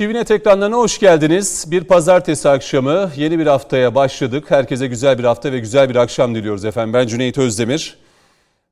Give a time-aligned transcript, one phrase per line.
[0.00, 1.64] TVNet ekranlarına hoş geldiniz.
[1.70, 4.44] Bir pazartesi akşamı yeni bir haftaya başladık.
[4.48, 6.94] Herkese güzel bir hafta ve güzel bir akşam diliyoruz efendim.
[6.94, 7.98] Ben Cüneyt Özdemir.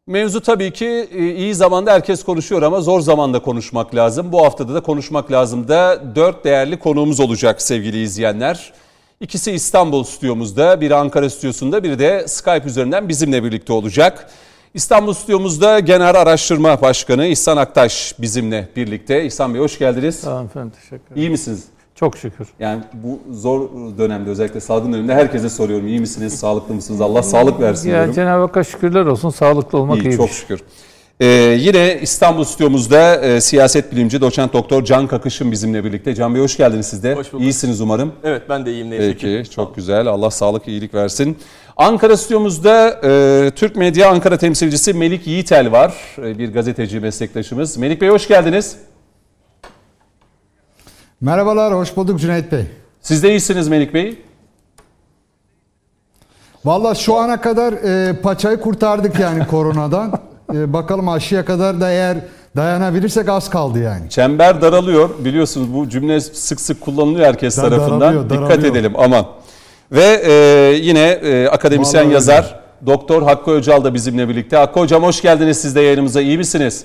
[0.06, 4.32] Mevzu tabii ki e, iyi zamanda herkes konuşuyor ama zor zamanda konuşmak lazım.
[4.32, 8.72] Bu haftada da konuşmak lazım da dört değerli konuğumuz olacak sevgili izleyenler.
[9.20, 14.30] İkisi İstanbul stüdyomuzda, biri Ankara stüdyosunda, biri de Skype üzerinden bizimle birlikte olacak.
[14.78, 19.24] İstanbul stüdyomuzda Genel Araştırma Başkanı İhsan Aktaş bizimle birlikte.
[19.24, 20.26] İhsan Bey hoş geldiniz.
[20.26, 21.16] Olun efendim teşekkür ederim.
[21.22, 21.64] İyi misiniz?
[21.94, 22.48] Çok şükür.
[22.60, 23.68] Yani bu zor
[23.98, 25.86] dönemde özellikle salgın döneminde herkese soruyorum.
[25.86, 27.00] İyi misiniz, sağlıklı mısınız?
[27.00, 28.14] Allah sağlık versin Ya diyorum.
[28.14, 30.60] Cenab-ı Hakk'a şükürler olsun sağlıklı olmak iyi, İyi, çok şükür.
[31.20, 31.26] Ee,
[31.60, 36.14] yine İstanbul stüdyomuzda e, siyaset bilimci doçent doktor Can Kakış'ın bizimle birlikte.
[36.14, 37.14] Can Bey hoş geldiniz siz de.
[37.14, 37.44] Hoş bulduk.
[37.44, 38.12] İyisiniz umarım.
[38.24, 39.36] Evet ben de iyiyim neyse ki.
[39.38, 40.06] Peki çok güzel.
[40.06, 41.38] Allah sağlık iyilik versin.
[41.76, 45.94] Ankara stüdyomuzda e, Türk Medya Ankara temsilcisi Melik Yiğitel var.
[46.18, 47.76] E, bir gazeteci meslektaşımız.
[47.76, 48.76] Melik Bey hoş geldiniz.
[51.20, 52.64] Merhabalar, hoş bulduk Cüneyt Bey.
[53.00, 54.18] Siz de iyisiniz Melik Bey.
[56.64, 60.20] Valla şu ana kadar e, paçayı kurtardık yani koronadan.
[60.54, 62.16] E, bakalım aşıya kadar da eğer
[62.56, 64.10] dayanabilirsek az kaldı yani.
[64.10, 65.10] Çember daralıyor.
[65.18, 68.00] Biliyorsunuz bu cümle sık sık kullanılıyor herkes Da- tarafından.
[68.00, 68.72] daralıyor, Dikkat daralıyor.
[68.74, 69.26] edelim aman.
[69.92, 70.32] Ve e,
[70.82, 74.56] yine e, akademisyen Vallahi yazar Doktor Hakkı Öcal da bizimle birlikte.
[74.56, 76.20] Hakkı Hocam hoş geldiniz siz de yayınımıza.
[76.20, 76.84] İyi misiniz?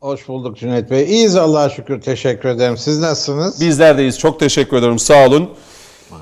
[0.00, 1.04] Hoş bulduk Cüneyt Bey.
[1.04, 2.00] İyiyiz Allah'a şükür.
[2.00, 2.76] Teşekkür ederim.
[2.76, 3.60] Siz nasılsınız?
[3.60, 4.18] Bizler deyiz.
[4.18, 4.98] Çok teşekkür ederim.
[4.98, 5.50] Sağ olun.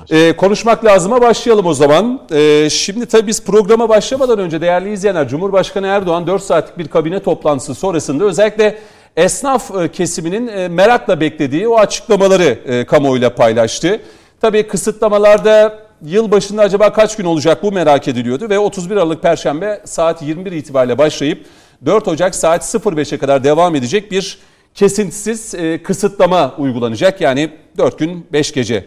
[0.09, 2.21] Ee, konuşmak lazıma başlayalım o zaman.
[2.31, 7.19] Ee, şimdi tabii biz programa başlamadan önce değerli izleyenler Cumhurbaşkanı Erdoğan 4 saatlik bir kabine
[7.19, 8.79] toplantısı sonrasında özellikle
[9.17, 14.01] esnaf e, kesiminin e, merakla beklediği o açıklamaları e, kamuoyuyla paylaştı.
[14.41, 19.81] Tabii kısıtlamalarda yıl başında acaba kaç gün olacak bu merak ediliyordu ve 31 Aralık Perşembe
[19.85, 21.45] saat 21 itibariyle başlayıp
[21.85, 24.37] 4 Ocak saat 05'e kadar devam edecek bir
[24.75, 27.21] kesintisiz e, kısıtlama uygulanacak.
[27.21, 28.83] Yani 4 gün 5 gece e,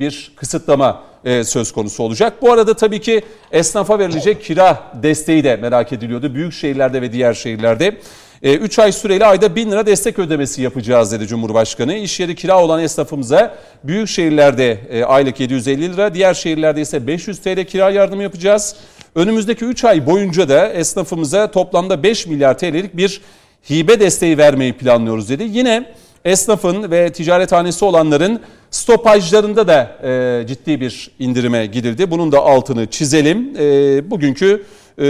[0.00, 2.42] bir kısıtlama e, söz konusu olacak.
[2.42, 6.34] Bu arada tabii ki esnafa verilecek kira desteği de merak ediliyordu.
[6.34, 7.96] Büyük şehirlerde ve diğer şehirlerde.
[8.42, 11.94] 3 ay süreyle ayda 1000 lira destek ödemesi yapacağız dedi Cumhurbaşkanı.
[11.94, 13.54] İş yeri kira olan esnafımıza
[13.84, 18.76] büyük şehirlerde e, aylık 750 lira, diğer şehirlerde ise 500 TL kira yardımı yapacağız.
[19.14, 23.20] Önümüzdeki 3 ay boyunca da esnafımıza toplamda 5 milyar TL'lik bir
[23.70, 25.44] hibe desteği vermeyi planlıyoruz dedi.
[25.48, 25.92] Yine
[26.24, 28.40] esnafın ve ticarethanesi olanların
[28.72, 32.10] stopajlarında da e, ciddi bir indirime gidildi.
[32.10, 33.52] Bunun da altını çizelim.
[33.58, 34.64] E, bugünkü
[34.98, 35.06] e,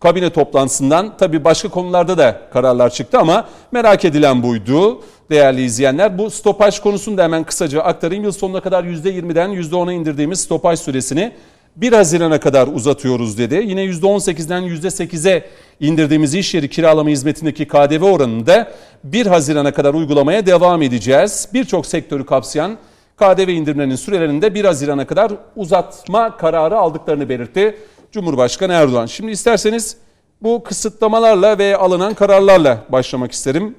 [0.00, 6.18] kabine toplantısından tabii başka konularda da kararlar çıktı ama merak edilen buydu değerli izleyenler.
[6.18, 8.24] Bu stopaj konusunu da hemen kısaca aktarayım.
[8.24, 11.32] Yıl sonuna kadar %20'den %10'a indirdiğimiz stopaj süresini
[11.76, 13.62] 1 Haziran'a kadar uzatıyoruz dedi.
[13.66, 15.44] Yine %18'den %8'e
[15.80, 18.72] indirdiğimiz iş yeri kiralama hizmetindeki KDV oranını da
[19.04, 21.48] 1 Haziran'a kadar uygulamaya devam edeceğiz.
[21.54, 22.78] Birçok sektörü kapsayan
[23.16, 27.76] KDV indirimlerinin sürelerini de 1 Haziran'a kadar uzatma kararı aldıklarını belirtti
[28.12, 29.06] Cumhurbaşkanı Erdoğan.
[29.06, 29.96] Şimdi isterseniz
[30.42, 33.74] bu kısıtlamalarla ve alınan kararlarla başlamak isterim.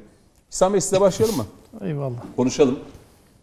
[0.52, 1.46] İhsan Bey size başlayalım mı?
[1.82, 2.18] Eyvallah.
[2.36, 2.80] Konuşalım.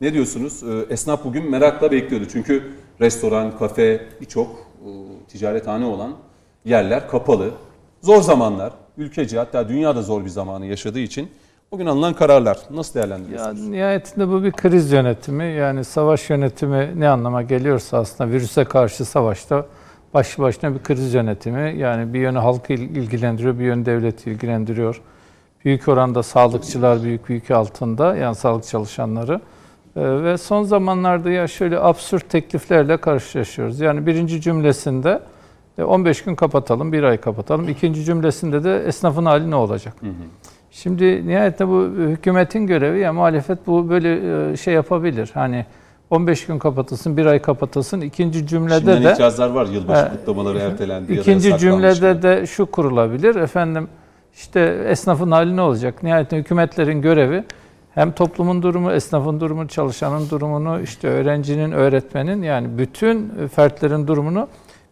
[0.01, 0.63] Ne diyorsunuz?
[0.63, 2.27] Ee, Esnaf bugün merakla bekliyordu.
[2.33, 4.89] Çünkü restoran, kafe, birçok e,
[5.29, 6.13] ticarethane olan
[6.65, 7.51] yerler kapalı.
[8.03, 8.73] Zor zamanlar.
[8.99, 11.31] Ülkece hatta dünyada zor bir zamanı yaşadığı için
[11.73, 13.69] bugün alınan kararlar nasıl Ya değerlendiriyorsunuz?
[13.69, 15.45] nihayetinde bu bir kriz yönetimi.
[15.45, 19.67] Yani savaş yönetimi ne anlama geliyorsa aslında virüse karşı savaşta
[20.15, 21.75] başlı başına bir kriz yönetimi.
[21.79, 25.01] Yani bir yönü halkı il- ilgilendiriyor, bir yönü devleti ilgilendiriyor.
[25.65, 29.41] Büyük oranda sağlıkçılar büyük büyük altında yani sağlık çalışanları.
[30.01, 33.81] Ee, ve son zamanlarda ya şöyle absürt tekliflerle karşılaşıyoruz.
[33.81, 35.21] Yani birinci cümlesinde
[35.79, 37.69] e, 15 gün kapatalım, bir ay kapatalım.
[37.69, 39.95] İkinci cümlesinde de esnafın hali ne olacak?
[40.71, 45.31] Şimdi nihayetinde bu hükümetin görevi ya muhalefet bu böyle e, şey yapabilir.
[45.35, 45.67] Hani
[46.11, 48.01] 15 gün kapatılsın, bir ay kapatılsın.
[48.01, 51.13] İkinci cümlede Şimdiden de itirazlar var yılbaşı He, kutlamaları ertelendi.
[51.13, 52.23] ikinci cümlede gibi.
[52.23, 53.35] de şu kurulabilir.
[53.35, 53.89] Efendim
[54.35, 56.03] işte esnafın hali ne olacak?
[56.03, 57.45] Nihayetinde hükümetlerin görevi
[58.01, 64.49] hem toplumun durumu, esnafın durumu, çalışanın durumunu, işte öğrencinin, öğretmenin yani bütün fertlerin durumunu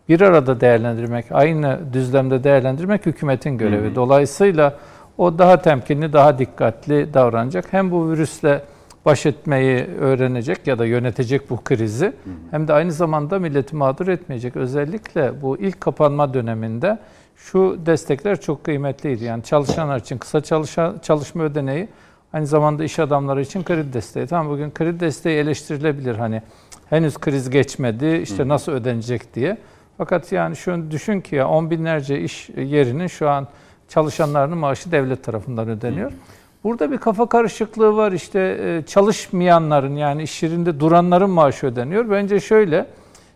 [0.08, 3.94] bir arada değerlendirmek, aynı düzlemde değerlendirmek hükümetin görevi.
[3.94, 4.78] Dolayısıyla
[5.18, 7.72] o daha temkinli, daha dikkatli davranacak.
[7.72, 8.62] Hem bu virüsle
[9.04, 12.12] baş etmeyi öğrenecek ya da yönetecek bu krizi
[12.50, 14.56] hem de aynı zamanda milleti mağdur etmeyecek.
[14.56, 16.98] Özellikle bu ilk kapanma döneminde
[17.36, 19.24] şu destekler çok kıymetliydi.
[19.24, 21.88] Yani çalışanlar için kısa çalışa, çalışma ödeneği,
[22.32, 24.26] aynı zamanda iş adamları için kredi desteği.
[24.26, 26.42] Tamam bugün kredi desteği eleştirilebilir hani
[26.90, 29.58] henüz kriz geçmedi işte nasıl ödenecek diye.
[29.98, 33.48] Fakat yani şunu düşün ki ya on binlerce iş yerinin şu an
[33.88, 36.12] çalışanlarının maaşı devlet tarafından ödeniyor.
[36.64, 38.12] Burada bir kafa karışıklığı var.
[38.12, 42.10] İşte e, çalışmayanların yani iş yerinde duranların maaşı ödeniyor.
[42.10, 42.86] Bence şöyle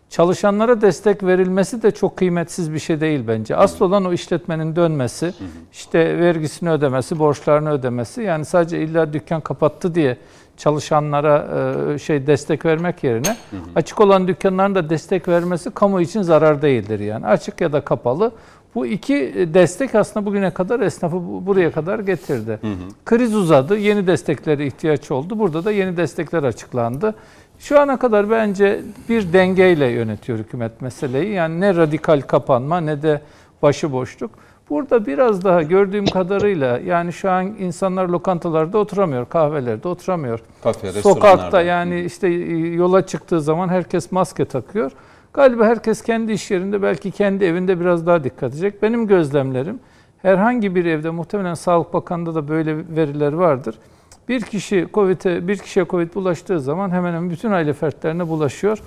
[0.09, 3.55] çalışanlara destek verilmesi de çok kıymetsiz bir şey değil bence.
[3.55, 5.33] Asıl olan o işletmenin dönmesi,
[5.71, 8.21] işte vergisini ödemesi, borçlarını ödemesi.
[8.21, 10.17] Yani sadece illa dükkan kapattı diye
[10.57, 11.47] çalışanlara
[11.93, 13.37] e, şey destek vermek yerine
[13.75, 17.25] açık olan dükkanların da destek vermesi kamu için zarar değildir yani.
[17.25, 18.31] Açık ya da kapalı.
[18.75, 21.15] Bu iki destek aslında bugüne kadar esnafı
[21.45, 22.59] buraya kadar getirdi.
[22.61, 22.89] Hı hı.
[23.05, 25.39] Kriz uzadı, yeni desteklere ihtiyaç oldu.
[25.39, 27.15] Burada da yeni destekler açıklandı.
[27.63, 31.33] Şu ana kadar bence bir dengeyle yönetiyor hükümet meseleyi.
[31.33, 33.21] Yani ne radikal kapanma ne de
[33.61, 34.31] başıboşluk.
[34.69, 40.39] Burada biraz daha gördüğüm kadarıyla yani şu an insanlar lokantalarda oturamıyor, kahvelerde oturamıyor.
[40.63, 44.91] Kafe, Sokakta yani işte yola çıktığı zaman herkes maske takıyor.
[45.33, 48.81] Galiba herkes kendi iş yerinde belki kendi evinde biraz daha dikkat edecek.
[48.81, 49.79] Benim gözlemlerim
[50.21, 53.75] herhangi bir evde muhtemelen Sağlık Bakanı'nda da böyle veriler vardır.
[54.29, 58.79] Bir kişi COVID'e bir kişiye Covid bulaştığı zaman hemen hemen bütün aile fertlerine bulaşıyor.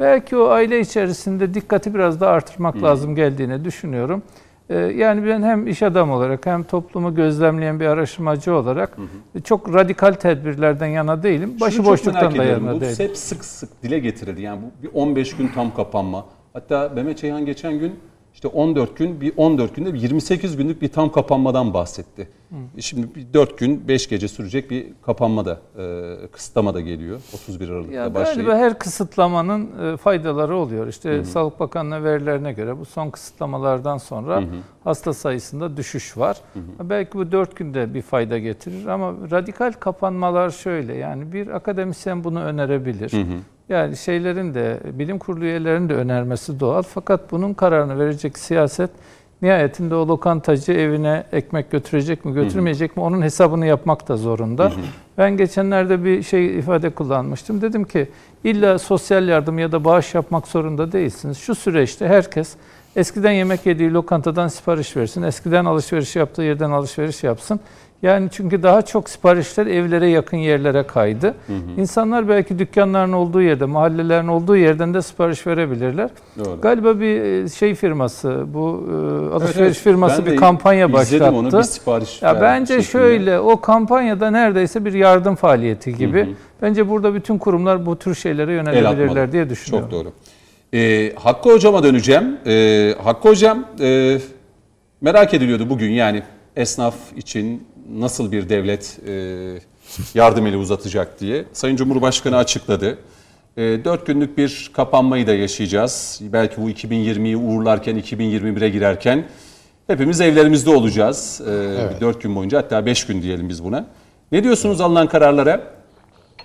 [0.00, 2.82] Belki o aile içerisinde dikkati biraz daha artırmak hmm.
[2.82, 4.22] lazım geldiğini düşünüyorum.
[4.70, 9.42] Ee, yani ben hem iş adamı olarak hem toplumu gözlemleyen bir araştırmacı olarak hı hı.
[9.42, 11.56] çok radikal tedbirlerden yana değilim.
[11.60, 12.96] Başıboşluktan da yana bu değilim.
[12.98, 14.42] Bu hep sık sık dile getirildi.
[14.42, 16.26] Yani bu bir 15 gün tam kapanma.
[16.52, 17.92] Hatta Mehmet Çeyhan geçen gün
[18.34, 22.28] işte 14 gün, bir 14 günde bir 28 günlük bir tam kapanmadan bahsetti.
[22.50, 22.82] Hı.
[22.82, 27.20] Şimdi bir 4 gün, 5 gece sürecek bir kapanma da, e, kısıtlama da geliyor.
[27.34, 28.36] 31 Aralık'ta ya başlayıp.
[28.36, 30.86] Galiba her kısıtlamanın e, faydaları oluyor.
[30.86, 31.24] İşte Hı-hı.
[31.24, 34.46] Sağlık Bakanlığı verilerine göre bu son kısıtlamalardan sonra Hı-hı.
[34.84, 36.36] hasta sayısında düşüş var.
[36.54, 36.90] Hı-hı.
[36.90, 40.94] Belki bu 4 günde bir fayda getirir ama radikal kapanmalar şöyle.
[40.94, 43.12] Yani bir akademisyen bunu önerebilir.
[43.12, 43.40] Hı-hı.
[43.68, 46.82] Yani şeylerin de bilim kurulu üyelerinin de önermesi doğal.
[46.82, 48.90] Fakat bunun kararını verecek siyaset
[49.42, 54.72] nihayetinde o lokantacı evine ekmek götürecek mi götürmeyecek mi onun hesabını yapmak da zorunda.
[55.18, 57.60] Ben geçenlerde bir şey ifade kullanmıştım.
[57.62, 58.08] Dedim ki
[58.44, 61.38] illa sosyal yardım ya da bağış yapmak zorunda değilsiniz.
[61.38, 62.56] Şu süreçte herkes
[62.96, 65.22] eskiden yemek yediği lokantadan sipariş versin.
[65.22, 67.60] Eskiden alışveriş yaptığı yerden alışveriş yapsın.
[68.02, 71.26] Yani çünkü daha çok siparişler evlere yakın yerlere kaydı.
[71.26, 71.80] Hı hı.
[71.80, 76.10] İnsanlar belki dükkanların olduğu yerde, mahallelerin olduğu yerden de sipariş verebilirler.
[76.38, 76.60] Doğru.
[76.60, 79.76] Galiba bir e, şey firması, bu e, alışveriş evet, evet.
[79.76, 81.36] firması ben bir kampanya başlattı.
[81.36, 82.90] onu bir sipariş ya Bence şeklinde.
[82.90, 86.20] şöyle, o kampanyada neredeyse bir yardım faaliyeti gibi.
[86.20, 86.34] Hı hı.
[86.62, 89.90] Bence burada bütün kurumlar bu tür şeylere yönelebilirler diye düşünüyorum.
[89.90, 90.12] Çok doğru.
[90.74, 92.38] Ee, Hakkı Hocam'a döneceğim.
[92.46, 94.18] Ee, Hakkı Hocam e,
[95.00, 96.22] merak ediliyordu bugün yani
[96.56, 99.12] esnaf için nasıl bir devlet e,
[100.14, 101.44] yardım eli uzatacak diye.
[101.52, 102.98] Sayın Cumhurbaşkanı açıkladı.
[103.56, 106.20] E, 4 günlük bir kapanmayı da yaşayacağız.
[106.22, 109.24] Belki bu 2020'yi uğurlarken, 2021'e girerken
[109.86, 111.40] hepimiz evlerimizde olacağız.
[111.46, 112.00] E, evet.
[112.00, 113.86] 4 gün boyunca hatta 5 gün diyelim biz buna.
[114.32, 115.79] Ne diyorsunuz alınan kararlara?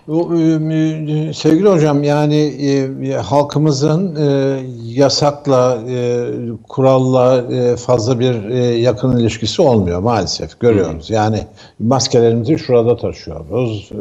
[0.07, 6.27] O, e, sevgili hocam yani e, halkımızın e, yasakla, e,
[6.69, 11.09] kuralla e, fazla bir e, yakın ilişkisi olmuyor maalesef görüyoruz.
[11.09, 11.39] Yani
[11.79, 13.97] maskelerimizi şurada taşıyoruz, e,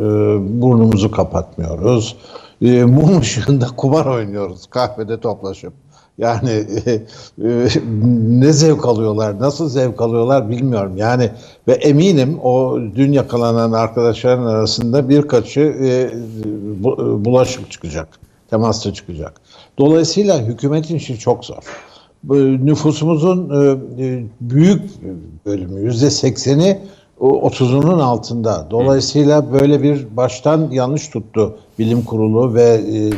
[0.63, 2.17] burnumuzu kapatmıyoruz,
[2.63, 5.73] e, mum ışığında kumar oynuyoruz kahvede toplaşıp.
[6.19, 6.51] Yani
[6.87, 7.69] e, e,
[8.29, 10.97] ne zevk alıyorlar, nasıl zevk alıyorlar bilmiyorum.
[10.97, 11.31] Yani
[11.69, 16.11] ve eminim o dün yakalanan arkadaşların arasında birkaçı e,
[16.85, 18.09] bu, bulaşık çıkacak,
[18.51, 19.41] temasla çıkacak.
[19.79, 21.63] Dolayısıyla hükümetin işi çok zor.
[22.65, 24.83] Nüfusumuzun e, e, büyük
[25.47, 26.81] bölümü, yüzde sekseni
[27.21, 28.67] 30'unun altında.
[28.71, 33.13] Dolayısıyla böyle bir baştan yanlış tuttu bilim kurulu ve e,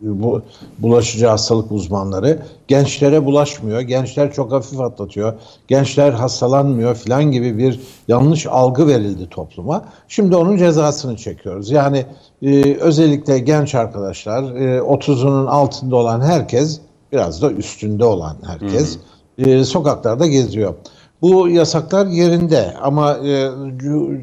[0.00, 0.42] bu
[0.78, 2.38] bulaşıcı hastalık uzmanları.
[2.68, 3.80] Gençlere bulaşmıyor.
[3.80, 5.32] Gençler çok hafif atlatıyor.
[5.68, 9.84] Gençler hastalanmıyor filan gibi bir yanlış algı verildi topluma.
[10.08, 11.70] Şimdi onun cezasını çekiyoruz.
[11.70, 12.06] Yani
[12.42, 16.80] e, özellikle genç arkadaşlar, e, 30'unun altında olan herkes,
[17.12, 18.98] biraz da üstünde olan herkes
[19.38, 20.74] e, sokaklarda geziyor.
[21.22, 23.50] Bu yasaklar yerinde ama e,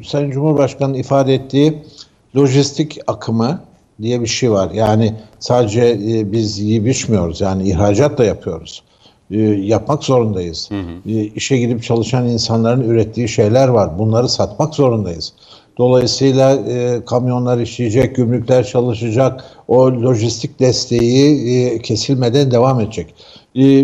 [0.04, 1.82] Sayın Cumhurbaşkanı ifade ettiği
[2.36, 3.60] lojistik akımı
[4.02, 4.70] diye bir şey var.
[4.70, 8.82] Yani sadece e, biz yiyip içmiyoruz yani ihracat da yapıyoruz.
[9.30, 10.70] E, yapmak zorundayız.
[10.70, 11.10] Hı hı.
[11.10, 13.98] E, işe gidip çalışan insanların ürettiği şeyler var.
[13.98, 15.32] Bunları satmak zorundayız.
[15.78, 19.44] Dolayısıyla e, kamyonlar işleyecek, gümrükler çalışacak.
[19.68, 23.14] O lojistik desteği e, kesilmeden devam edecek.
[23.56, 23.82] E, e,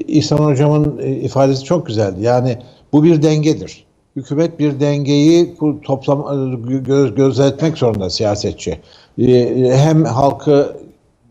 [0.00, 2.22] İhsan Hocam'ın e, ifadesi çok güzeldi.
[2.22, 2.58] Yani
[2.92, 3.84] bu bir dengedir.
[4.16, 5.54] Hükümet bir dengeyi
[5.84, 6.20] toplam
[6.70, 8.78] e, göz, gözetmek zorunda siyasetçi.
[9.18, 10.76] E, hem halkı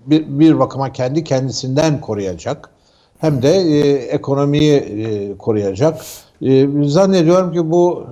[0.06, 2.70] bir, bir bakıma kendi kendisinden koruyacak
[3.18, 6.02] hem de e, ekonomiyi e, koruyacak.
[6.42, 8.04] E, zannediyorum ki bu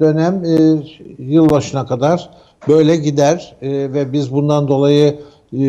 [0.00, 0.82] dönem e,
[1.18, 2.30] yılbaşına kadar
[2.68, 5.20] böyle gider e, ve biz bundan dolayı
[5.52, 5.62] e,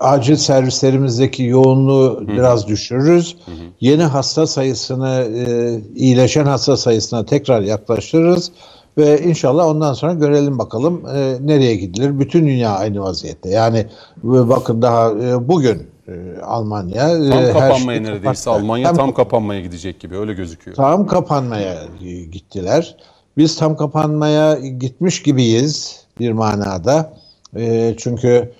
[0.00, 3.36] acil servislerimizdeki yoğunluğu hı biraz düşürürüz.
[3.46, 3.50] Hı.
[3.80, 8.50] Yeni hasta sayısını, e, iyileşen hasta sayısına tekrar yaklaştırırız.
[8.98, 12.18] Ve inşallah ondan sonra görelim bakalım e, nereye gidilir.
[12.18, 13.50] Bütün dünya aynı vaziyette.
[13.50, 13.78] Yani
[14.24, 18.50] e, bakın daha e, bugün e, Almanya tam e, kapanmaya şey neredeyse kapattı.
[18.50, 20.76] Almanya tam, tam kapanmaya gidecek gibi öyle gözüküyor.
[20.76, 21.74] Tam kapanmaya
[22.32, 22.96] gittiler.
[23.36, 27.12] Biz tam kapanmaya gitmiş gibiyiz bir manada.
[27.56, 28.52] E, çünkü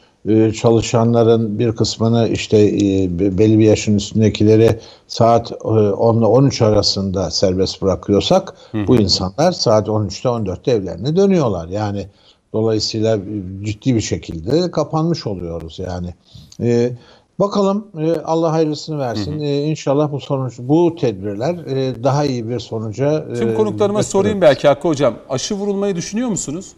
[0.52, 7.82] çalışanların bir kısmını işte e, belli bir yaşın üstündekileri saat 10 ile 13 arasında serbest
[7.82, 8.86] bırakıyorsak hı.
[8.86, 11.68] bu insanlar saat 13'te 14'te evlerine dönüyorlar.
[11.68, 12.06] Yani
[12.52, 13.18] dolayısıyla
[13.62, 16.14] ciddi bir şekilde kapanmış oluyoruz yani.
[16.60, 16.92] Ee,
[17.38, 19.32] bakalım e, Allah hayırlısını versin.
[19.32, 19.44] Hı hı.
[19.44, 24.68] Ee, inşallah bu sonuç bu tedbirler e, daha iyi bir sonuca Tüm konuklarıma sorayım belki
[24.68, 25.14] Hakkı hocam.
[25.28, 26.72] Aşı vurulmayı düşünüyor musunuz?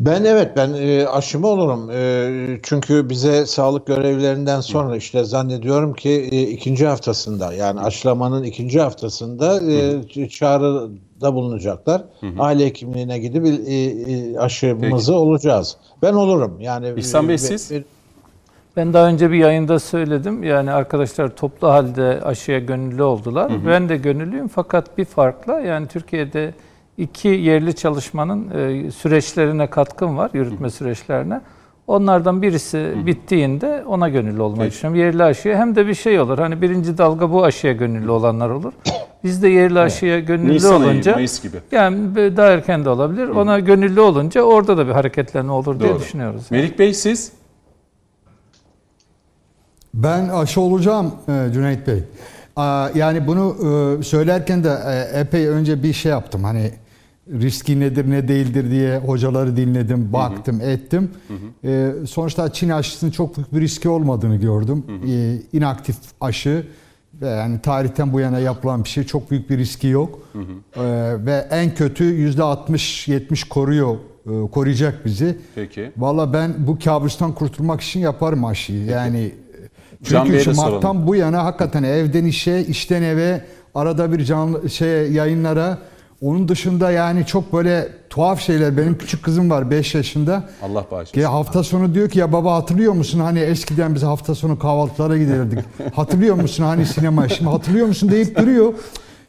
[0.00, 1.90] Ben evet ben e, aşımı olurum.
[1.90, 8.80] E, çünkü bize sağlık görevlilerinden sonra işte zannediyorum ki e, ikinci haftasında yani aşılamanın ikinci
[8.80, 12.02] haftasında e, çağrıda bulunacaklar.
[12.20, 12.32] Hı hı.
[12.38, 15.18] Aile hekimliğine gidip e, e, aşımızı Peki.
[15.18, 15.76] olacağız.
[16.02, 16.60] Ben olurum.
[16.60, 17.72] Yani İhsan Bey siz?
[18.76, 20.42] Ben daha önce bir yayında söyledim.
[20.42, 23.50] Yani arkadaşlar toplu halde aşıya gönüllü oldular.
[23.50, 23.66] Hı hı.
[23.66, 26.54] Ben de gönüllüyüm fakat bir farkla yani Türkiye'de
[26.98, 31.40] iki yerli çalışmanın e, süreçlerine katkım var, yürütme süreçlerine.
[31.86, 34.72] Onlardan birisi bittiğinde ona gönüllü olmayı Peki.
[34.72, 35.00] düşünüyorum.
[35.00, 36.38] Yerli aşıya hem de bir şey olur.
[36.38, 38.72] Hani birinci dalga bu aşıya gönüllü olanlar olur.
[39.24, 41.56] Biz de yerli aşıya gönüllü Nisan olunca ayı, Mayıs gibi.
[41.72, 43.28] yani daha erken de olabilir.
[43.28, 45.88] Ona gönüllü olunca orada da bir hareketlenme olur Doğru.
[45.88, 46.42] diye düşünüyoruz.
[46.50, 47.32] Melik Bey siz?
[49.94, 52.02] Ben aşı olacağım e, Cüneyt Bey.
[52.94, 53.56] Yani bunu
[54.00, 56.44] e, söylerken de e, epey önce bir şey yaptım.
[56.44, 56.70] Hani
[57.32, 60.70] riski nedir ne değildir diye hocaları dinledim, baktım, hı hı.
[60.70, 61.10] ettim.
[61.28, 61.72] Hı hı.
[61.72, 64.84] E, sonuçta Çin aşısının çok büyük bir riski olmadığını gördüm.
[64.86, 65.12] Hı hı.
[65.12, 66.66] E, inaktif aşı
[67.22, 70.18] ve yani tarihten bu yana yapılan bir şey çok büyük bir riski yok.
[70.32, 70.84] Hı hı.
[70.84, 75.38] E, ve en kötü yüzde 60-70 koruyor, e, koruyacak bizi.
[75.54, 75.92] Peki.
[75.96, 78.86] Valla ben bu kabustan kurtulmak için yaparım aşıyı.
[78.86, 79.34] Peki.
[80.04, 85.78] Çünkü şu Mart'tan bu yana hakikaten evden işe, işten eve, arada bir canlı şey yayınlara
[86.22, 88.76] onun dışında yani çok böyle tuhaf şeyler.
[88.76, 90.44] Benim küçük kızım var 5 yaşında.
[90.62, 91.22] Allah bağışlasın.
[91.22, 95.58] Hafta sonu diyor ki ya baba hatırlıyor musun hani eskiden biz hafta sonu kahvaltılara giderdik.
[95.94, 98.72] hatırlıyor musun hani sinema şimdi hatırlıyor musun deyip duruyor.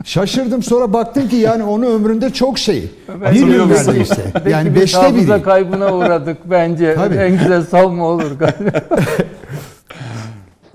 [0.05, 2.91] Şaşırdım sonra baktım ki yani onun ömründe çok şey.
[3.31, 4.33] Bir yıl neredeyse.
[4.49, 5.43] Yani beşte biri.
[5.43, 6.95] kaybına uğradık bence.
[6.95, 7.15] Tabii.
[7.15, 8.81] En güzel savunma olur galiba.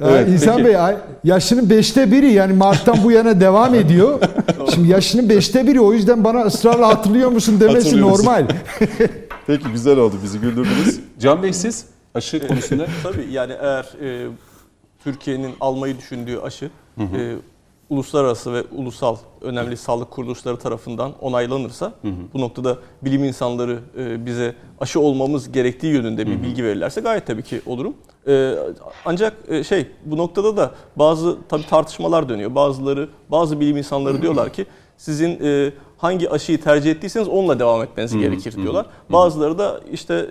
[0.02, 0.68] Evet, İhsan peki.
[0.68, 0.76] Bey
[1.24, 4.20] yaşının beşte biri yani Mart'tan bu yana devam ediyor.
[4.74, 8.46] Şimdi yaşının beşte biri o yüzden bana ısrarla hatırlıyor musun demesi normal.
[9.46, 11.00] peki güzel oldu bizi güldürdünüz.
[11.18, 11.84] Can Bey siz
[12.14, 12.86] aşı konusunda?
[13.02, 14.28] Tabii yani eğer e,
[15.04, 17.16] Türkiye'nin almayı düşündüğü aşı hı hı.
[17.16, 17.36] E,
[17.90, 22.12] uluslararası ve ulusal önemli sağlık kuruluşları tarafından onaylanırsa hı hı.
[22.34, 26.42] bu noktada bilim insanları e, bize aşı olmamız gerektiği yönünde bir hı hı.
[26.42, 27.94] bilgi verirlerse gayet tabii ki olurum.
[28.28, 28.54] E,
[29.04, 32.54] ancak e, şey bu noktada da bazı tabii tartışmalar dönüyor.
[32.54, 34.66] Bazıları bazı bilim insanları diyorlar ki
[34.96, 35.38] sizin
[35.98, 38.20] hangi aşıyı tercih ettiyseniz onunla devam etmeniz hı hı.
[38.20, 38.86] gerekir diyorlar.
[38.86, 39.12] Hı hı.
[39.12, 40.26] Bazıları da işte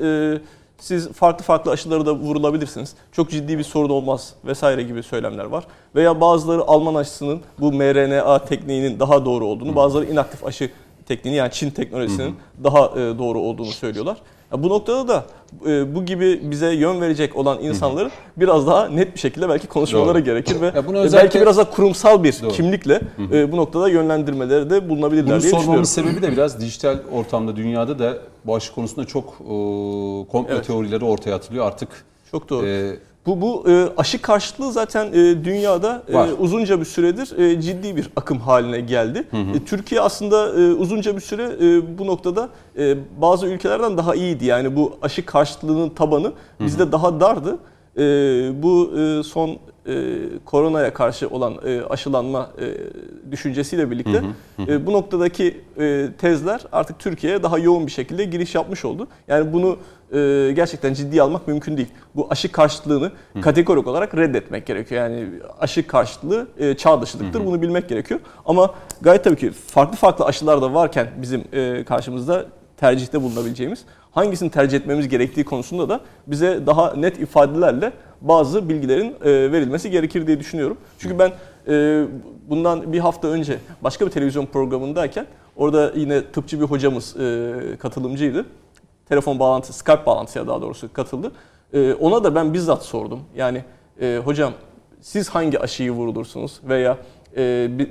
[0.80, 2.94] siz farklı farklı aşıları da vurulabilirsiniz.
[3.12, 5.64] Çok ciddi bir sorun olmaz vesaire gibi söylemler var.
[5.96, 10.72] Veya bazıları Alman aşısının bu mRNA tekniğinin daha doğru olduğunu, bazıları inaktif aşı
[11.06, 14.18] tekniğini yani Çin teknolojisinin daha e, doğru olduğunu söylüyorlar.
[14.52, 15.26] Bu noktada da
[15.66, 20.16] e, bu gibi bize yön verecek olan insanların biraz daha net bir şekilde belki konuşmaları
[20.16, 20.24] Doğru.
[20.24, 21.24] gerekir ve ya bunu özellikle...
[21.26, 22.52] belki biraz daha kurumsal bir Doğru.
[22.52, 27.56] kimlikle e, bu noktada yönlendirmeleri de bulunabilirler bunu diye sormamın sebebi de biraz dijital ortamda
[27.56, 29.48] dünyada da bu aşı konusunda çok e,
[30.32, 30.68] komplo evet.
[30.68, 31.90] teorileri ortaya atılıyor artık.
[32.32, 32.68] Çok doğru.
[32.68, 35.14] E, bu bu e, aşı karşıtlığı zaten e,
[35.44, 39.28] dünyada e, uzunca bir süredir e, ciddi bir akım haline geldi.
[39.32, 39.58] Hı hı.
[39.58, 44.46] E, Türkiye aslında e, uzunca bir süre e, bu noktada e, bazı ülkelerden daha iyiydi.
[44.46, 46.92] Yani bu aşı karşıtlığının tabanı bizde hı hı.
[46.92, 47.58] daha dardı.
[47.98, 48.04] E,
[48.64, 50.16] bu e, son e,
[50.46, 54.24] koronaya karşı olan e, aşılanma e, düşüncesiyle birlikte hı
[54.58, 54.72] hı hı.
[54.72, 59.08] E, bu noktadaki e, tezler artık Türkiye'ye daha yoğun bir şekilde giriş yapmış oldu.
[59.28, 59.78] Yani bunu
[60.12, 61.90] e, gerçekten ciddiye almak mümkün değil.
[62.16, 63.42] Bu aşı karşıtlığını hı.
[63.42, 65.04] kategorik olarak reddetmek gerekiyor.
[65.04, 65.28] Yani
[65.60, 67.40] aşı karşıtlığı e, çağ dışılıktır.
[67.40, 67.48] Hı hı.
[67.48, 68.20] Bunu bilmek gerekiyor.
[68.46, 72.46] Ama gayet tabii ki farklı farklı aşılar da varken bizim e, karşımızda
[72.78, 77.92] tercihte bulunabileceğimiz hangisini tercih etmemiz gerektiği konusunda da bize daha net ifadelerle
[78.22, 80.78] bazı bilgilerin e, verilmesi gerekir diye düşünüyorum.
[81.00, 81.32] Çünkü ben
[81.68, 82.06] e,
[82.50, 88.46] bundan bir hafta önce başka bir televizyon programındayken orada yine tıpçı bir hocamız e, katılımcıydı.
[89.10, 91.32] Telefon bağlantısı, Skype bağlantısına daha doğrusu katıldı.
[92.00, 93.20] Ona da ben bizzat sordum.
[93.36, 93.64] Yani
[94.26, 94.54] hocam
[95.02, 96.98] siz hangi aşıyı vurulursunuz veya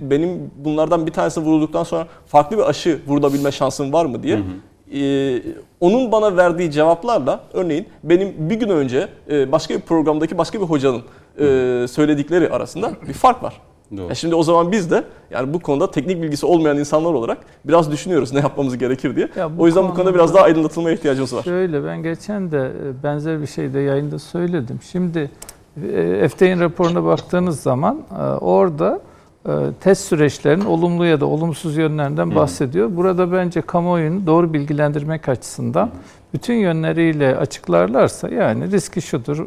[0.01, 4.37] benim bunlardan bir tanesi vurulduktan sonra farklı bir aşı vurulabilme şansım var mı diye.
[4.37, 4.45] Hı hı.
[4.95, 5.43] Ee,
[5.81, 10.65] onun bana verdiği cevaplarla örneğin benim bir gün önce e, başka bir programdaki başka bir
[10.65, 11.03] hocanın
[11.39, 11.45] e,
[11.89, 13.61] söyledikleri arasında bir fark var.
[13.97, 14.11] Doğru.
[14.11, 17.93] E şimdi o zaman biz de yani bu konuda teknik bilgisi olmayan insanlar olarak biraz
[17.93, 19.29] düşünüyoruz ne yapmamız gerekir diye.
[19.37, 21.43] Ya o yüzden konuda, bu konuda biraz daha aydınlatılmaya ihtiyacımız var.
[21.43, 24.79] Şöyle ben geçen de e, benzer bir şey de yayında söyledim.
[24.93, 25.31] Şimdi
[25.93, 29.01] e, FDA'nın raporuna baktığınız zaman e, orada
[29.81, 32.97] test süreçlerinin olumlu ya da olumsuz yönlerinden bahsediyor.
[32.97, 35.91] Burada bence kamuoyunu doğru bilgilendirmek açısından
[36.35, 39.47] bütün yönleriyle açıklarlarsa yani riski şudur,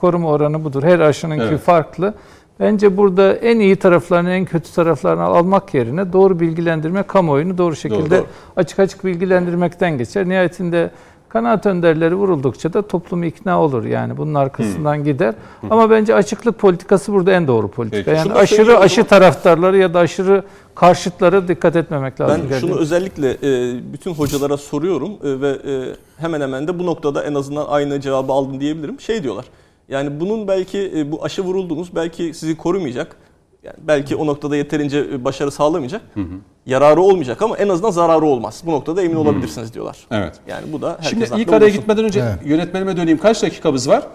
[0.00, 0.82] koruma oranı budur.
[0.82, 1.60] Her aşınınki evet.
[1.60, 2.14] farklı.
[2.60, 8.10] Bence burada en iyi taraflarını, en kötü taraflarını almak yerine doğru bilgilendirme, kamuoyunu doğru şekilde
[8.10, 8.26] doğru, doğru.
[8.56, 10.28] açık açık bilgilendirmekten geçer.
[10.28, 10.90] Nihayetinde
[11.32, 15.04] kanaat önderleri vuruldukça da toplum ikna olur yani bunun arkasından hmm.
[15.04, 15.34] gider.
[15.60, 15.72] Hmm.
[15.72, 18.04] Ama bence açıklık politikası burada en doğru politika.
[18.04, 22.42] Peki, yani aşırı aşı taraftarları ya da aşırı karşıtlara dikkat etmemek lazım.
[22.50, 27.24] Ben şunu özellikle e, bütün hocalara soruyorum e, ve e, hemen hemen de bu noktada
[27.24, 29.00] en azından aynı cevabı aldım diyebilirim.
[29.00, 29.44] Şey diyorlar.
[29.88, 33.16] Yani bunun belki bu aşı vuruldunuz belki sizi korumayacak.
[33.62, 36.02] Yani belki o noktada yeterince e, başarı sağlamayacak.
[36.14, 36.34] Hı hı.
[36.66, 38.62] Yararı olmayacak ama en azından zararı olmaz.
[38.66, 39.20] Bu noktada emin hı.
[39.20, 39.96] olabilirsiniz diyorlar.
[40.10, 40.34] Evet.
[40.48, 41.80] Yani bu da Şimdi ilk araya olursun.
[41.80, 42.38] gitmeden önce evet.
[42.44, 43.18] yönetmenime döneyim.
[43.18, 44.06] Kaç dakikamız var?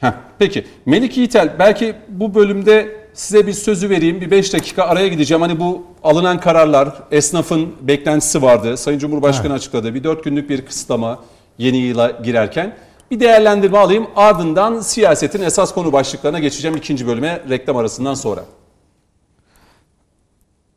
[0.00, 0.66] Heh, peki.
[0.86, 4.20] Melik Yiğitel belki bu bölümde size bir sözü vereyim.
[4.20, 5.42] Bir 5 dakika araya gideceğim.
[5.42, 8.76] Hani bu alınan kararlar, esnafın beklentisi vardı.
[8.76, 9.56] Sayın Cumhurbaşkanı evet.
[9.56, 9.94] açıkladı.
[9.94, 11.18] Bir 4 günlük bir kısıtlama
[11.58, 12.76] yeni yıla girerken.
[13.10, 18.44] Bir değerlendirme alayım ardından siyasetin esas konu başlıklarına geçeceğim ikinci bölüme reklam arasından sonra.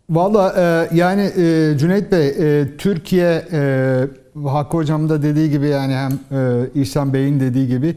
[0.10, 5.94] Valla e, yani e, Cüneyt Bey, e, Türkiye e, Hakkı Hocam da dediği gibi yani
[5.94, 7.96] hem e, İhsan Bey'in dediği gibi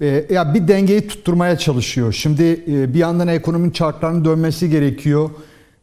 [0.00, 2.12] e, ya bir dengeyi tutturmaya çalışıyor.
[2.12, 5.30] Şimdi e, bir yandan ekonominin çarklarının dönmesi gerekiyor.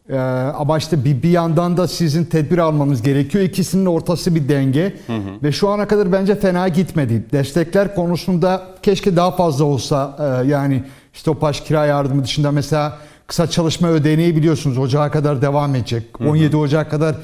[0.10, 0.18] Ee,
[0.58, 3.44] ama işte bir, bir yandan da sizin tedbir almanız gerekiyor.
[3.44, 4.96] İkisinin ortası bir denge.
[5.08, 5.44] Hı hı.
[5.44, 7.24] Ve şu ana kadar bence fena gitmedi.
[7.32, 10.18] Destekler konusunda keşke daha fazla olsa.
[10.20, 16.04] Ee, yani stopaj kira yardımı dışında mesela kısa çalışma ödeneği biliyorsunuz Ocağa kadar devam edecek.
[16.18, 16.30] Hı hı.
[16.30, 17.16] 17 Ocak kadar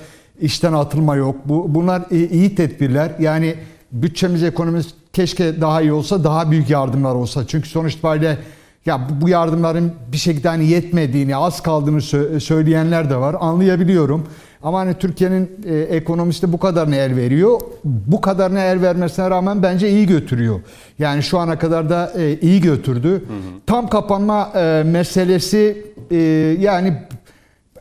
[0.41, 1.35] işten atılma yok.
[1.45, 3.11] Bu, bunlar iyi tedbirler.
[3.19, 3.55] Yani
[3.91, 7.47] bütçemiz ekonomimiz keşke daha iyi olsa daha büyük yardımlar olsa.
[7.47, 8.37] Çünkü sonuç itibariyle
[8.85, 12.01] ya bu yardımların bir şekilde hani yetmediğini, az kaldığını
[12.41, 13.35] söyleyenler de var.
[13.39, 14.27] Anlayabiliyorum.
[14.63, 17.61] Ama hani Türkiye'nin e, ekonomisi de bu kadarını el veriyor.
[17.83, 20.59] Bu kadarını el vermesine rağmen bence iyi götürüyor.
[20.99, 23.09] Yani şu ana kadar da e, iyi götürdü.
[23.09, 23.61] Hı hı.
[23.67, 26.17] Tam kapanma e, meselesi e,
[26.59, 26.93] yani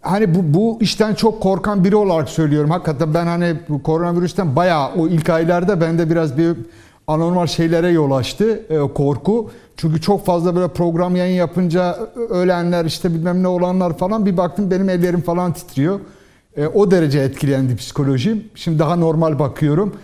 [0.02, 2.70] hani bu, bu işten çok korkan biri olarak söylüyorum.
[2.70, 6.56] Hakikaten ben hani koronavirüsten bayağı o ilk aylarda bende biraz bir
[7.08, 9.50] anormal şeylere yol açtı e, korku.
[9.76, 11.98] Çünkü çok fazla böyle program yayın yapınca
[12.30, 16.00] ölenler işte bilmem ne olanlar falan bir baktım benim ellerim falan titriyor.
[16.56, 18.44] E, o derece etkilendi psikolojim.
[18.54, 19.94] Şimdi daha normal bakıyorum.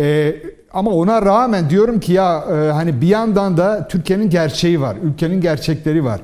[0.00, 0.36] E,
[0.72, 4.96] ama ona rağmen diyorum ki ya e, hani bir yandan da Türkiye'nin gerçeği var.
[5.02, 6.20] Ülkenin gerçekleri var.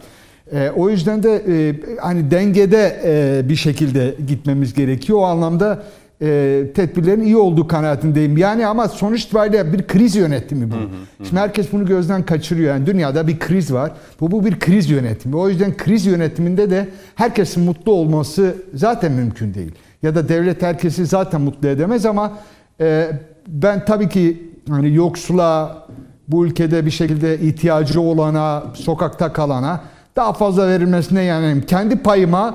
[0.53, 5.19] E, o yüzden de e, hani dengede e, bir şekilde gitmemiz gerekiyor.
[5.19, 5.83] O anlamda
[6.23, 8.37] e, tedbirlerin iyi olduğu kanaatindeyim.
[8.37, 10.75] Yani ama sonuç itibariyle bir kriz yönetimi bu.
[10.75, 11.27] Hı hı hı.
[11.27, 12.75] Şimdi herkes bunu gözden kaçırıyor.
[12.75, 13.93] Yani dünyada bir kriz var.
[14.21, 15.37] Bu, bu bir kriz yönetimi.
[15.37, 19.73] O yüzden kriz yönetiminde de herkesin mutlu olması zaten mümkün değil.
[20.03, 22.33] Ya da devlet herkesi zaten mutlu edemez ama
[22.81, 23.11] e,
[23.49, 25.85] ben tabii ki hani yoksula,
[26.29, 29.81] bu ülkede bir şekilde ihtiyacı olana, sokakta kalana
[30.17, 32.55] daha fazla verilmesine yani kendi payıma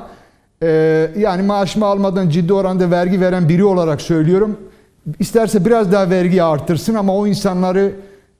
[0.63, 4.57] ee, yani maaşımı almadan ciddi oranda vergi veren biri olarak söylüyorum.
[5.19, 7.91] İsterse biraz daha vergi artırsın ama o insanları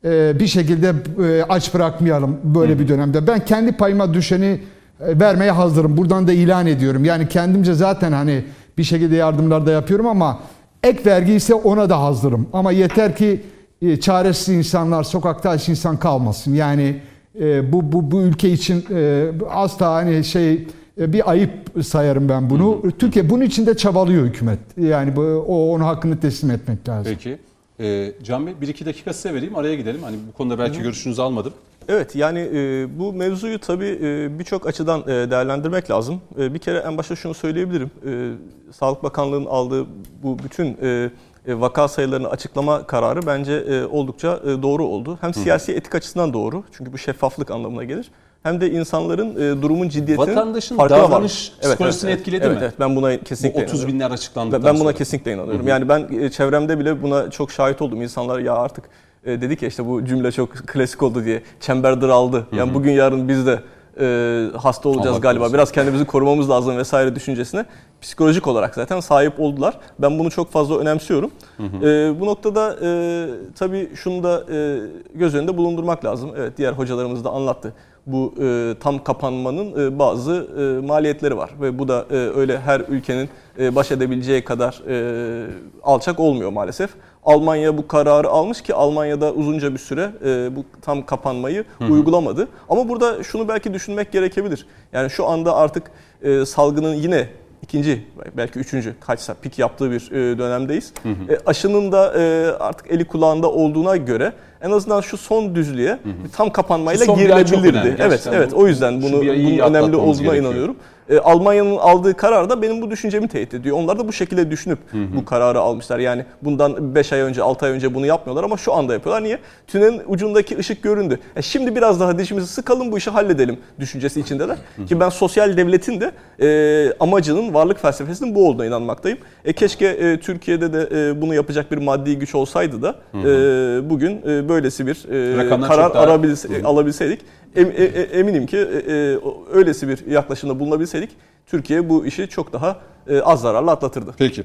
[0.06, 3.28] e, bir şekilde e, aç bırakmayalım böyle bir dönemde.
[3.28, 5.98] Ben kendi payıma düşeni e, vermeye hazırım.
[5.98, 7.06] Buradan da ilan ediyorum.
[7.06, 8.44] Yani kendimce zaten hani
[8.78, 10.40] bir şekilde yardımlar da yapıyorum ama
[10.84, 12.48] ek vergi ise ona da hazırım.
[12.54, 13.42] Ama yeter ki
[13.82, 16.54] e, çaresiz insanlar, sokakta aç insan kalmasın.
[16.54, 17.02] Yani
[17.42, 20.68] e, bu, bu, bu ülke için e, asla hani şey
[21.00, 21.52] bir ayıp
[21.86, 22.80] sayarım ben bunu.
[22.84, 22.92] Hı hı.
[22.92, 24.60] Türkiye bunun için de çabalıyor hükümet.
[24.78, 27.14] Yani bu, o onun hakkını teslim etmek lazım.
[27.16, 27.38] Peki.
[27.80, 30.04] Ee, Can Bey bir iki dakika size vereyim araya gidelim.
[30.04, 30.84] Hani bu konuda belki hı.
[30.84, 31.54] görüşünüzü almadım.
[31.88, 36.22] Evet yani e, bu mevzuyu tabii e, birçok açıdan e, değerlendirmek lazım.
[36.40, 37.92] E, bir kere en başta şunu söyleyebilirim.
[38.06, 38.32] E,
[38.74, 39.86] Sağlık Bakanlığı'nın aldığı
[40.24, 41.10] bu bütün e,
[41.48, 45.18] e, vaka sayılarını açıklama kararı bence e, oldukça e, doğru oldu.
[45.22, 48.12] Hem siyasi etik açısından doğru çünkü bu şeffaflık anlamına gelir.
[48.44, 51.52] Hem de insanların e, durumun ciddiyetinin Vatandaşın farkına davranış varmış.
[51.62, 52.64] psikolojisini etkiledi evet, mi?
[52.64, 53.94] Evet, ben buna Bu kesinlikle 30 inanıyorum.
[53.94, 54.94] binler açıklandıktan Ben, buna sonra.
[54.94, 55.68] kesinlikle inanıyorum.
[55.68, 58.02] Yani ben e, çevremde bile buna çok şahit oldum.
[58.02, 58.84] İnsanlar ya artık
[59.26, 61.44] e, dedik ya işte bu cümle çok klasik oldu diye.
[61.60, 62.48] Çember daraldı.
[62.52, 63.60] Yani bugün yarın biz de
[64.00, 65.40] e, hasta olacağız Allah galiba.
[65.40, 65.54] korusun.
[65.54, 67.66] Biraz kendimizi korumamız lazım vesaire düşüncesine
[68.02, 69.74] psikolojik olarak zaten sahip oldular.
[70.00, 71.32] Ben bunu çok fazla önemsiyorum.
[71.60, 73.26] E, bu noktada e,
[73.60, 74.80] tabii şunu da e,
[75.16, 76.32] göz önünde bulundurmak lazım.
[76.38, 77.74] Evet diğer hocalarımız da anlattı.
[78.06, 82.80] Bu e, tam kapanmanın e, bazı e, maliyetleri var ve bu da e, öyle her
[82.90, 85.48] ülkenin e, baş edebileceği kadar e,
[85.84, 86.90] alçak olmuyor maalesef.
[87.34, 92.48] Almanya bu kararı almış ki Almanya'da uzunca bir süre e, bu tam kapanmayı uygulamadı.
[92.70, 94.66] Ama burada şunu belki düşünmek gerekebilir.
[94.94, 95.84] Yani şu anda artık
[96.24, 97.28] e, salgının yine
[97.64, 98.06] ikinci
[98.38, 100.94] belki üçüncü kaçsa pik yaptığı bir e, dönemdeyiz.
[101.06, 106.30] E, aşının da e, artık eli kulağında olduğuna göre en azından şu son düzlüğe bir
[106.32, 107.78] tam kapanmayla girilebilirdi.
[107.88, 110.36] Evet Gerçekten evet bu- o yüzden bunu bunun önemli olduğuna gerekiyor.
[110.36, 110.76] inanıyorum.
[111.10, 113.78] E, Almanya'nın aldığı karar da benim bu düşüncemi teyit ediyor.
[113.78, 114.80] Onlar da bu şekilde düşünüp
[115.16, 116.00] bu kararı almışlar.
[116.00, 119.24] Yani bundan 5 ay önce, 6 ay önce bunu yapmıyorlar ama şu anda yapıyorlar.
[119.24, 119.40] Niye?
[119.68, 121.20] Tünelin ucundaki ışık göründü.
[121.36, 124.58] E şimdi biraz daha dişimizi sıkalım bu işi halledelim düşüncesi içindeler.
[124.88, 129.18] Ki ben sosyal devletin de e, amacının, varlık felsefesinin bu olduğuna inanmaktayım.
[129.46, 134.22] E, keşke e, Türkiye'de de e, bunu yapacak bir maddi güç olsaydı da e, bugün
[134.28, 137.20] e, böylesi bir e, Rakamlar karar arabilse- alabilseydik.
[137.56, 139.18] Em- e- e- eminim ki e, e,
[139.54, 141.10] öylesi bir yaklaşımda bulunabilseydik
[141.48, 144.14] Türkiye bu işi çok daha e, az zararla atlatırdı.
[144.18, 144.44] Peki.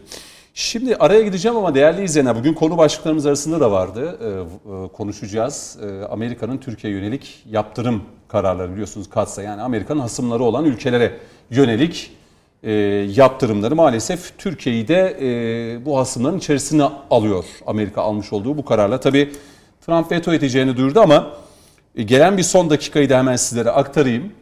[0.57, 4.19] Şimdi araya gideceğim ama değerli izleyenler bugün konu başlıklarımız arasında da vardı.
[4.23, 5.79] Ee, konuşacağız.
[5.83, 11.13] Ee, Amerika'nın Türkiye yönelik yaptırım kararları biliyorsunuz katsa yani Amerika'nın hasımları olan ülkelere
[11.51, 12.13] yönelik
[12.63, 12.73] e,
[13.15, 19.01] yaptırımları maalesef Türkiye'yi de e, bu hasımların içerisine alıyor Amerika almış olduğu bu kararla.
[19.01, 19.33] Tabii
[19.87, 21.33] Trump veto edeceğini duyurdu ama
[21.97, 24.33] gelen bir son dakikayı da hemen sizlere aktarayım.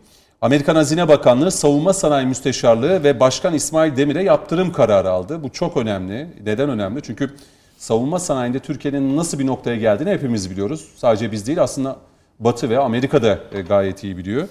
[0.41, 5.43] Amerikan Hazine Bakanlığı Savunma Sanayi Müsteşarlığı ve Başkan İsmail Demir'e yaptırım kararı aldı.
[5.43, 6.29] Bu çok önemli.
[6.45, 7.03] Neden önemli?
[7.03, 7.31] Çünkü
[7.79, 10.89] savunma sanayinde Türkiye'nin nasıl bir noktaya geldiğini hepimiz biliyoruz.
[10.97, 11.97] Sadece biz değil aslında
[12.41, 14.49] Batı ve Amerika da e, gayet iyi biliyor.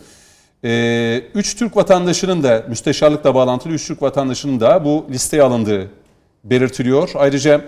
[0.63, 5.87] Ee, Üç Türk vatandaşının da müsteşarlıkla bağlantılı üç Türk vatandaşının da bu listeye alındığı
[6.43, 7.11] belirtiliyor.
[7.15, 7.61] Ayrıca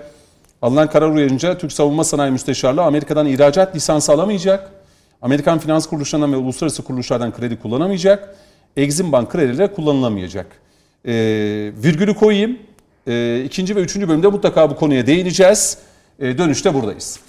[0.61, 4.82] alınan karar uyarınca Türk Savunma Sanayi Müsteşarlığı Amerika'dan ihracat lisansı alamayacak.
[5.23, 8.35] Amerikan finans kuruluşlarından ve uluslararası kuruluşlardan kredi kullanamayacak.
[8.77, 10.45] Exim Bank kredileri kullanılamayacak.
[11.05, 11.13] Ee,
[11.83, 12.57] virgülü koyayım.
[13.07, 15.77] Ee, ikinci ve üçüncü bölümde mutlaka bu konuya değineceğiz.
[16.19, 17.19] Ee, dönüşte buradayız.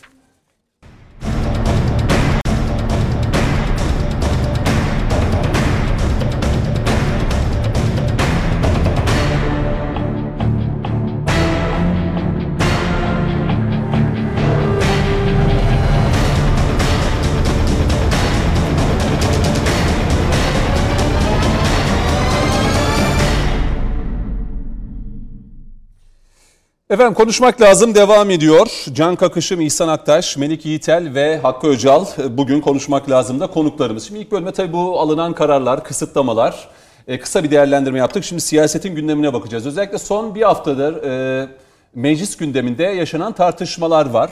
[26.94, 28.66] Efendim konuşmak lazım devam ediyor.
[28.92, 34.06] Can Kakışım, İhsan Aktaş, Melik Yiğitel ve Hakkı Öcal bugün konuşmak lazım da konuklarımız.
[34.06, 36.68] Şimdi ilk bölümde tabii bu alınan kararlar, kısıtlamalar,
[37.08, 38.24] e, kısa bir değerlendirme yaptık.
[38.24, 39.66] Şimdi siyasetin gündemine bakacağız.
[39.66, 41.48] Özellikle son bir haftadır e,
[41.94, 44.30] meclis gündeminde yaşanan tartışmalar var.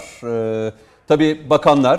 [0.68, 0.72] E,
[1.08, 1.98] tabii bakanlar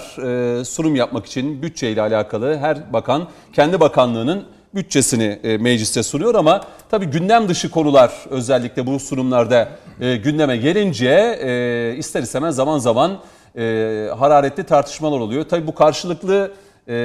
[0.65, 4.43] sunum yapmak için bütçeyle alakalı her bakan kendi bakanlığının
[4.75, 11.39] bütçesini e, mecliste sunuyor ama tabii gündem dışı konular özellikle bu sunumlarda e, gündeme gelince
[11.41, 13.19] e, ister istemez zaman zaman
[13.57, 15.43] e, hararetli tartışmalar oluyor.
[15.43, 16.53] Tabii bu karşılıklı
[16.89, 16.95] e,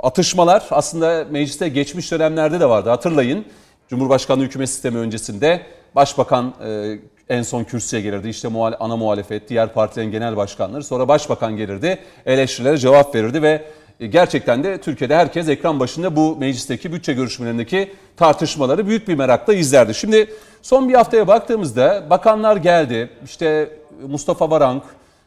[0.00, 3.44] atışmalar aslında mecliste geçmiş dönemlerde de vardı hatırlayın.
[3.88, 5.60] Cumhurbaşkanlığı hükümet sistemi öncesinde
[5.94, 6.54] başbakan
[7.28, 8.28] en son kürsüye gelirdi.
[8.28, 8.48] İşte
[8.80, 10.84] ana muhalefet, diğer partilerin genel başkanları.
[10.84, 13.64] Sonra başbakan gelirdi, eleştirilere cevap verirdi ve
[14.06, 19.94] gerçekten de Türkiye'de herkes ekran başında bu meclisteki bütçe görüşmelerindeki tartışmaları büyük bir merakla izlerdi.
[19.94, 20.30] Şimdi
[20.62, 23.10] son bir haftaya baktığımızda bakanlar geldi.
[23.24, 23.70] İşte
[24.08, 24.82] Mustafa Varank,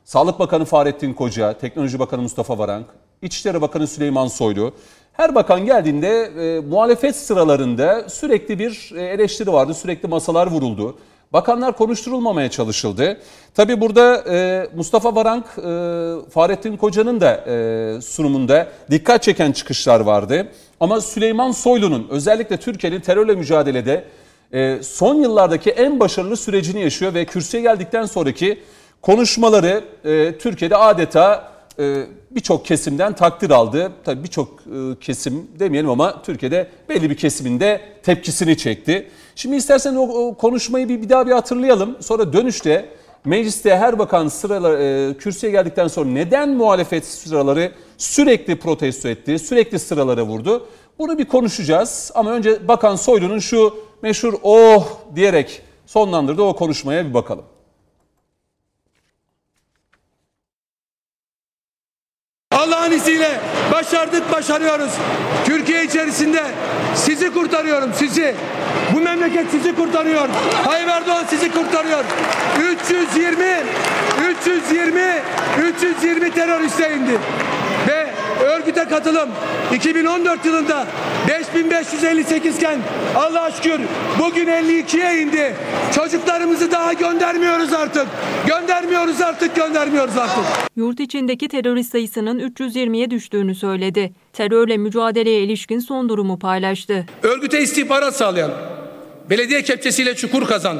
[0.05, 2.85] Sağlık Bakanı Fahrettin Koca, Teknoloji Bakanı Mustafa Varank,
[3.21, 4.73] İçişleri Bakanı Süleyman Soylu.
[5.13, 10.97] Her bakan geldiğinde e, muhalefet sıralarında sürekli bir e, eleştiri vardı, sürekli masalar vuruldu.
[11.33, 13.17] Bakanlar konuşturulmamaya çalışıldı.
[13.53, 20.47] Tabi burada e, Mustafa Varank, e, Fahrettin Koca'nın da e, sunumunda dikkat çeken çıkışlar vardı.
[20.79, 24.03] Ama Süleyman Soylu'nun özellikle Türkiye'nin terörle mücadelede
[24.53, 28.59] e, son yıllardaki en başarılı sürecini yaşıyor ve kürsüye geldikten sonraki
[29.01, 33.91] konuşmaları e, Türkiye'de adeta e, birçok kesimden takdir aldı.
[34.05, 39.09] Tabii birçok e, kesim demeyelim ama Türkiye'de belli bir kesiminde tepkisini çekti.
[39.35, 41.97] Şimdi isterseniz o, o konuşmayı bir, bir daha bir hatırlayalım.
[41.99, 42.89] Sonra dönüşte
[43.25, 49.79] mecliste her bakan sıralar, e, kürsüye geldikten sonra neden muhalefet sıraları sürekli protesto etti, sürekli
[49.79, 50.67] sıralara vurdu?
[50.99, 57.13] Bunu bir konuşacağız ama önce Bakan Soylu'nun şu meşhur oh diyerek sonlandırdığı o konuşmaya bir
[57.13, 57.45] bakalım.
[62.63, 63.39] Allah'ın izniyle
[63.71, 64.91] başardık, başarıyoruz.
[65.45, 66.43] Türkiye içerisinde
[66.95, 68.35] sizi kurtarıyorum, sizi.
[68.93, 70.27] Bu memleket sizi kurtarıyor.
[70.65, 72.03] Tayyip Erdoğan sizi kurtarıyor.
[72.59, 73.45] 320,
[74.29, 75.01] 320,
[75.57, 77.19] 320 teröriste indi.
[77.87, 78.07] Ve
[78.43, 79.29] örgüte katılım
[79.75, 80.87] 2014 yılında
[81.27, 82.79] 5558 iken
[83.15, 83.79] Allah'a şükür
[84.19, 85.55] bugün 52'ye indi.
[85.95, 88.07] Çocuklarımızı daha göndermiyoruz artık.
[88.47, 90.43] Göndermiyoruz artık, göndermiyoruz artık.
[90.75, 94.13] Yurt içindeki terörist sayısının 320'ye düştüğünü söyledi.
[94.33, 97.05] Terörle mücadeleye ilişkin son durumu paylaştı.
[97.23, 98.51] Örgüte istihbarat sağlayan,
[99.29, 100.77] belediye kepçesiyle çukur kazan,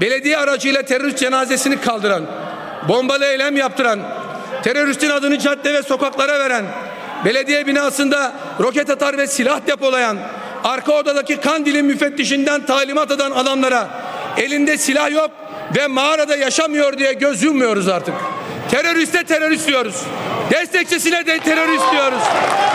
[0.00, 2.22] belediye aracıyla terörist cenazesini kaldıran,
[2.88, 4.00] bombalı eylem yaptıran,
[4.62, 6.64] teröristin adını cadde ve sokaklara veren,
[7.24, 10.18] belediye binasında roket atar ve silah depolayan,
[10.64, 13.88] arka odadaki kandilin müfettişinden talimat eden adamlara
[14.36, 15.30] elinde silah yok
[15.76, 18.14] ve mağarada yaşamıyor diye göz yummuyoruz artık.
[18.70, 20.04] Teröriste terörist diyoruz.
[20.50, 22.22] Destekçisine de terörist diyoruz.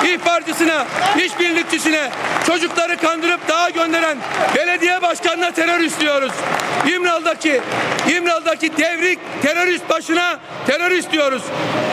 [0.06, 0.86] İhbarcısına,
[1.26, 2.10] işbirlikçisine,
[2.48, 4.18] çocukları kandırıp dağa gönderen
[4.56, 6.32] belediye başkanına terörist diyoruz.
[6.96, 7.62] İmral'daki,
[8.18, 11.42] İmral'daki devrik terörist başına terörist diyoruz.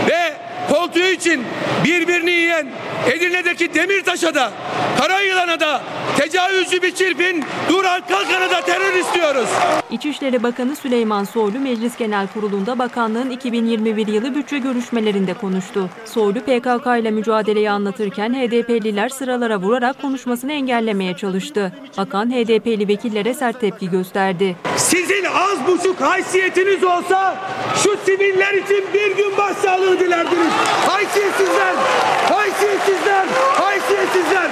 [0.08, 0.32] Ve
[0.72, 1.44] koltuğu için
[1.84, 2.66] birbirini yiyen
[3.06, 4.52] Edirne'deki Demirtaş'a da
[4.98, 5.82] Karayılan'a da
[6.16, 9.48] tecavüzcü bir çirpin Duran Kalkan'a da terörist diyoruz.
[9.90, 15.90] İçişleri Bakanı Süleyman Soylu Meclis Genel Kurulu'nda bakanlığın 2021 yılı bütçe görüşmelerinde konuştu.
[16.04, 21.72] Soylu PKK ile mücadeleyi anlatırken HDP'liler sıralara vurarak konuşmasını engellemeye çalıştı.
[21.98, 24.56] Bakan HDP'li vekillere sert tepki gösterdi.
[24.76, 27.36] Sizin az buçuk haysiyetiniz olsa
[27.82, 30.52] şu siviller için bir gün başsağlığı dilerdiniz.
[30.86, 31.74] Haysiyetsizler!
[32.30, 33.24] Haysiyetsizler!
[33.58, 34.48] Haysiyetsizler!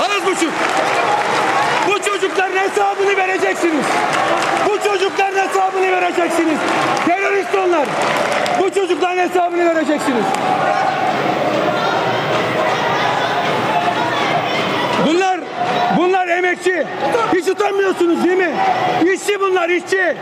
[0.00, 0.52] Az buçuk!
[1.88, 3.86] Bu çocukların hesabını vereceksiniz.
[4.68, 6.58] Bu çocukların hesabını vereceksiniz.
[7.06, 7.86] Terörist onlar.
[8.60, 10.24] Bu çocukların hesabını vereceksiniz.
[15.06, 15.40] Bunlar
[15.96, 16.84] bunlar emekçi.
[17.36, 18.50] Hiç utanmıyorsunuz değil mi?
[19.14, 20.16] İşçi bunlar işçi.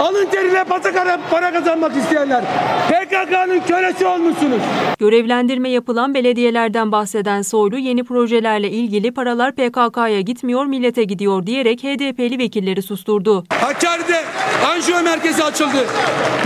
[0.00, 2.44] Alın teriyle patakara para kazanmak isteyenler.
[2.88, 4.60] PKK'nın kölesi olmuşsunuz.
[4.98, 12.38] Görevlendirme yapılan belediyelerden bahseden Soylu yeni projelerle ilgili paralar PKK'ya gitmiyor millete gidiyor diyerek HDP'li
[12.38, 13.44] vekilleri susturdu.
[13.48, 14.24] Hakkari'de
[14.70, 15.86] anjiyo merkezi açıldı.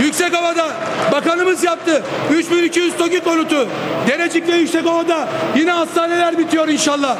[0.01, 0.65] Yüksekova'da
[1.11, 2.03] bakanımız yaptı.
[2.37, 3.67] 3200 TOKİ konutu.
[4.07, 7.17] Derecik ve Yüksekova'da yine hastaneler bitiyor inşallah.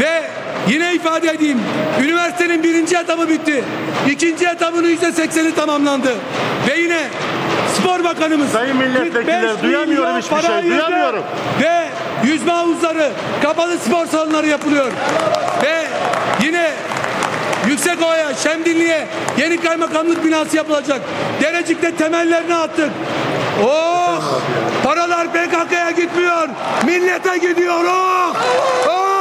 [0.00, 0.22] Ve
[0.68, 1.58] yine ifade edeyim.
[2.02, 3.64] Üniversitenin birinci etabı bitti.
[4.10, 6.14] İkinci etabının yüzde sekseni tamamlandı.
[6.68, 7.08] Ve yine
[7.78, 11.22] Spor Bakanımız Sayın milletvekilleri, 45 duyamıyorum hiçbir şey, duyamıyorum.
[11.60, 11.88] Ve
[12.26, 13.10] yüzme havuzları,
[13.42, 14.92] kapalı spor salonları yapılıyor.
[15.62, 15.86] Ve
[16.46, 16.70] yine
[17.68, 19.06] Yüksekova'ya, Şemdinli'ye
[19.38, 21.00] yeni kaymakamlık binası yapılacak.
[21.42, 22.90] Derecik'te temellerini attık.
[23.66, 24.40] Oh!
[24.84, 26.48] Paralar PKK'ya gitmiyor.
[26.86, 27.84] Millete gidiyor.
[27.84, 28.34] Oh!
[28.88, 29.13] Oh!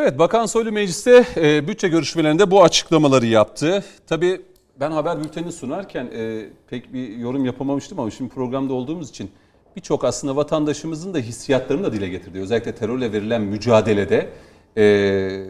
[0.00, 3.84] Evet Bakan Soylu mecliste e, bütçe görüşmelerinde bu açıklamaları yaptı.
[4.06, 4.40] Tabii
[4.80, 9.30] ben haber bültenini sunarken e, pek bir yorum yapamamıştım ama şimdi programda olduğumuz için
[9.76, 12.38] birçok aslında vatandaşımızın da hissiyatlarını da dile getirdi.
[12.38, 14.28] Özellikle terörle verilen mücadelede
[14.76, 15.44] e,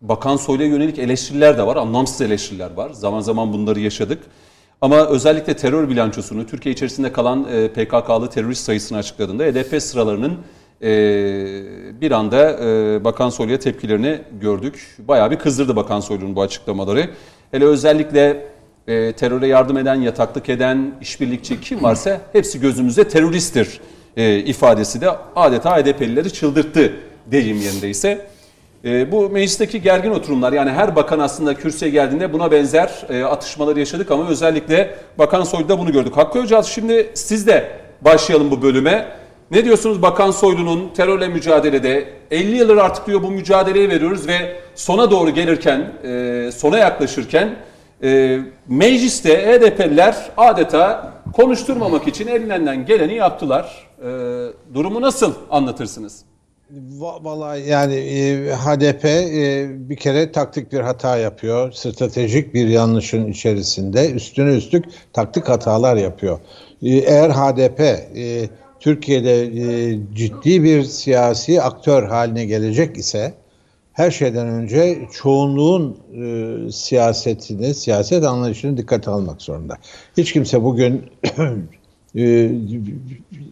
[0.00, 2.90] Bakan Soylu'ya yönelik eleştiriler de var, anlamsız eleştiriler var.
[2.90, 4.22] Zaman zaman bunları yaşadık.
[4.80, 10.36] Ama özellikle terör bilançosunu, Türkiye içerisinde kalan e, PKK'lı terörist sayısını açıkladığında HDP sıralarının e,
[12.00, 14.96] bir anda e, Bakan Soylu'ya tepkilerini gördük.
[14.98, 17.10] Bayağı bir kızdırdı Bakan Soylu'nun bu açıklamaları.
[17.50, 18.46] Hele özellikle
[18.88, 23.80] e, teröre yardım eden, yataklık eden, işbirlikçi kim varsa hepsi gözümüzde teröristtir
[24.16, 26.92] e, ifadesi de adeta HDP'lileri çıldırttı
[27.26, 28.26] deyim yerindeyse.
[28.84, 33.78] E, bu meclisteki gergin oturumlar yani her bakan aslında kürsüye geldiğinde buna benzer e, atışmaları
[33.78, 36.16] yaşadık ama özellikle Bakan Soylu'da bunu gördük.
[36.16, 37.70] Hakkı Hoca şimdi siz de
[38.00, 39.23] başlayalım bu bölüme.
[39.50, 45.10] Ne diyorsunuz Bakan Soylu'nun terörle mücadelede 50 yıldır artık diyor bu mücadeleyi veriyoruz ve sona
[45.10, 47.56] doğru gelirken, e, sona yaklaşırken
[48.02, 53.86] e, mecliste HDP'liler adeta konuşturmamak için elinden geleni yaptılar.
[53.98, 54.04] E,
[54.74, 56.22] durumu nasıl anlatırsınız?
[56.98, 61.72] Va- Vallahi yani e, HDP e, bir kere taktik bir hata yapıyor.
[61.72, 66.38] Stratejik bir yanlışın içerisinde üstüne üstlük taktik hatalar yapıyor.
[66.82, 68.48] E, eğer HDP e,
[68.84, 73.34] Türkiye'de e, ciddi bir siyasi aktör haline gelecek ise
[73.92, 79.78] her şeyden önce çoğunluğun e, siyasetini, siyaset anlayışını dikkate almak zorunda.
[80.16, 81.02] Hiç kimse bugün
[82.16, 82.50] e,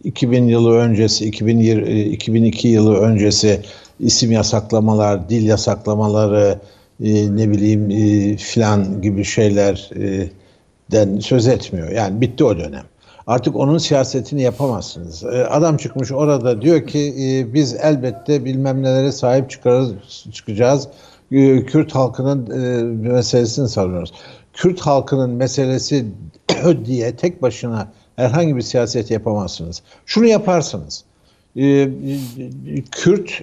[0.03, 3.59] 2000 yılı öncesi, 2020, 2002 yılı öncesi
[3.99, 6.59] isim yasaklamalar, dil yasaklamaları,
[7.03, 11.91] e, ne bileyim e, filan gibi şeylerden söz etmiyor.
[11.91, 12.92] Yani bitti o dönem.
[13.27, 15.23] Artık onun siyasetini yapamazsınız.
[15.23, 19.91] E, adam çıkmış orada diyor ki e, biz elbette bilmem nelere sahip çıkarız,
[20.31, 20.87] çıkacağız.
[21.31, 22.57] E, Kürt halkının
[22.97, 24.13] meselesini savunuyoruz.
[24.53, 26.05] Kürt halkının meselesi
[26.85, 29.81] diye tek başına herhangi bir siyaset yapamazsınız.
[30.05, 31.03] Şunu yaparsınız.
[32.91, 33.41] Kürt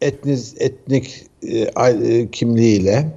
[0.00, 1.26] etniz, etnik
[2.32, 3.08] kimliğiyle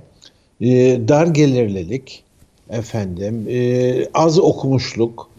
[1.07, 2.23] dar gelirlilik,
[2.69, 5.29] efendim e, az okumuşluk,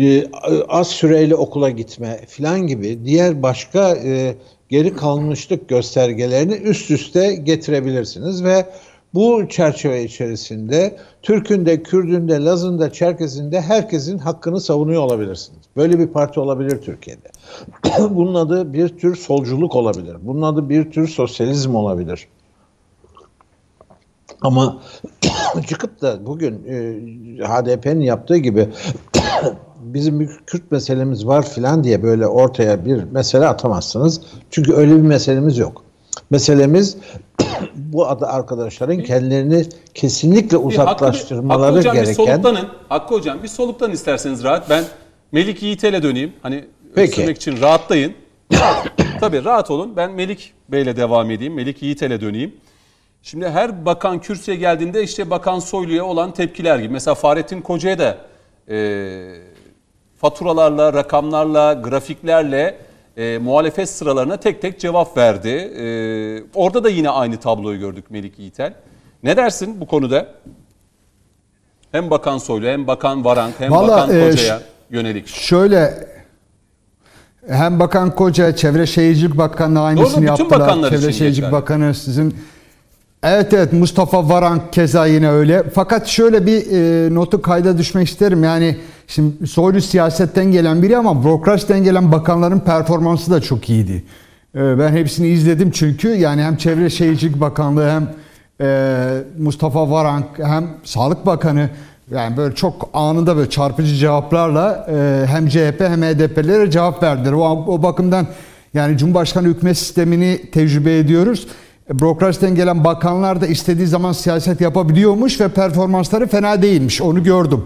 [0.00, 0.26] E,
[0.68, 4.34] az süreyle okula gitme filan gibi diğer başka e,
[4.68, 8.66] geri kalmışlık göstergelerini üst üste getirebilirsiniz ve
[9.14, 15.60] bu çerçeve içerisinde Türk'ün de, Kürd'ün de, Laz'ın da, Çerkez'in de herkesin hakkını savunuyor olabilirsiniz.
[15.76, 17.28] Böyle bir parti olabilir Türkiye'de.
[18.10, 20.16] Bunun adı bir tür solculuk olabilir.
[20.22, 22.28] Bunun adı bir tür sosyalizm olabilir.
[24.44, 24.80] Ama
[25.68, 26.74] çıkıp da bugün e,
[27.44, 28.68] HDP'nin yaptığı gibi
[29.80, 34.20] bizim bir Kürt meselemiz var filan diye böyle ortaya bir mesele atamazsınız.
[34.50, 35.84] Çünkü öyle bir meselemiz yok.
[36.30, 36.96] Meselemiz
[37.76, 42.26] bu adı arkadaşların kendilerini kesinlikle uzaklaştırmaları Hakkı, Hakkı hocam gereken.
[42.26, 42.68] Bir soluklanın.
[42.88, 44.70] Hakkı hocam bir soluktan isterseniz rahat.
[44.70, 44.84] Ben
[45.32, 46.32] Melik Yiğitel'e döneyim.
[46.42, 47.30] Hani Peki.
[47.30, 48.14] için rahatlayın.
[48.52, 48.86] Rahat,
[49.20, 49.96] tabii rahat olun.
[49.96, 51.54] Ben Melik Bey'le devam edeyim.
[51.54, 52.54] Melik Yiğitel'e döneyim.
[53.26, 56.92] Şimdi her bakan kürsüye geldiğinde işte Bakan Soylu'ya olan tepkiler gibi.
[56.92, 58.18] Mesela Fahrettin Koca'ya da
[58.68, 58.76] e,
[60.16, 62.78] faturalarla, rakamlarla, grafiklerle
[63.16, 65.48] e, muhalefet sıralarına tek tek cevap verdi.
[65.48, 65.84] E,
[66.54, 68.74] orada da yine aynı tabloyu gördük Melik Yiğitel.
[69.22, 70.26] Ne dersin bu konuda?
[71.92, 74.60] Hem Bakan Soylu hem Bakan Varank hem Vallahi, Bakan e, Koca'ya
[74.90, 75.28] yönelik.
[75.28, 76.08] Şöyle
[77.48, 80.90] hem Bakan Koca, Çevre Şehircilik Bakanı aynısını bütün yaptılar.
[80.90, 81.52] Çevre Şehircilik.
[81.52, 82.34] Bakanı sizin
[83.26, 85.62] Evet evet Mustafa Varank keza yine öyle.
[85.74, 88.44] Fakat şöyle bir e, notu kayda düşmek isterim.
[88.44, 94.04] Yani şimdi Soylu siyasetten gelen biri ama bürokrasiden gelen bakanların performansı da çok iyiydi.
[94.54, 98.08] E, ben hepsini izledim çünkü yani hem Çevre Şehircilik Bakanlığı hem
[98.60, 98.98] e,
[99.38, 101.70] Mustafa Varank hem Sağlık Bakanı
[102.10, 107.32] yani böyle çok anında böyle çarpıcı cevaplarla e, hem CHP hem HDP'lere cevap verdiler.
[107.32, 108.26] O, o bakımdan
[108.74, 111.46] yani Cumhurbaşkanı hükümet sistemini tecrübe ediyoruz.
[111.90, 117.02] E, Bürokrasiden gelen bakanlar da istediği zaman siyaset yapabiliyormuş ve performansları fena değilmiş.
[117.02, 117.64] Onu gördüm.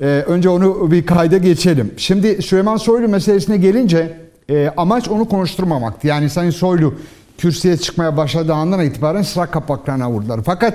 [0.00, 1.94] E, önce onu bir kayda geçelim.
[1.96, 4.16] Şimdi Süleyman Soylu meselesine gelince
[4.50, 6.06] e, amaç onu konuşturmamaktı.
[6.06, 6.94] Yani Sayın Soylu
[7.38, 10.40] kürsüye çıkmaya başladığı andan itibaren sıra kapaklarına vurdular.
[10.44, 10.74] Fakat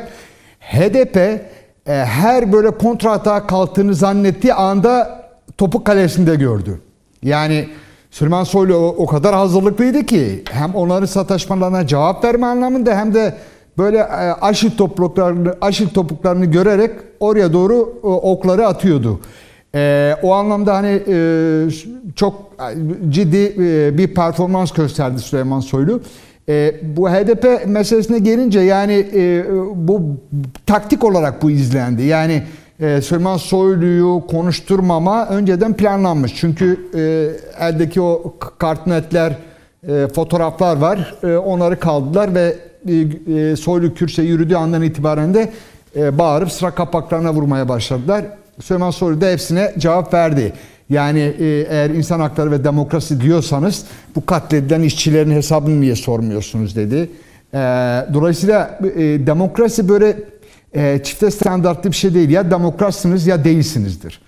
[0.59, 1.39] HDP e,
[1.87, 5.25] her böyle kontra atağa kalktığını zannettiği anda
[5.57, 6.81] topu kalesinde gördü.
[7.23, 7.69] Yani
[8.15, 13.33] Süleyman Soylu o, kadar hazırlıklıydı ki hem onların sataşmalarına cevap verme anlamında hem de
[13.77, 19.19] böyle e, aşil topuklarını, aşil topuklarını görerek oraya doğru e, okları atıyordu.
[19.75, 21.01] E, o anlamda hani
[22.15, 22.51] çok
[23.09, 23.55] ciddi
[23.97, 26.01] bir performans gösterdi Süleyman Soylu.
[26.81, 29.05] Bu HDP meselesine gelince yani
[29.75, 30.01] bu
[30.65, 32.03] taktik olarak bu izlendi.
[32.03, 32.43] Yani
[32.79, 36.35] e, Süleyman Soylu'yu konuşturmama önceden planlanmış.
[36.35, 39.33] Çünkü e, eldeki o kartnetler,
[39.87, 41.15] e, fotoğraflar var.
[41.23, 42.55] E, onları kaldılar ve
[43.55, 45.51] Soylu kürsüye yürüdüğü andan itibaren de
[45.95, 48.25] bağırıp sıra kapaklarına vurmaya başladılar.
[48.61, 50.53] Süleyman Soylu da hepsine cevap verdi.
[50.89, 53.85] Yani eğer insan hakları ve demokrasi diyorsanız
[54.15, 57.09] bu katledilen işçilerin hesabını niye sormuyorsunuz dedi.
[58.13, 58.79] Dolayısıyla
[59.27, 60.17] demokrasi böyle
[60.75, 62.29] e, çifte standartlı bir şey değil.
[62.29, 64.21] Ya demokratsınız ya değilsinizdir.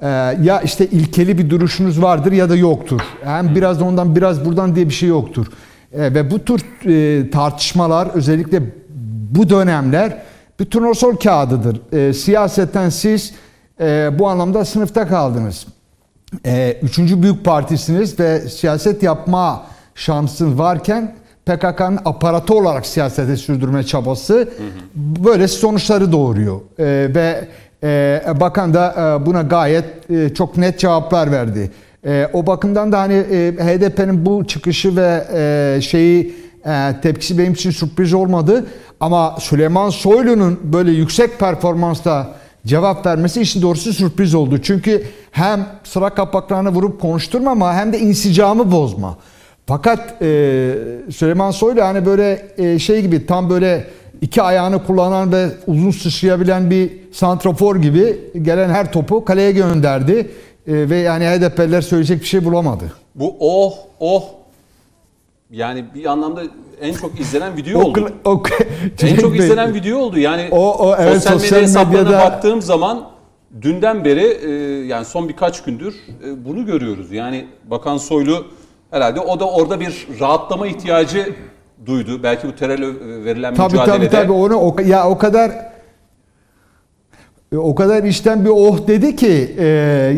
[0.00, 0.08] E,
[0.42, 3.00] ya işte ilkeli bir duruşunuz vardır ya da yoktur.
[3.24, 5.46] Hem biraz ondan biraz buradan diye bir şey yoktur.
[5.92, 8.62] E, ve bu tür e, tartışmalar özellikle
[9.30, 10.18] bu dönemler
[10.60, 11.80] bir turnusol kağıdıdır.
[11.92, 13.34] E, siyasetten siz
[13.80, 15.66] e, bu anlamda sınıfta kaldınız.
[16.46, 21.14] E, üçüncü büyük partisiniz ve siyaset yapma şansın varken
[21.46, 24.48] PKK'nın aparatı olarak siyasete sürdürme çabası
[24.94, 26.60] böyle sonuçları doğuruyor.
[26.78, 26.84] E,
[27.14, 27.48] ve
[27.82, 31.70] e, bakan da e, buna gayet e, çok net cevaplar verdi.
[32.32, 33.14] O bakımdan da hani
[33.58, 35.24] HDP'nin bu çıkışı ve
[35.80, 36.34] şeyi
[37.02, 38.66] tepkisi benim için sürpriz olmadı.
[39.00, 42.28] Ama Süleyman Soylu'nun böyle yüksek performansta
[42.66, 44.58] cevap vermesi işin doğrusu sürpriz oldu.
[44.62, 49.16] Çünkü hem sıra kapaklarını vurup konuşturmama hem de insicamı bozma.
[49.66, 50.74] Fakat e,
[51.10, 53.86] Süleyman Soylu hani böyle e, şey gibi tam böyle
[54.20, 60.30] iki ayağını kullanan ve uzun sıçrayabilen bir santrafor gibi gelen her topu kaleye gönderdi.
[60.66, 62.92] E, ve yani HDP'liler söyleyecek bir şey bulamadı.
[63.14, 64.24] Bu oh oh
[65.50, 66.42] yani bir anlamda
[66.80, 68.08] en çok izlenen video oldu.
[68.24, 68.42] O, o,
[69.02, 70.18] en çok izlenen video oldu.
[70.18, 73.08] Yani O- o, evet, sosyal, sosyal medya hesaplarına medyada- baktığım zaman
[73.62, 74.50] dünden beri e,
[74.86, 75.94] yani son birkaç gündür
[76.26, 77.12] e, bunu görüyoruz.
[77.12, 78.46] Yani Bakan Soylu
[78.92, 81.34] herhalde o da orada bir rahatlama ihtiyacı
[81.86, 82.22] duydu.
[82.22, 82.86] Belki bu terörle
[83.24, 84.08] verilen Tabii mücadelede.
[84.08, 85.50] tabii tabii onu o, ya o kadar
[87.56, 89.66] o kadar içten bir oh dedi ki e,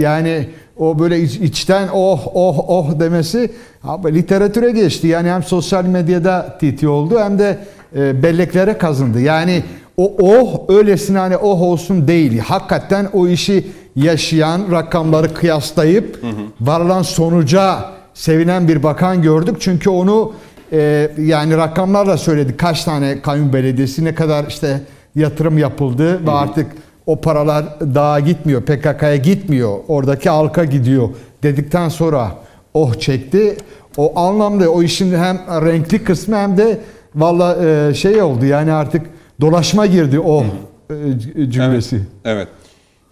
[0.00, 3.50] yani o böyle iç- içten oh oh oh demesi
[3.84, 5.06] abi, literatüre geçti.
[5.06, 7.58] Yani hem sosyal medyada titi oldu hem de
[7.96, 9.20] e, belleklere kazındı.
[9.20, 9.62] Yani
[9.96, 12.38] o oh öylesine hani oh olsun değil.
[12.38, 13.66] Hakikaten o işi
[13.96, 16.20] yaşayan rakamları kıyaslayıp
[16.60, 19.56] varılan sonuca sevinen bir bakan gördük.
[19.60, 20.32] Çünkü onu
[20.72, 24.80] ee, yani rakamlarla söyledi kaç tane kayyum belediyesi ne kadar işte
[25.14, 26.66] yatırım yapıldı ve artık
[27.06, 31.08] o paralar dağa gitmiyor PKK'ya gitmiyor oradaki halka gidiyor
[31.42, 32.30] dedikten sonra
[32.74, 33.56] oh çekti
[33.96, 36.80] o anlamda o işin hem renkli kısmı hem de
[37.14, 39.06] valla e, şey oldu yani artık
[39.40, 40.44] dolaşma girdi o
[40.90, 41.96] e, cümlesi.
[41.96, 42.06] Evet.
[42.24, 42.48] evet.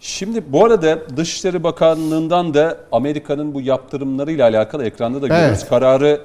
[0.05, 5.57] Şimdi bu arada Dışişleri Bakanlığı'ndan da Amerika'nın bu yaptırımlarıyla alakalı ekranda da görüyoruz.
[5.59, 5.69] Evet.
[5.69, 6.21] Kararı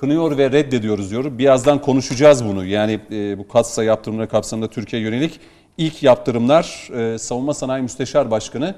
[0.00, 1.38] kınıyor ve reddediyoruz diyor.
[1.38, 2.64] Birazdan konuşacağız bunu.
[2.64, 5.40] Yani e, bu katsa yaptırımları kapsamında Türkiye yönelik
[5.78, 8.74] ilk yaptırımlar e, Savunma Sanayi Müsteşar Başkanı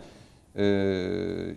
[0.56, 0.64] e,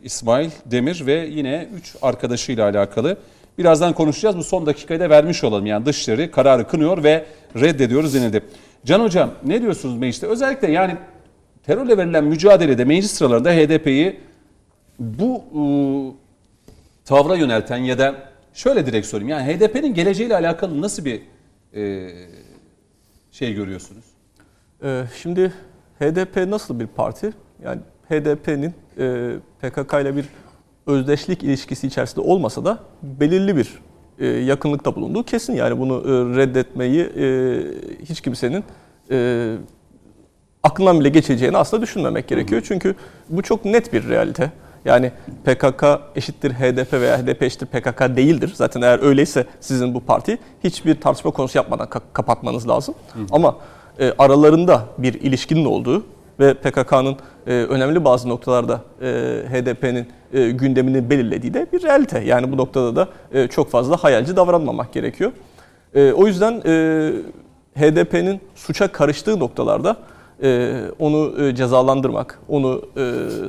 [0.03, 3.17] İsmail Demir ve yine 3 arkadaşıyla alakalı.
[3.57, 4.37] Birazdan konuşacağız.
[4.37, 5.65] Bu son dakikayı da vermiş olalım.
[5.65, 7.25] Yani Dışişleri kararı kınıyor ve
[7.55, 8.43] reddediyoruz denildi.
[8.85, 10.27] Can Hocam ne diyorsunuz mecliste?
[10.27, 10.95] Özellikle yani
[11.67, 14.19] terörle verilen mücadelede meclis sıralarında HDP'yi
[14.99, 15.61] bu e,
[17.05, 18.15] tavra yönelten ya da
[18.53, 19.29] şöyle direkt sorayım.
[19.29, 21.21] Yani HDP'nin geleceğiyle alakalı nasıl bir
[21.75, 22.09] e,
[23.31, 24.05] şey görüyorsunuz?
[24.83, 25.53] Ee, şimdi
[25.99, 27.33] HDP nasıl bir parti?
[27.63, 30.25] Yani HDP'nin e, PKK ile bir
[30.87, 33.79] özdeşlik ilişkisi içerisinde olmasa da belirli bir
[34.19, 35.53] e, yakınlıkta bulunduğu kesin.
[35.53, 37.25] Yani bunu e, reddetmeyi e,
[38.05, 38.63] hiç kimsenin
[39.11, 39.57] e,
[40.63, 42.61] aklından bile geçeceğini asla düşünmemek gerekiyor.
[42.67, 42.95] Çünkü
[43.29, 44.51] bu çok net bir realite.
[44.85, 45.11] Yani
[45.45, 45.83] PKK
[46.15, 48.51] eşittir HDP veya HDP eşittir PKK değildir.
[48.55, 52.95] Zaten eğer öyleyse sizin bu parti hiçbir tartışma konusu yapmadan ka- kapatmanız lazım.
[53.31, 53.55] Ama
[53.99, 56.05] e, aralarında bir ilişkinin olduğu
[56.39, 57.15] ve PKK'nın
[57.47, 59.05] e, önemli bazı noktalarda e,
[59.51, 62.19] HDP'nin e, gündemini belirlediği de bir realite.
[62.19, 65.31] Yani bu noktada da e, çok fazla hayalci davranmamak gerekiyor.
[65.95, 67.11] E, o yüzden e,
[67.75, 69.97] HDP'nin suça karıştığı noktalarda
[70.99, 73.03] onu e, cezalandırmak, onu e,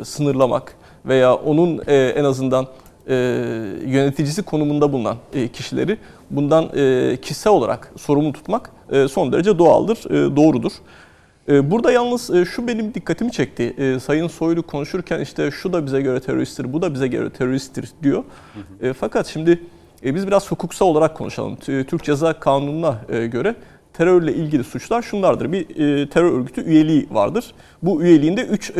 [0.05, 0.74] sınırlamak
[1.07, 2.66] veya onun e, en azından
[3.09, 3.14] e,
[3.86, 5.99] yöneticisi konumunda bulunan e, kişileri
[6.30, 10.72] bundan e, kişisel olarak sorumlu tutmak e, son derece doğaldır, e, doğrudur.
[11.49, 13.74] E, Burada yalnız e, şu benim dikkatimi çekti.
[13.78, 17.89] E, Sayın Soylu konuşurken işte şu da bize göre teröristtir, bu da bize göre teröristtir
[18.03, 18.24] diyor.
[18.82, 19.62] E, Fakat şimdi
[20.05, 21.57] e, biz biraz hukuksal olarak konuşalım.
[21.57, 23.55] Türk Ceza Kanunu'na e, göre
[23.99, 25.53] terörle ilgili suçlar şunlardır.
[25.53, 27.44] Bir e, terör örgütü üyeliği vardır.
[27.82, 28.72] Bu üyeliğinde 3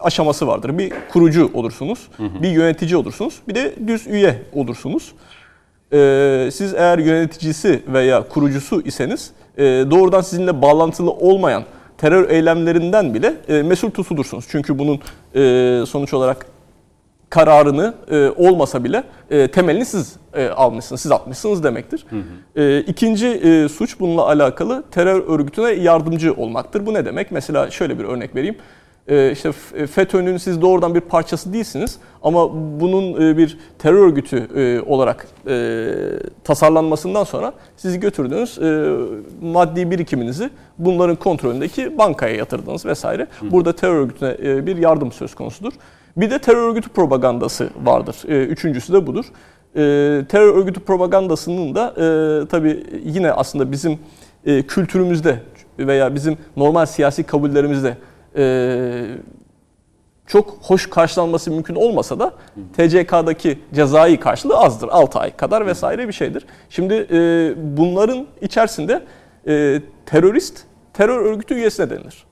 [0.00, 0.78] aşaması vardır.
[0.78, 5.12] Bir kurucu olursunuz, bir yönetici olursunuz, bir de düz üye olursunuz.
[5.92, 11.64] Ee, siz eğer yöneticisi veya kurucusu iseniz e, doğrudan sizinle bağlantılı olmayan
[11.98, 14.44] terör eylemlerinden bile e, mesul tutulursunuz.
[14.48, 15.00] Çünkü bunun
[15.34, 16.46] e, sonuç olarak
[17.30, 22.06] kararını e, olmasa bile e, temelini siz e, almışsınız, siz atmışsınız demektir.
[22.56, 26.86] E, ikinci e, suç bununla alakalı terör örgütüne yardımcı olmaktır.
[26.86, 27.30] Bu ne demek?
[27.32, 28.56] Mesela şöyle bir örnek vereyim.
[29.08, 34.36] E, işte F- FETÖ'nün siz doğrudan bir parçası değilsiniz ama bunun e, bir terör örgütü
[34.56, 35.86] e, olarak e,
[36.44, 38.96] tasarlanmasından sonra sizi götürdünüz e,
[39.42, 43.26] maddi birikiminizi bunların kontrolündeki bankaya yatırdınız vesaire.
[43.42, 45.72] Burada terör örgütüne e, bir yardım söz konusudur.
[46.18, 48.16] Bir de terör örgütü propagandası vardır.
[48.28, 49.24] E, Üçüncüsü de budur.
[49.74, 49.80] E,
[50.28, 53.98] Terör örgütü propagandasının da e, tabii yine aslında bizim
[54.46, 55.40] e, kültürümüzde
[55.78, 57.96] veya bizim normal siyasi kabullerimizde
[58.36, 59.06] e,
[60.26, 62.32] çok hoş karşılanması mümkün olmasa da
[62.76, 64.88] TCK'daki cezai karşılığı azdır.
[64.88, 66.46] 6 ay kadar vesaire bir şeydir.
[66.70, 69.02] Şimdi e, bunların içerisinde
[70.06, 72.24] terörist terör örgütü üyesine denilir.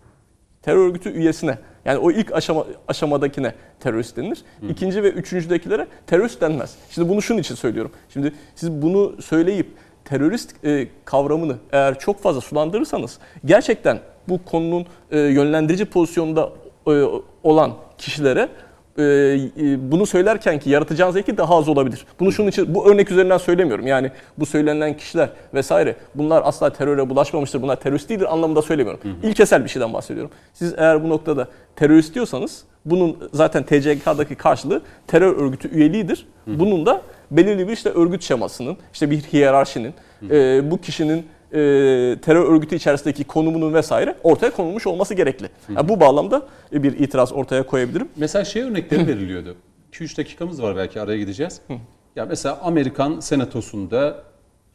[0.63, 4.39] Terör örgütü üyesine yani o ilk aşama, aşamadakine terörist denilir.
[4.69, 6.75] İkinci ve üçüncüdekilere terörist denmez.
[6.91, 7.93] Şimdi bunu şunun için söylüyorum.
[8.13, 9.67] Şimdi siz bunu söyleyip
[10.05, 16.53] terörist e, kavramını eğer çok fazla sulandırırsanız gerçekten bu konunun e, yönlendirici pozisyonda
[16.87, 16.91] e,
[17.43, 18.49] olan kişilere
[18.99, 22.07] e, e, bunu söylerken ki yaratacağınız zevki daha az olabilir.
[22.21, 23.87] Bunu şunun için bu örnek üzerinden söylemiyorum.
[23.87, 27.63] Yani bu söylenen kişiler vesaire bunlar asla teröre bulaşmamıştır.
[27.63, 29.01] Bunlar terörist değildir anlamında söylemiyorum.
[29.03, 29.31] Hı hı.
[29.31, 30.31] İlkesel bir şeyden bahsediyorum.
[30.55, 36.27] Siz eğer bu noktada terörist diyorsanız bunun zaten TCK'daki karşılığı terör örgütü üyeliğidir.
[36.45, 36.59] Hı hı.
[36.59, 39.95] Bunun da belirli bir işte örgüt şemasının, işte bir hiyerarşinin,
[40.31, 41.59] e, bu kişinin e,
[42.23, 45.49] terör örgütü içerisindeki konumunun vesaire ortaya konulmuş olması gerekli.
[45.77, 46.43] Yani bu bağlamda
[46.73, 48.09] bir itiraz ortaya koyabilirim.
[48.17, 49.57] Mesela şey örnekleri veriliyordu.
[49.93, 51.61] 2-3 dakikamız var belki araya gideceğiz.
[52.17, 54.23] ya mesela Amerikan senatosunda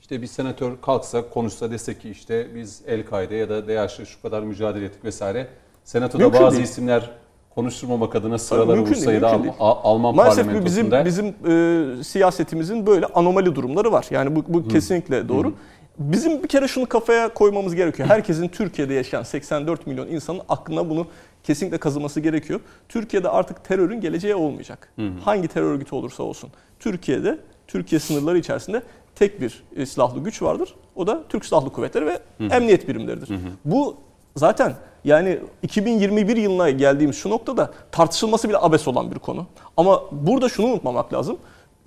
[0.01, 4.41] işte bir senatör kalksa konuşsa desek ki işte biz El-Kaide ya da DAEŞ'le şu kadar
[4.41, 5.47] mücadele ettik vesaire.
[5.83, 6.67] Senatoda Mümkün bazı değil.
[6.67, 7.09] isimler
[7.55, 13.55] konuşturmamak adına sıraları mümkün vursa ya da Alman Maalesef bizim bizim e, siyasetimizin böyle anomali
[13.55, 14.05] durumları var.
[14.09, 15.53] Yani bu, bu kesinlikle doğru.
[16.01, 18.09] Bizim bir kere şunu kafaya koymamız gerekiyor.
[18.09, 21.07] Herkesin Türkiye'de yaşayan 84 milyon insanın aklına bunu
[21.43, 22.59] kesinlikle kazıması gerekiyor.
[22.89, 24.91] Türkiye'de artık terörün geleceği olmayacak.
[24.95, 25.11] Hı hı.
[25.23, 26.49] Hangi terör örgütü olursa olsun.
[26.79, 27.37] Türkiye'de,
[27.67, 28.81] Türkiye sınırları içerisinde
[29.15, 30.75] tek bir e, silahlı güç vardır.
[30.95, 32.47] O da Türk Silahlı Kuvvetleri ve hı hı.
[32.47, 33.29] emniyet birimleridir.
[33.29, 33.49] Hı hı.
[33.65, 33.97] Bu
[34.35, 39.45] zaten yani 2021 yılına geldiğimiz şu noktada tartışılması bile abes olan bir konu.
[39.77, 41.37] Ama burada şunu unutmamak lazım.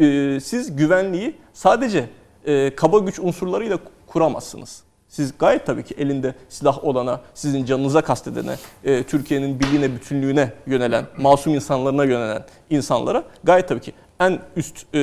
[0.01, 2.09] Ee, siz güvenliği sadece
[2.47, 3.79] e, kaba güç unsurlarıyla
[4.15, 4.83] kuramazsınız.
[5.09, 8.55] Siz gayet tabii ki elinde silah olana, sizin canınıza kastedene,
[8.85, 14.99] e, Türkiye'nin birliğine, bütünlüğüne yönelen, masum insanlarına yönelen insanlara gayet tabii ki en üst e,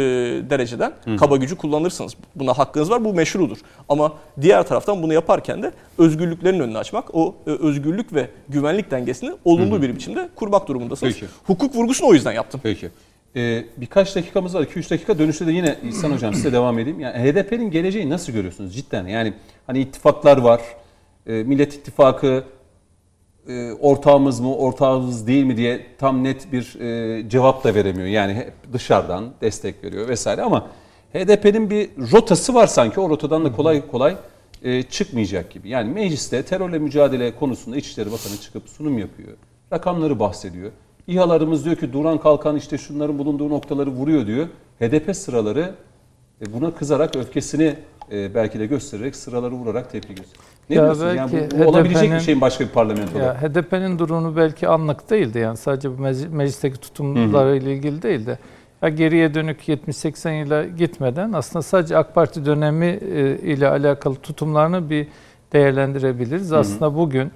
[0.50, 1.18] dereceden Hı.
[1.18, 2.14] kaba gücü kullanırsınız.
[2.36, 3.58] Buna hakkınız var, bu meşrudur.
[3.90, 9.34] Ama diğer taraftan bunu yaparken de özgürlüklerin önünü açmak, o e, özgürlük ve güvenlik dengesini
[9.46, 9.82] olumlu Hı.
[9.82, 11.14] bir biçimde kurmak durumundasınız.
[11.14, 11.26] Peki.
[11.44, 12.62] Hukuk vurgusunu o yüzden yaptım.
[12.64, 12.90] Peki.
[13.36, 14.64] Ee, birkaç dakikamız var.
[14.64, 17.00] 2-3 dakika dönüşte de yine İhsan Hocam size devam edeyim.
[17.00, 19.08] Yani HDP'nin geleceği nasıl görüyorsunuz cidden?
[19.08, 19.34] Yani
[19.68, 20.62] hani ittifaklar var.
[21.28, 22.44] E, Millet İttifakı
[23.48, 28.08] e, ortağımız mı, ortağımız değil mi diye tam net bir e, cevap da veremiyor.
[28.08, 30.68] Yani hep dışarıdan destek veriyor vesaire ama
[31.14, 33.00] HDP'nin bir rotası var sanki.
[33.00, 34.16] O rotadan da kolay kolay
[34.64, 35.70] e, çıkmayacak gibi.
[35.70, 39.38] Yani mecliste terörle mücadele konusunda İçişleri Bakanı çıkıp sunum yapıyor.
[39.74, 40.72] Rakamları bahsediyor.
[41.08, 44.48] İHA'larımız diyor ki duran kalkan işte şunların bulunduğu noktaları vuruyor diyor.
[44.80, 45.72] HDP sıraları
[46.42, 47.76] e, buna kızarak öfkesini
[48.12, 50.46] e, belki de göstererek sıraları vurarak tepki gösteriyor.
[50.70, 51.16] Ne ya diyorsun?
[51.16, 53.24] Yani bu, bu olabilecek bir şeyin başka bir parlamentoda.
[53.24, 58.38] Ya HDP'nin durumu belki anlık değildi yani sadece bu meclisteki tutumlarıyla ilgili değil de
[58.82, 64.90] ya geriye dönük 70-80 yıla gitmeden aslında sadece AK Parti dönemi e, ile alakalı tutumlarını
[64.90, 65.08] bir
[65.54, 66.52] değerlendirebiliriz.
[66.52, 66.60] Hı hı.
[66.60, 67.32] Aslında bugün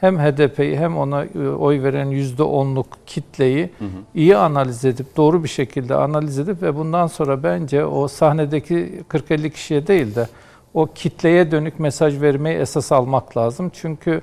[0.00, 3.88] hem HDP'yi hem ona e, oy veren %10'luk kitleyi hı hı.
[4.14, 9.50] iyi analiz edip doğru bir şekilde analiz edip ve bundan sonra bence o sahnedeki 40-50
[9.50, 10.28] kişiye değil de
[10.74, 13.70] o kitleye dönük mesaj vermeyi esas almak lazım.
[13.74, 14.20] Çünkü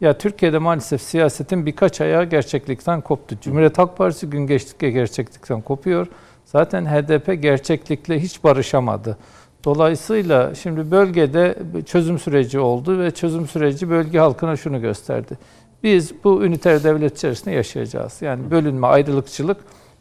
[0.00, 3.36] ya Türkiye'de maalesef siyasetin birkaç ayağı gerçeklikten koptu.
[3.40, 6.06] Cumhuriyet Halk Partisi gün geçtikçe gerçeklikten kopuyor.
[6.44, 9.16] Zaten HDP gerçeklikle hiç barışamadı.
[9.64, 11.54] Dolayısıyla şimdi bölgede
[11.86, 15.38] çözüm süreci oldu ve çözüm süreci bölge halkına şunu gösterdi.
[15.82, 18.22] Biz bu üniter devlet içerisinde yaşayacağız.
[18.22, 19.56] Yani bölünme, ayrılıkçılık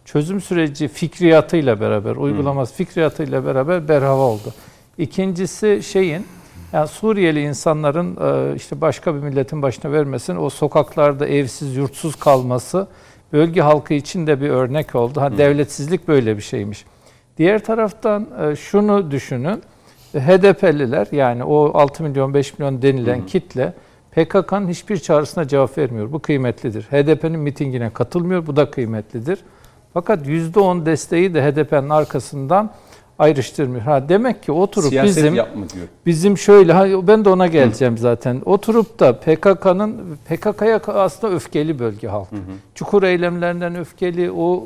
[0.05, 4.53] çözüm süreci fikriyatıyla beraber, uygulaması fikriyatıyla beraber berhava oldu.
[4.97, 6.25] İkincisi şeyin,
[6.73, 12.87] yani Suriyeli insanların e, işte başka bir milletin başına vermesin, o sokaklarda evsiz, yurtsuz kalması
[13.33, 15.21] bölge halkı için de bir örnek oldu.
[15.21, 16.85] Ha, devletsizlik böyle bir şeymiş.
[17.39, 19.61] Diğer taraftan e, şunu düşünün.
[20.13, 23.25] HDP'liler yani o 6 milyon 5 milyon denilen hı hı.
[23.25, 23.73] kitle
[24.11, 26.11] PKK'nın hiçbir çağrısına cevap vermiyor.
[26.11, 26.83] Bu kıymetlidir.
[26.83, 28.47] HDP'nin mitingine katılmıyor.
[28.47, 29.39] Bu da kıymetlidir.
[29.93, 32.71] Fakat %10 desteği de HDP'nin arkasından
[33.19, 33.81] ayrıştırmıyor.
[33.81, 35.37] Ha demek ki oturup Siyaset bizim
[36.05, 37.99] bizim şöyle ha ben de ona geleceğim hı.
[37.99, 38.41] zaten.
[38.45, 42.31] Oturup da PKK'nın PKK'ya aslında öfkeli bölge halk.
[42.31, 42.39] Hı hı.
[42.75, 44.65] Çukur eylemlerinden öfkeli, o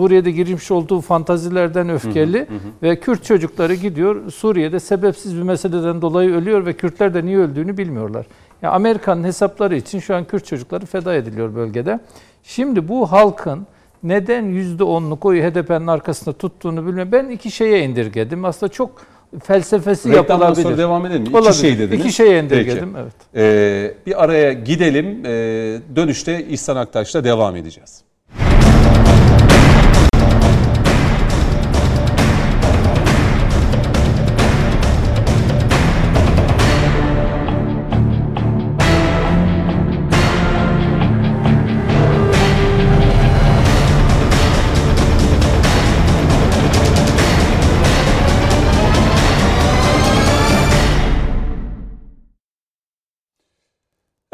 [0.00, 2.58] Suriye'de girmiş olduğu fantazilerden öfkeli hı hı hı.
[2.82, 7.76] ve Kürt çocukları gidiyor Suriye'de sebepsiz bir meseleden dolayı ölüyor ve Kürtler de niye öldüğünü
[7.76, 8.26] bilmiyorlar.
[8.62, 12.00] Yani Amerika'nın hesapları için şu an Kürt çocukları feda ediliyor bölgede.
[12.42, 13.66] Şimdi bu halkın
[14.02, 17.12] neden %10'luk oyu HDP'nin arkasında tuttuğunu bilmiyorum.
[17.12, 18.44] Ben iki şeye indirgedim.
[18.44, 18.90] Aslında çok
[19.42, 20.62] felsefesi Reklamdan yapılabilir.
[20.62, 21.22] sonra devam edelim.
[21.22, 21.52] İki Olabilir.
[21.52, 22.00] şey dediniz.
[22.00, 22.94] İki şeye indirgedim.
[22.94, 23.02] Peki.
[23.02, 23.14] Evet.
[23.36, 25.22] Ee, bir araya gidelim.
[25.24, 25.30] Ee,
[25.96, 28.09] dönüşte İhsan Aktaş'la devam edeceğiz.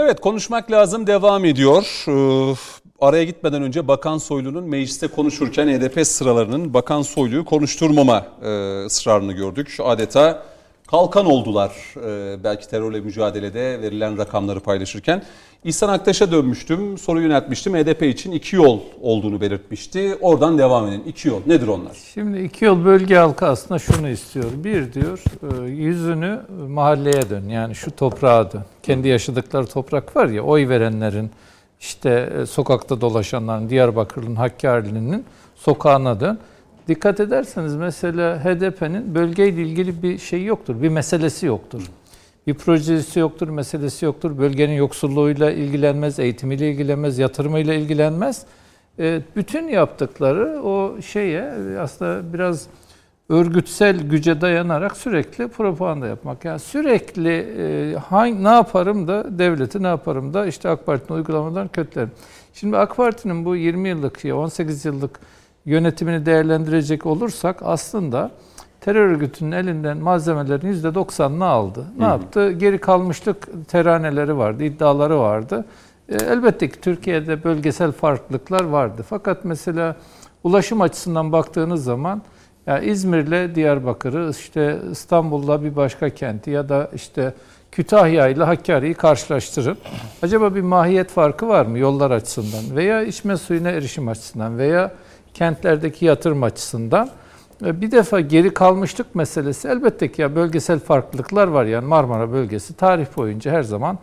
[0.06, 2.04] Evet konuşmak lazım devam ediyor.
[3.00, 9.76] Araya gitmeden önce Bakan Soylu'nun mecliste konuşurken HDP sıralarının Bakan Soylu'yu konuşturmama e, ısrarını gördük.
[9.82, 10.42] Adeta
[10.86, 15.22] kalkan oldular e, belki terörle mücadelede verilen rakamları paylaşırken.
[15.66, 17.74] İhsan Aktaş'a dönmüştüm, soru yöneltmiştim.
[17.74, 20.18] HDP için iki yol olduğunu belirtmişti.
[20.20, 21.02] Oradan devam edin.
[21.06, 21.40] İki yol.
[21.46, 21.92] Nedir onlar?
[22.14, 24.44] Şimdi iki yol bölge halkı aslında şunu istiyor.
[24.56, 27.48] Bir diyor e, yüzünü mahalleye dön.
[27.48, 28.62] Yani şu toprağa dön.
[28.82, 31.30] Kendi yaşadıkları toprak var ya oy verenlerin
[31.80, 35.24] işte e, sokakta dolaşanların Diyarbakır'ın Hakkari'nin
[35.56, 36.38] sokağına dön.
[36.88, 40.82] Dikkat ederseniz mesela HDP'nin bölgeyle ilgili bir şey yoktur.
[40.82, 41.82] Bir meselesi yoktur.
[42.46, 44.38] Bir projesi yoktur, meselesi yoktur.
[44.38, 48.46] Bölgenin yoksulluğuyla ilgilenmez, eğitimiyle ilgilenmez, yatırımıyla ilgilenmez.
[48.98, 52.66] E, bütün yaptıkları o şeye aslında biraz
[53.28, 56.44] örgütsel güce dayanarak sürekli propaganda yapmak.
[56.44, 61.68] Yani sürekli e, hangi, ne yaparım da devleti ne yaparım da işte AK Parti'nin uygulamadan
[61.68, 62.10] kötülerim.
[62.54, 65.20] Şimdi AK Parti'nin bu 20 yıllık, 18 yıllık
[65.64, 68.30] yönetimini değerlendirecek olursak aslında
[68.86, 71.84] terör örgütünün elinden malzemelerin %90'ını aldı.
[71.98, 72.10] Ne hı hı.
[72.10, 72.52] yaptı?
[72.52, 75.64] Geri kalmışlık teraneleri vardı, iddiaları vardı.
[76.08, 79.04] E, elbette ki Türkiye'de bölgesel farklılıklar vardı.
[79.08, 79.96] Fakat mesela
[80.44, 82.22] ulaşım açısından baktığınız zaman
[82.66, 87.34] yani İzmir'le Diyarbakır'ı, işte İstanbul'la bir başka kenti ya da işte
[87.72, 89.78] Kütahya ile Hakkari'yi karşılaştırın.
[90.22, 94.92] Acaba bir mahiyet farkı var mı yollar açısından veya içme suyuna erişim açısından veya
[95.34, 97.10] kentlerdeki yatırım açısından?
[97.64, 101.64] E, bir defa geri kalmışlık meselesi elbette ki ya bölgesel farklılıklar var.
[101.64, 103.98] Yani Marmara bölgesi tarih boyunca her zaman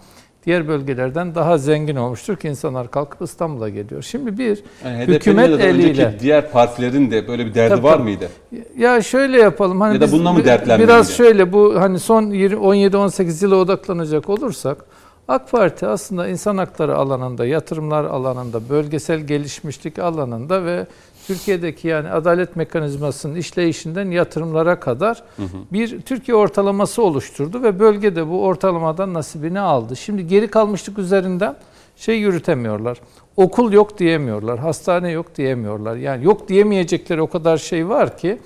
[0.46, 4.02] diğer bölgelerden daha zengin olmuştur ki insanlar kalkıp İstanbul'a geliyor.
[4.02, 8.30] Şimdi bir yani hükümet eliyle diğer partilerin de böyle bir derdi tabii, var mıydı?
[8.78, 10.44] Ya şöyle yapalım hani ya da bununla mı?
[10.80, 14.86] Biraz şöyle bu hani son 17-18 yıla odaklanacak olursak
[15.28, 20.88] AK Parti aslında insan hakları alanında, yatırımlar alanında, bölgesel gelişmişlik alanında ve
[21.28, 25.58] Türkiye'deki yani adalet mekanizmasının işleyişinden yatırımlara kadar hı hı.
[25.72, 29.96] bir Türkiye ortalaması oluşturdu ve bölgede bu ortalamadan nasibini aldı.
[29.96, 31.56] Şimdi geri kalmışlık üzerinden
[31.96, 32.98] şey yürütemiyorlar.
[33.38, 35.96] Okul yok diyemiyorlar, hastane yok diyemiyorlar.
[35.96, 38.40] Yani yok diyemeyecekleri o kadar şey var ki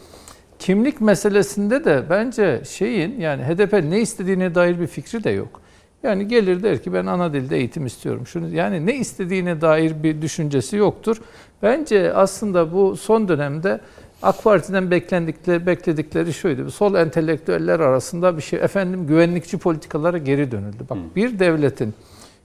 [0.60, 5.62] kimlik meselesinde de bence şeyin yani HDP ne istediğine dair bir fikri de yok.
[6.08, 8.28] Yani gelir der ki ben ana dilde eğitim istiyorum.
[8.28, 11.22] Şunu yani ne istediğine dair bir düşüncesi yoktur.
[11.64, 13.80] Bence aslında bu son dönemde
[14.22, 16.72] AK Parti'den beklendikleri, bekledikleri şuydu.
[16.72, 18.60] Sol entelektüeller arasında bir şey.
[18.60, 20.84] Efendim güvenlikçi politikalara geri dönüldü.
[20.90, 21.94] Bak bir devletin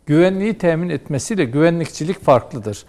[0.07, 2.85] güvenliği temin etmesiyle güvenlikçilik farklıdır.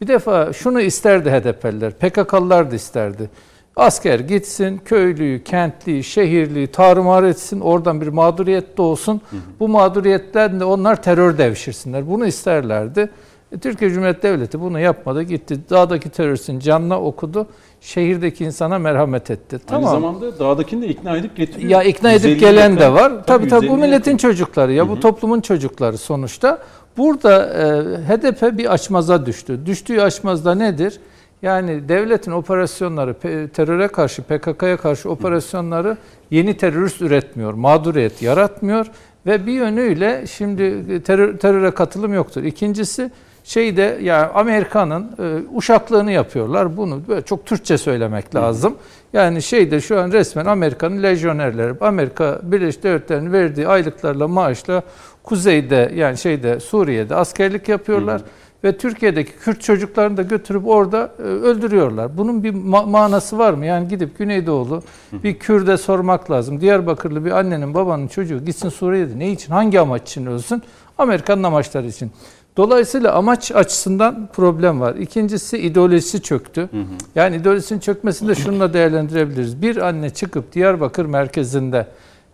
[0.00, 3.30] Bir defa şunu isterdi HDP'liler, PKK'lılar da isterdi.
[3.78, 9.20] Asker gitsin, köylüyü, kentliyi, şehirliyi tarumar etsin, oradan bir mağduriyet doğsun.
[9.30, 9.40] Hı hı.
[9.60, 12.10] Bu mağduriyetten de onlar terör devşirsinler.
[12.10, 13.10] Bunu isterlerdi.
[13.52, 15.22] E, Türkiye Cumhuriyeti Devleti bunu yapmadı.
[15.22, 17.46] Gitti dağdaki teröristin canına okudu.
[17.80, 19.56] Şehirdeki insana merhamet etti.
[19.56, 19.90] Aynı tamam.
[19.90, 21.70] zamanda dağdakini de ikna edip getiriyor.
[21.70, 23.08] Ya ikna edip gelen yakın, de var.
[23.10, 24.16] Tabii tabii, tabii bu milletin yakın.
[24.16, 24.90] çocukları ya Hı-hı.
[24.92, 26.58] bu toplumun çocukları sonuçta.
[26.96, 27.66] Burada e,
[28.08, 29.66] HDP bir açmaza düştü.
[29.66, 31.00] Düştüğü açmazda nedir?
[31.42, 33.14] Yani devletin operasyonları,
[33.48, 35.96] teröre karşı, PKK'ya karşı operasyonları
[36.30, 38.86] yeni terörist üretmiyor, mağduriyet yaratmıyor
[39.26, 42.42] ve bir yönüyle şimdi terör, teröre katılım yoktur.
[42.42, 43.10] İkincisi
[43.44, 46.76] şeyde yani Amerika'nın e, uşaklığını yapıyorlar.
[46.76, 48.74] Bunu böyle çok Türkçe söylemek lazım.
[49.12, 54.82] Yani şeyde şu an resmen Amerika'nın lejyonerleri, Amerika Birleşik Devletleri'nin verdiği aylıklarla maaşla
[55.22, 58.20] kuzeyde yani şeyde Suriye'de askerlik yapıyorlar.
[58.20, 58.24] Hı
[58.64, 62.18] ve Türkiye'deki Kürt çocuklarını da götürüp orada e, öldürüyorlar.
[62.18, 63.66] Bunun bir ma- manası var mı?
[63.66, 64.82] Yani gidip Güneydoğulu
[65.12, 66.60] bir Kürt'e sormak lazım.
[66.60, 70.62] Diyarbakırlı bir annenin babanın çocuğu gitsin Suriye'de ne için, hangi amaç için ölsün?
[70.98, 72.10] Amerika'nın amaçları için.
[72.56, 74.94] Dolayısıyla amaç açısından problem var.
[74.94, 76.60] İkincisi ideolojisi çöktü.
[76.60, 76.84] Hı hı.
[77.14, 79.62] Yani ideolojisinin çökmesini de şununla değerlendirebiliriz.
[79.62, 81.86] Bir anne çıkıp Diyarbakır merkezinde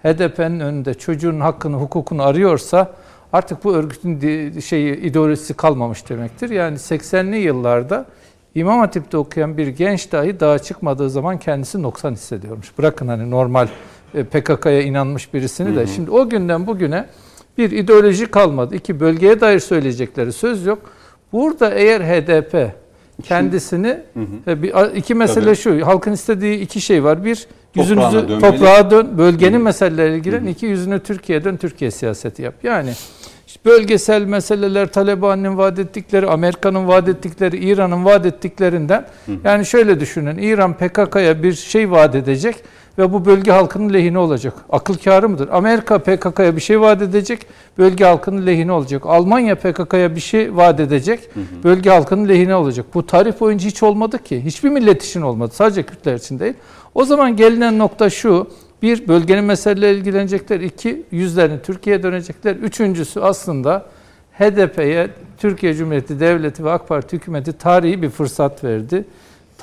[0.03, 2.93] HDP'nin önünde çocuğun hakkını, hukukunu arıyorsa
[3.35, 6.51] artık bu örgütün şeyi ideolojisi kalmamış demektir.
[6.51, 8.07] Yani 80'li yıllarda
[8.55, 12.79] İmam Hatip'te okuyan bir genç dahi dağa çıkmadığı zaman kendisi noksan hissediyormuş.
[12.79, 13.69] Bırakın hani normal
[14.15, 15.81] e, PKK'ya inanmış birisini de.
[15.81, 15.87] Hı hı.
[15.87, 17.07] Şimdi o günden bugüne
[17.59, 18.75] bir ideoloji kalmadı.
[18.75, 20.79] İki bölgeye dair söyleyecekleri söz yok.
[21.33, 22.84] Burada eğer HDP
[23.23, 24.91] kendisini hı hı.
[24.93, 25.57] E, iki mesele Tabii.
[25.57, 25.87] şu.
[25.87, 27.25] Halkın istediği iki şey var.
[27.25, 29.63] Bir yüzünüzü toprağa dön, bölgenin hı.
[29.63, 30.41] meseleleriyle ilgilen.
[30.41, 30.49] Hı hı.
[30.49, 32.55] iki yüzünü Türkiye'ye dön, Türkiye siyaseti yap.
[32.63, 32.91] Yani
[33.65, 39.07] bölgesel meseleler, Taliban'ın vaat ettikleri, Amerika'nın vaat ettikleri, İran'ın vaat ettiklerinden.
[39.45, 42.57] Yani şöyle düşünün, İran PKK'ya bir şey vaat edecek
[42.99, 44.55] ve bu bölge halkının lehine olacak.
[44.71, 45.49] Akıl kârı mıdır?
[45.53, 47.47] Amerika PKK'ya bir şey vaat edecek,
[47.79, 49.03] bölge halkının lehine olacak.
[49.07, 51.31] Almanya PKK'ya bir şey vaat edecek,
[51.65, 52.87] bölge halkının lehine olacak.
[52.95, 54.45] Bu tarih boyunca hiç olmadı ki.
[54.45, 55.53] Hiçbir millet için olmadı.
[55.55, 56.55] Sadece Kürtler için değil.
[56.95, 58.51] O zaman gelinen nokta şu.
[58.83, 60.61] Bir, bölgenin meseleleri ilgilenecekler.
[60.61, 62.57] İki, yüzlerini Türkiye'ye dönecekler.
[62.57, 63.87] Üçüncüsü aslında
[64.39, 69.05] HDP'ye Türkiye Cumhuriyeti Devleti ve AK Parti hükümeti tarihi bir fırsat verdi.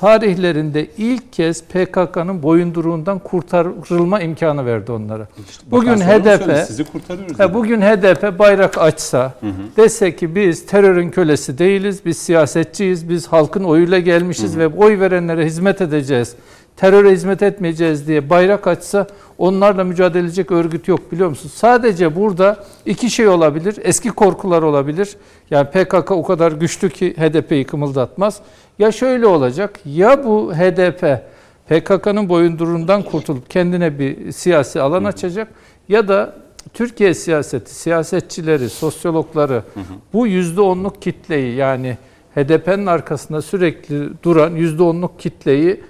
[0.02, 5.28] Tarihlerinde ilk kez PKK'nın boyunduruğundan kurtarılma imkanı verdi onlara.
[5.66, 7.38] bugün HDP sizi kurtarıyoruz.
[7.38, 9.34] Ha, bugün HDP bayrak açsa,
[9.76, 15.46] dese ki biz terörün kölesi değiliz, biz siyasetçiyiz, biz halkın oyuyla gelmişiz ve oy verenlere
[15.46, 16.36] hizmet edeceğiz
[16.76, 19.06] teröre hizmet etmeyeceğiz diye bayrak açsa
[19.38, 21.54] onlarla mücadele edecek örgüt yok biliyor musunuz?
[21.54, 23.76] Sadece burada iki şey olabilir.
[23.82, 25.16] Eski korkular olabilir.
[25.50, 28.40] Yani PKK o kadar güçlü ki HDP'yi kımıldatmaz.
[28.78, 29.80] Ya şöyle olacak.
[29.84, 31.22] Ya bu HDP
[31.68, 35.48] PKK'nın boyundurundan kurtulup kendine bir siyasi alan açacak
[35.88, 36.34] ya da
[36.74, 39.62] Türkiye siyaseti, siyasetçileri, sosyologları
[40.12, 41.96] bu yüzde onluk kitleyi yani
[42.34, 45.80] HDP'nin arkasında sürekli duran yüzde onluk kitleyi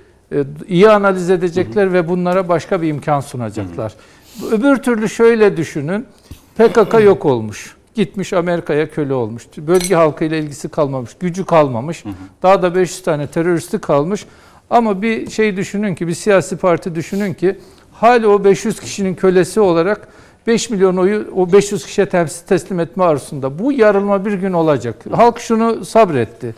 [0.69, 1.93] iyi analiz edecekler hı hı.
[1.93, 3.93] ve bunlara başka bir imkan sunacaklar.
[4.41, 4.55] Hı hı.
[4.55, 6.07] Öbür türlü şöyle düşünün.
[6.57, 7.77] PKK yok olmuş.
[7.95, 9.47] Gitmiş Amerika'ya köle olmuş.
[9.57, 12.05] Bölge halkıyla ilgisi kalmamış, gücü kalmamış.
[12.05, 12.13] Hı hı.
[12.43, 14.27] Daha da 500 tane teröristi kalmış.
[14.71, 17.59] Ama bir şey düşünün ki, bir siyasi parti düşünün ki
[17.93, 20.09] hala o 500 kişinin kölesi olarak
[20.47, 22.09] 5 milyon oyu o 500 kişiye
[22.49, 23.59] teslim etme arzusunda.
[23.59, 24.97] Bu yarılma bir gün olacak.
[25.13, 26.55] Halk şunu sabretti.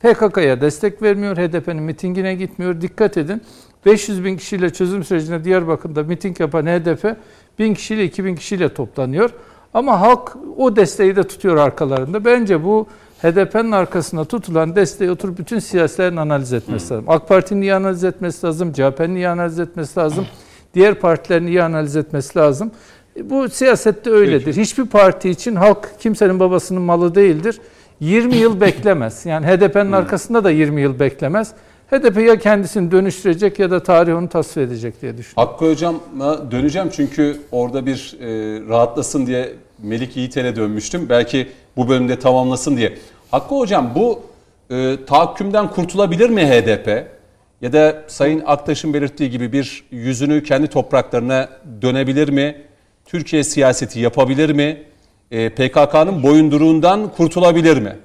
[0.00, 2.80] PKK'ya destek vermiyor, HDP'nin mitingine gitmiyor.
[2.80, 3.42] Dikkat edin
[3.86, 7.16] 500 bin kişiyle çözüm sürecinde Diyarbakır'da miting yapan HDP
[7.58, 9.30] 1000 kişiyle 2000 kişiyle toplanıyor.
[9.74, 12.24] Ama halk o desteği de tutuyor arkalarında.
[12.24, 12.86] Bence bu
[13.22, 17.04] HDP'nin arkasında tutulan desteği oturup bütün siyasilerin analiz etmesi lazım.
[17.08, 20.26] AK Parti'nin iyi analiz etmesi lazım, CHP'nin iyi analiz etmesi lazım,
[20.74, 22.70] diğer partilerin iyi analiz etmesi lazım.
[23.24, 24.44] Bu siyasette öyledir.
[24.44, 24.60] Peki.
[24.60, 27.60] Hiçbir parti için halk kimsenin babasının malı değildir.
[28.00, 29.26] 20 yıl beklemez.
[29.26, 29.94] Yani HDP'nin hmm.
[29.94, 31.52] arkasında da 20 yıl beklemez.
[31.90, 35.52] HDP ya kendisini dönüştürecek ya da tarih onu tasvir edecek diye düşünüyorum.
[35.52, 38.26] Hakkı Hocam'a döneceğim çünkü orada bir e,
[38.68, 41.08] rahatlasın diye Melik Yiğitel'e dönmüştüm.
[41.08, 42.98] Belki bu bölümde tamamlasın diye.
[43.30, 44.22] Hakkı Hocam bu
[44.70, 47.06] e, tahakkümden kurtulabilir mi HDP?
[47.60, 51.48] Ya da Sayın Aktaş'ın belirttiği gibi bir yüzünü kendi topraklarına
[51.82, 52.56] dönebilir mi?
[53.06, 54.82] Türkiye siyaseti yapabilir mi?
[55.30, 57.96] E, PKK'nın boyunduruğundan kurtulabilir mi?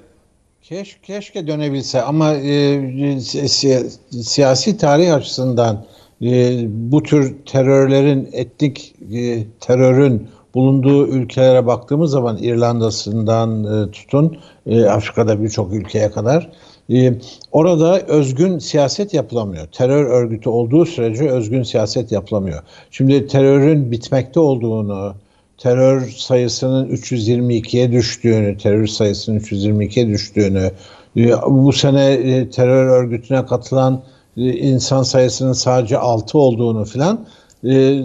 [0.62, 3.90] Keş, keşke dönebilse ama e, si,
[4.22, 5.84] siyasi tarih açısından
[6.22, 14.84] e, bu tür terörlerin, etnik e, terörün bulunduğu ülkelere baktığımız zaman İrlanda'sından e, tutun e,
[14.84, 16.50] Afrika'da birçok ülkeye kadar
[16.92, 17.14] e,
[17.52, 19.66] orada özgün siyaset yapılamıyor.
[19.66, 22.62] Terör örgütü olduğu sürece özgün siyaset yapılamıyor.
[22.90, 25.14] Şimdi terörün bitmekte olduğunu,
[25.58, 30.70] terör sayısının 322'ye düştüğünü, terör sayısının 322'ye düştüğünü,
[31.16, 34.02] e, bu sene e, terör örgütüne katılan
[34.36, 37.26] e, insan sayısının sadece 6 olduğunu filan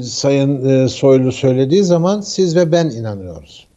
[0.03, 3.67] Sayın Soylu söylediği zaman siz ve ben inanıyoruz.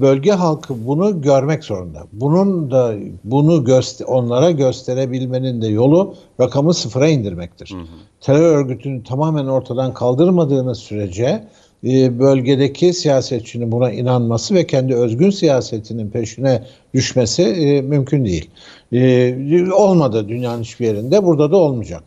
[0.00, 2.02] Bölge halkı bunu görmek zorunda.
[2.12, 2.94] Bunun da
[3.24, 7.72] bunu göster onlara gösterebilmenin de yolu rakamı sıfıra indirmektir.
[7.72, 7.86] Hı hı.
[8.20, 11.48] Terör örgütünü tamamen ortadan kaldırmadığınız sürece
[11.86, 16.62] e, bölgedeki siyasetçinin buna inanması ve kendi özgün siyasetinin peşine
[16.94, 18.50] düşmesi e, mümkün değil.
[18.92, 22.02] E, olmadı dünyanın hiçbir yerinde, burada da olmayacak.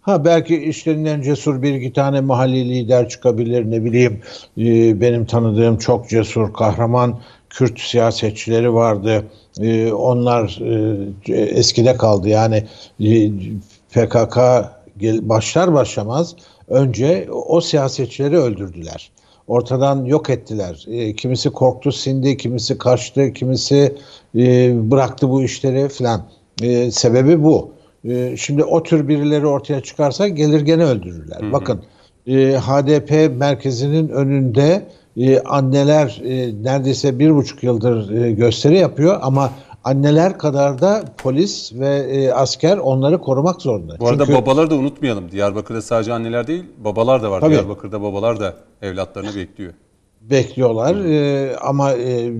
[0.00, 4.20] Ha belki işlerinden cesur bir iki tane mahalli lider çıkabilir ne bileyim
[5.00, 7.20] benim tanıdığım çok cesur kahraman
[7.50, 9.24] Kürt siyasetçileri vardı.
[9.92, 10.60] onlar
[11.28, 12.64] eskide kaldı yani
[13.92, 14.38] PKK
[15.22, 16.36] başlar başlamaz
[16.68, 19.10] önce o siyasetçileri öldürdüler
[19.48, 20.86] ortadan yok ettiler.
[20.90, 23.94] E, kimisi korktu, sindi, kimisi kaçtı, kimisi
[24.36, 26.26] e, bıraktı bu işleri filan.
[26.62, 27.70] E, sebebi bu.
[28.04, 31.40] E, şimdi o tür birileri ortaya çıkarsa gelir gene öldürürler.
[31.40, 31.52] Hı hı.
[31.52, 31.82] Bakın
[32.26, 34.86] e, HDP merkezinin önünde
[35.16, 39.50] e, anneler e, neredeyse bir buçuk yıldır e, gösteri yapıyor ama
[39.84, 43.96] anneler kadar da polis ve e, asker onları korumak zorunda.
[44.00, 45.30] Bu arada Çünkü, babaları da unutmayalım.
[45.30, 47.40] Diyarbakır'da sadece anneler değil, babalar da var.
[47.40, 49.72] Tabii, Diyarbakır'da babalar da evlatlarını bekliyor.
[50.20, 52.30] Bekliyorlar e, ama e,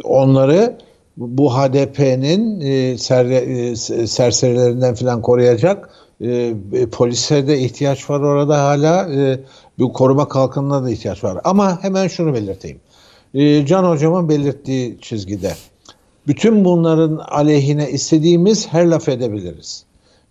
[0.00, 0.78] onları
[1.16, 6.54] bu HDP'nin e, ser, e, serserilerinden falan koruyacak e,
[6.92, 9.12] polise de ihtiyaç var orada hala.
[9.12, 9.40] E,
[9.78, 11.38] bu koruma kalkanına da ihtiyaç var.
[11.44, 12.80] Ama hemen şunu belirteyim.
[13.34, 15.52] e, Can Hocam'ın belirttiği çizgide.
[16.26, 19.84] Bütün bunların aleyhine istediğimiz her laf edebiliriz.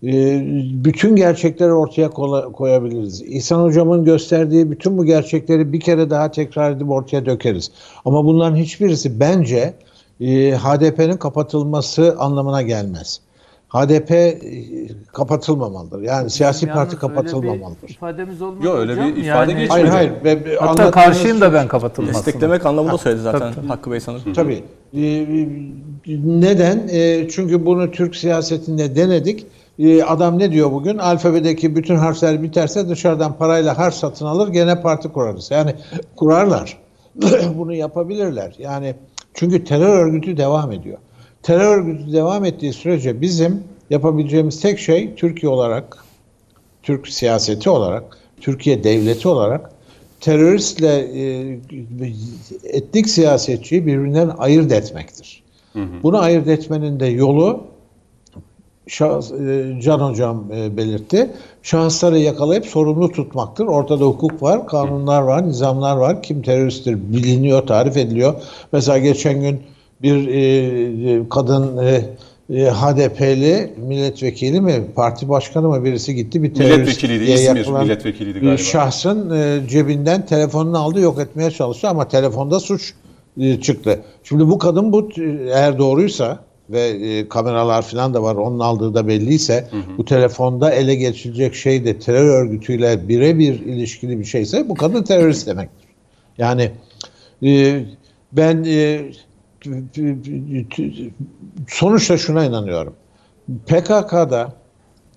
[0.04, 0.42] E,
[0.86, 2.10] bütün gerçekleri ortaya
[2.52, 3.22] koyabiliriz.
[3.22, 7.72] İhsan Hocam'ın gösterdiği bütün bu gerçekleri bir kere daha tekrar edip ortaya dökeriz.
[8.06, 9.74] Ama bunların hiçbirisi bence
[10.22, 13.22] e, HDP'nin kapatılması anlamına gelmez.
[13.74, 14.38] HDP e,
[15.14, 16.02] kapatılmamalıdır.
[16.02, 17.90] Yani siyasi Yalnız parti kapatılmamalıdır.
[17.90, 19.70] ifademiz olmadı Yok öyle bir ifade Yani- geçmedi.
[19.70, 20.12] Hayır hayır.
[20.24, 22.26] Ve- Hatta karşıyım da ben kapatılmasına.
[22.26, 23.68] Desteklemek anlamında söyledi zaten tabii, tabii.
[23.68, 24.34] Hakkı Bey sanırım.
[24.34, 24.64] Tabii.
[24.98, 25.26] Ee,
[26.26, 26.88] Neden?
[26.92, 29.46] Ee, Çünkü bunu Türk siyasetinde denedik.
[29.80, 30.98] Ee, Adam ne diyor bugün?
[30.98, 35.52] Alfabedeki bütün harfler biterse dışarıdan parayla harf satın alır gene parti kurarız.
[35.52, 35.76] Yani
[36.16, 36.78] kurarlar.
[37.58, 38.56] bunu yapabilirler.
[38.60, 38.96] Yani
[39.34, 40.98] çünkü terör örgütü devam ediyor.
[41.44, 46.04] Terör örgütü devam ettiği sürece bizim yapabileceğimiz tek şey Türkiye olarak,
[46.84, 49.72] Türk siyaseti olarak, Türkiye devleti olarak
[50.22, 51.58] teröristle e,
[52.64, 55.44] etnik siyasetçiyi birbirinden ayırt etmektir.
[56.04, 57.64] Bunu ayırt etmenin de yolu
[58.88, 61.32] şahıs, e, Can Hocam e, belirtti.
[61.64, 63.66] Şahısları yakalayıp sorumlu tutmaktır.
[63.66, 66.24] Ortada hukuk var, kanunlar var, nizamlar var.
[66.24, 68.34] Kim teröristtir biliniyor, tarif ediliyor.
[68.72, 69.62] Mesela geçen gün
[70.04, 72.02] bir e, kadın e,
[72.50, 77.84] e, HDP'li milletvekili mi, parti başkanı mı birisi gitti bir terörist Milletvekiliydi, diye İzmir yapılan
[77.84, 78.58] milletvekiliydi galiba.
[78.58, 82.94] şahsın e, cebinden telefonunu aldı yok etmeye çalıştı ama telefonda suç
[83.38, 84.02] e, çıktı.
[84.24, 85.10] Şimdi bu kadın bu
[85.48, 86.40] eğer doğruysa
[86.70, 91.86] ve e, kameralar falan da var onun aldığı da belliyse bu telefonda ele geçirecek şey
[91.86, 95.90] de terör örgütüyle birebir ilişkili bir şeyse bu kadın terörist demektir.
[96.38, 96.72] Yani
[97.44, 97.80] e,
[98.32, 99.02] ben e,
[101.68, 102.94] sonuçta şuna inanıyorum.
[103.66, 104.54] PKK'da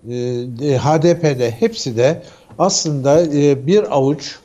[0.09, 0.13] e,
[0.79, 2.23] HDP'de hepsi de
[2.59, 4.39] aslında e, bir avuç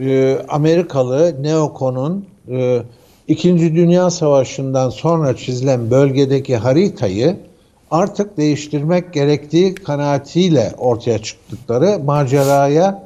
[0.00, 2.82] e, Amerikalı neokonun e,
[3.28, 7.36] İkinci Dünya Savaşı'ndan sonra çizilen bölgedeki haritayı
[7.90, 13.02] artık değiştirmek gerektiği kanaatiyle ortaya çıktıkları maceraya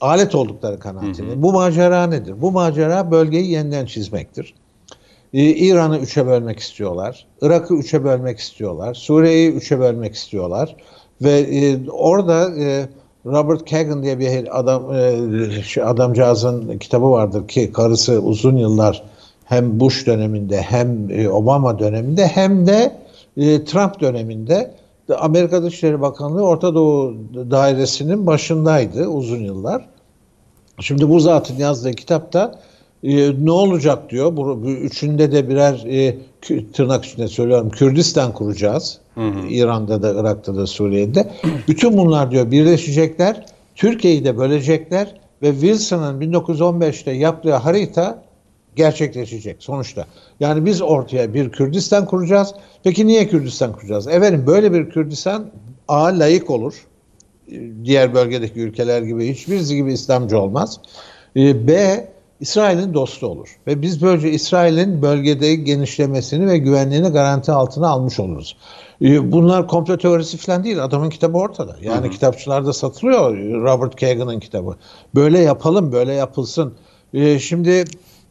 [0.00, 1.42] alet oldukları kanaatini.
[1.42, 2.34] Bu macera nedir?
[2.40, 4.54] Bu macera bölgeyi yeniden çizmektir.
[5.34, 7.26] Ee, İran'ı üçe bölmek istiyorlar.
[7.42, 8.94] Irak'ı üçe bölmek istiyorlar.
[8.94, 10.76] Suriye'yi üçe bölmek istiyorlar.
[11.22, 12.88] Ve e, orada e,
[13.26, 19.02] Robert Kagan diye bir adam e, adamcağızın kitabı vardır ki karısı uzun yıllar
[19.44, 22.96] hem Bush döneminde hem e, Obama döneminde hem de
[23.36, 24.74] e, Trump döneminde
[25.08, 27.14] de Amerika Dışişleri Bakanlığı Orta Doğu
[27.50, 29.88] Dairesi'nin başındaydı uzun yıllar.
[30.80, 32.60] Şimdi bu zatın yazdığı kitapta
[33.02, 34.36] e, ne olacak diyor.
[34.36, 36.16] Bu, bu üçünde de birer e,
[36.72, 38.98] tırnak içinde söylüyorum Kürdistan kuracağız.
[39.48, 41.30] İran'da da, Irak'ta da, Suriye'de.
[41.68, 43.46] Bütün bunlar diyor birleşecekler.
[43.74, 48.22] Türkiye'yi de bölecekler ve Wilson'ın 1915'te yaptığı harita
[48.76, 50.06] gerçekleşecek sonuçta.
[50.40, 52.54] Yani biz ortaya bir Kürdistan kuracağız.
[52.84, 54.08] Peki niye Kürdistan kuracağız?
[54.08, 55.50] Efendim böyle bir Kürdistan
[55.88, 56.86] A layık olur.
[57.84, 60.80] Diğer bölgedeki ülkeler gibi hiçbirisi gibi İslamcı olmaz.
[61.36, 62.04] Ee, B
[62.40, 63.58] İsrail'in dostu olur.
[63.66, 68.56] Ve biz böylece İsrail'in bölgede genişlemesini ve güvenliğini garanti altına almış oluruz.
[69.02, 70.84] Ee, Bunlar komplo teorisi falan değil.
[70.84, 71.76] Adamın kitabı ortada.
[71.82, 74.76] Yani kitapçılarda satılıyor Robert Kagan'ın kitabı.
[75.14, 76.74] Böyle yapalım, böyle yapılsın.
[77.14, 77.84] Ee, Şimdi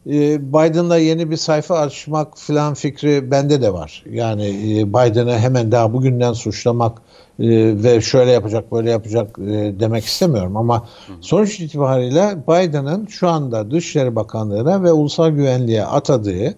[0.06, 4.04] e, Biden'la yeni bir sayfa açmak falan fikri bende de var.
[4.10, 7.02] Yani e, Biden'ı hemen daha bugünden suçlamak
[7.40, 10.86] e, ve şöyle yapacak böyle yapacak e, demek istemiyorum ama
[11.20, 16.54] sonuç itibariyle Biden'ın şu anda Dışişleri Bakanlığı'na ve Ulusal Güvenliğe atadığı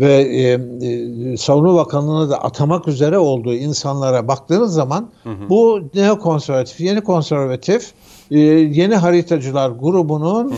[0.00, 0.52] ve e,
[0.88, 5.10] e, Savunma Bakanlığı'na da atamak üzere olduğu insanlara baktığınız zaman
[5.48, 7.92] bu neokonservatif, yeni konservatif,
[8.30, 10.54] e, yeni haritacılar grubunun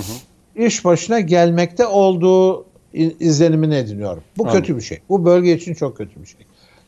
[0.57, 2.64] iş başına gelmekte olduğu
[3.20, 4.22] izlenimini ediniyorum.
[4.38, 4.98] Bu kötü bir şey.
[5.09, 6.40] Bu bölge için çok kötü bir şey.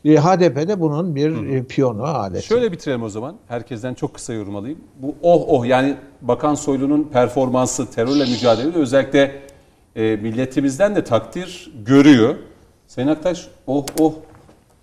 [0.05, 2.45] E, HDP de bunun bir e, piyonu adeti.
[2.45, 3.35] Şöyle bitirelim o zaman.
[3.47, 4.79] Herkesten çok kısa yorum alayım.
[5.01, 9.41] Bu oh oh yani Bakan Soylu'nun performansı terörle mücadelede özellikle
[9.95, 12.35] e, milletimizden de takdir görüyor.
[12.87, 14.13] Sayın Aktaş oh oh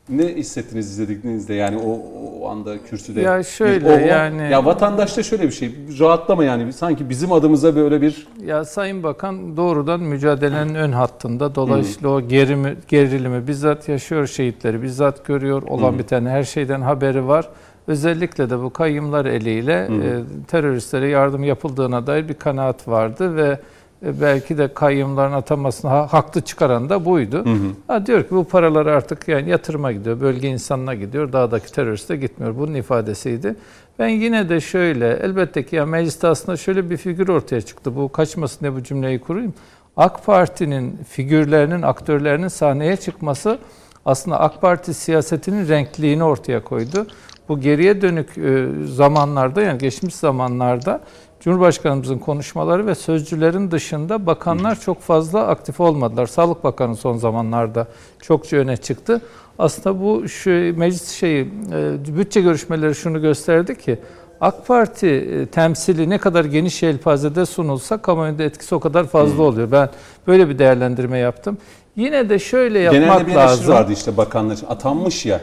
[0.09, 2.01] ne hissettiniz izlediğinizde yani o,
[2.41, 3.21] o anda kürsüde?
[3.21, 4.07] Ya şöyle oh oh.
[4.07, 9.03] yani- Ya vatandaşta şöyle bir şey rahatlama yani sanki bizim adımıza böyle bir Ya Sayın
[9.03, 11.55] Bakan doğrudan mücadelenin ön hattında.
[11.55, 15.63] Dolayısıyla o gerimi, gerilimi bizzat yaşıyor şehitleri, bizzat görüyor.
[15.63, 17.49] Olan biten her şeyden haberi var.
[17.87, 20.11] Özellikle de bu kayyımlar eliyle e,
[20.49, 23.59] teröristlere yardım yapıldığına dair bir kanaat vardı ve
[24.03, 27.45] belki de kayyımların atamasını ha- haklı çıkaran da buydu.
[27.87, 32.57] Ha, diyor ki bu paralar artık yani yatırıma gidiyor, bölge insanına gidiyor, dağdaki teröriste gitmiyor.
[32.59, 33.57] Bunun ifadesiydi.
[33.99, 37.97] Ben yine de şöyle, elbette ki ya mecliste aslında şöyle bir figür ortaya çıktı.
[37.97, 39.55] Bu kaçmasın diye bu cümleyi kurayım.
[39.97, 43.59] AK Parti'nin figürlerinin, aktörlerinin sahneye çıkması
[44.05, 47.07] aslında AK Parti siyasetinin renkliliğini ortaya koydu.
[47.49, 51.01] Bu geriye dönük e, zamanlarda yani geçmiş zamanlarda
[51.47, 56.27] Cumhurbaşkanımızın konuşmaları ve sözcülerin dışında bakanlar çok fazla aktif olmadılar.
[56.27, 57.87] Sağlık Bakanı son zamanlarda
[58.23, 59.21] çokça öne çıktı.
[59.59, 63.99] Aslında bu şu meclis şeyi e, bütçe görüşmeleri şunu gösterdi ki
[64.41, 69.73] AK Parti e, temsili ne kadar geniş yelpazede sunulsa kamuoyunda etkisi o kadar fazla oluyor.
[69.73, 69.89] Ben
[70.27, 71.59] böyle bir değerlendirme yaptım.
[71.97, 73.75] Yine de şöyle yapmak Genelde bir lazım.
[73.75, 75.41] vardı işte bakanlar atanmış ya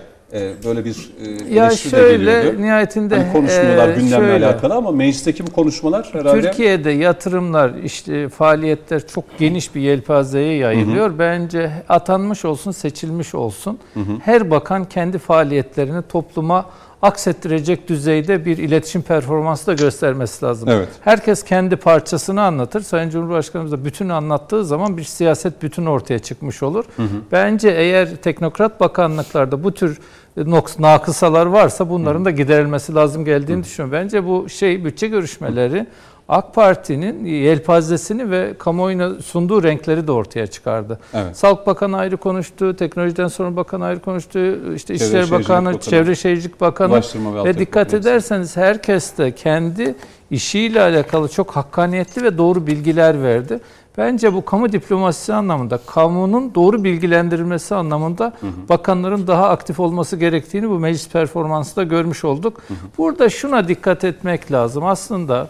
[0.66, 1.10] böyle bir
[1.50, 2.62] e, Ya eleştiri de şöyle geliyordu.
[2.62, 4.46] nihayetinde Hani konuşmuyorlar e, gündemle şöyle.
[4.46, 11.20] alakalı ama meclisteki bu konuşmalar herhalde Türkiye'de yatırımlar, işte faaliyetler çok geniş bir yelpazeye yayılıyor.
[11.20, 13.80] Bence atanmış olsun, seçilmiş olsun.
[14.24, 16.66] Her bakan kendi faaliyetlerini topluma
[17.04, 20.70] aksettirecek düzeyde bir iletişim performansı da göstermesi lazım.
[20.70, 20.88] Evet.
[21.02, 22.82] Herkes kendi parçasını anlatır.
[22.82, 26.86] Sayın Cumhurbaşkanımız da bütün anlattığı zaman bir siyaset bütün ortaya çıkmış olur.
[27.32, 30.00] Bence eğer teknokrat bakanlıklarda bu tür
[30.38, 34.00] noks, nakısalar varsa bunların da giderilmesi lazım geldiğini düşünüyorum.
[34.04, 35.88] Bence bu şey bütçe görüşmeleri
[36.30, 41.00] AK Parti'nin yelpazesini ve kamuoyuna sunduğu renkleri de ortaya çıkardı.
[41.14, 41.38] Evet.
[41.38, 44.40] Sağlık Bakanı ayrı konuştu, Teknolojiden sonra Bakan ayrı konuştu,
[44.76, 49.32] işte Çevre Şehircilik Bakanı, Bakanı, Çevre Şehircilik Bakanı Ulaştırma ve ve dikkat ederseniz herkes de
[49.32, 49.96] kendi
[50.32, 53.60] işiyle alakalı çok hakkaniyetli ve doğru bilgiler verdi.
[53.98, 58.34] Bence bu kamu diplomasisi anlamında, kamunun doğru bilgilendirilmesi anlamında
[58.70, 62.62] bakanların daha aktif olması gerektiğini bu meclis performansında görmüş olduk.
[62.98, 64.86] Burada şuna dikkat etmek lazım.
[64.86, 65.48] Aslında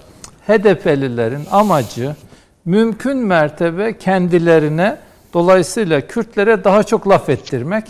[0.47, 2.15] HDP'lilerin amacı
[2.65, 4.97] mümkün mertebe kendilerine
[5.33, 7.85] dolayısıyla Kürtlere daha çok laf ettirmek.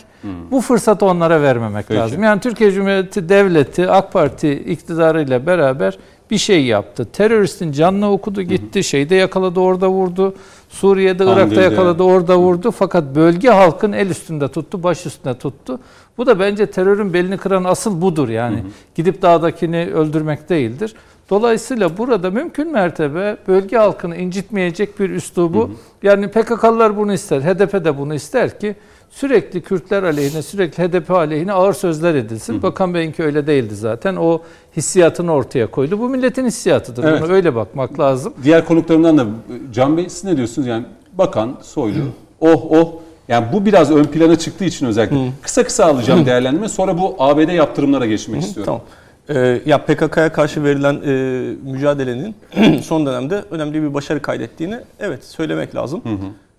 [0.51, 1.99] Bu fırsatı onlara vermemek Peki.
[1.99, 2.23] lazım.
[2.23, 5.97] Yani Türkiye Cumhuriyeti Devleti AK Parti iktidarıyla beraber
[6.31, 7.07] bir şey yaptı.
[7.13, 8.83] Teröristin canını okudu gitti.
[8.83, 10.35] Şeyde yakaladı orada vurdu.
[10.69, 11.61] Suriye'de, Irak'ta Kandil'de.
[11.61, 12.71] yakaladı orada vurdu.
[12.71, 15.79] Fakat bölge halkın el üstünde tuttu, baş üstünde tuttu.
[16.17, 18.63] Bu da bence terörün belini kıran asıl budur yani.
[18.95, 20.95] Gidip dağdakini öldürmek değildir.
[21.29, 25.71] Dolayısıyla burada mümkün mertebe bölge halkını incitmeyecek bir üslubu
[26.03, 28.75] yani PKK'lılar bunu ister, HDP de bunu ister ki
[29.11, 32.63] sürekli Kürtler aleyhine, sürekli HDP aleyhine ağır sözler edilsin.
[32.63, 34.15] Bakan Bey'inki öyle değildi zaten.
[34.15, 34.41] O
[34.77, 35.99] hissiyatını ortaya koydu.
[35.99, 37.03] Bu milletin hissiyatıdır.
[37.03, 37.21] Evet.
[37.21, 38.33] Bunu öyle bakmak lazım.
[38.43, 39.25] Diğer konuklarımdan da
[39.73, 40.67] Can Bey siz ne diyorsunuz?
[40.67, 41.99] Yani bakan, soylu,
[42.41, 42.93] oh oh
[43.27, 45.31] yani bu biraz ön plana çıktığı için özellikle.
[45.41, 48.65] Kısa kısa alacağım değerlendirme sonra bu ABD yaptırımlara geçmek istiyorum.
[48.65, 48.81] Tamam.
[49.29, 52.35] Ee, ya PKK'ya karşı verilen e, mücadelenin
[52.81, 56.01] son dönemde önemli bir başarı kaydettiğini evet söylemek lazım.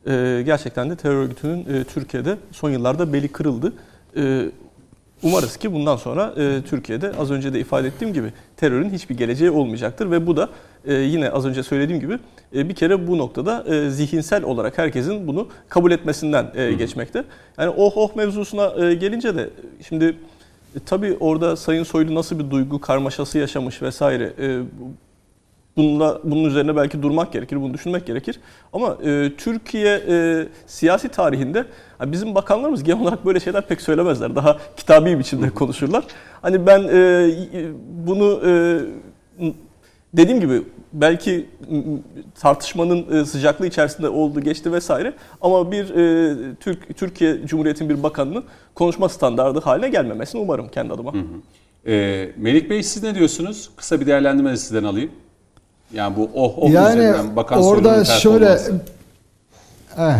[0.07, 3.73] Ee, gerçekten de terör örgütünün e, Türkiye'de son yıllarda beli kırıldı.
[4.17, 4.47] Ee,
[5.23, 9.51] umarız ki bundan sonra e, Türkiye'de az önce de ifade ettiğim gibi terörün hiçbir geleceği
[9.51, 10.49] olmayacaktır ve bu da
[10.85, 12.19] e, yine az önce söylediğim gibi
[12.55, 17.25] e, bir kere bu noktada e, zihinsel olarak herkesin bunu kabul etmesinden e, geçmekte.
[17.59, 19.51] Yani oh oh mevzusuna e, gelince de
[19.89, 20.17] şimdi
[20.77, 24.93] e, tabii orada Sayın Soylu nasıl bir duygu karmaşası yaşamış vesaire e, bu-
[25.77, 28.41] bununla bunun üzerine belki durmak gerekir, bunu düşünmek gerekir.
[28.73, 30.03] Ama e, Türkiye
[30.67, 31.65] siyasi tarihinde
[32.07, 34.37] bizim bakanlarımız genel olarak böyle şeyler pek söylemezler.
[34.37, 36.05] Daha kitabi biçimde konuşurlar.
[36.43, 36.83] Hani ben
[38.07, 38.41] bunu
[40.15, 40.63] dediğim gibi
[40.95, 41.47] belki
[42.41, 48.45] tartışmanın e, sıcaklığı içerisinde oldu geçti vesaire ama bir e, Türk Türkiye Cumhuriyeti'nin bir bakanının
[48.75, 51.13] konuşma standardı haline gelmemesini umarım kendi adıma.
[51.87, 53.71] Ee, Melik Bey siz ne diyorsunuz?
[53.77, 55.11] Kısa bir değerlendirme de sizden alayım.
[55.95, 58.59] Yani bu oh oh Yani üzerinden bakan orada şöyle
[59.99, 60.15] eh,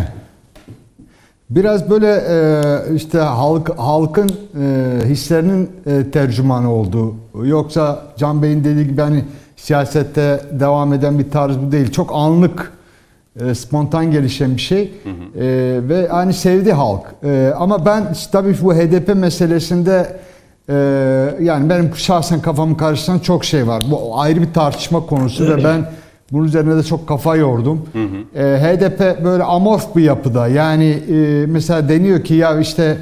[1.49, 4.29] biraz böyle e, işte halk halkın
[4.61, 7.15] e, hislerinin e, tercümanı oldu.
[7.43, 9.25] Yoksa Can Bey'in dediği gibi hani
[9.65, 11.91] siyasette devam eden bir tarz bu değil.
[11.91, 12.71] Çok anlık
[13.39, 15.43] e, spontan gelişen bir şey E,
[15.89, 17.01] ve hani sevdi halk.
[17.23, 20.17] E, ama ben tabii bu HDP meselesinde
[20.69, 20.73] e,
[21.41, 23.83] yani benim şahsen kafamı karıştıran çok şey var.
[23.91, 25.91] Bu ayrı bir tartışma konusu ve ben
[26.31, 27.81] bunun üzerine de çok kafa yordum.
[28.35, 30.47] E, HDP böyle amorf bir yapıda.
[30.47, 32.97] Yani e, mesela deniyor ki ya işte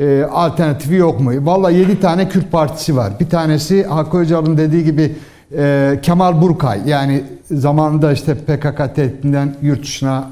[0.00, 1.30] e, alternatifi yok mu?
[1.46, 3.12] Vallahi 7 tane Kürt partisi var.
[3.20, 5.16] Bir tanesi Hakkı Öcalan'ın dediği gibi
[5.56, 6.80] e, Kemal Burkay.
[6.86, 10.30] Yani zamanında işte PKK tehdidinden yurt dışına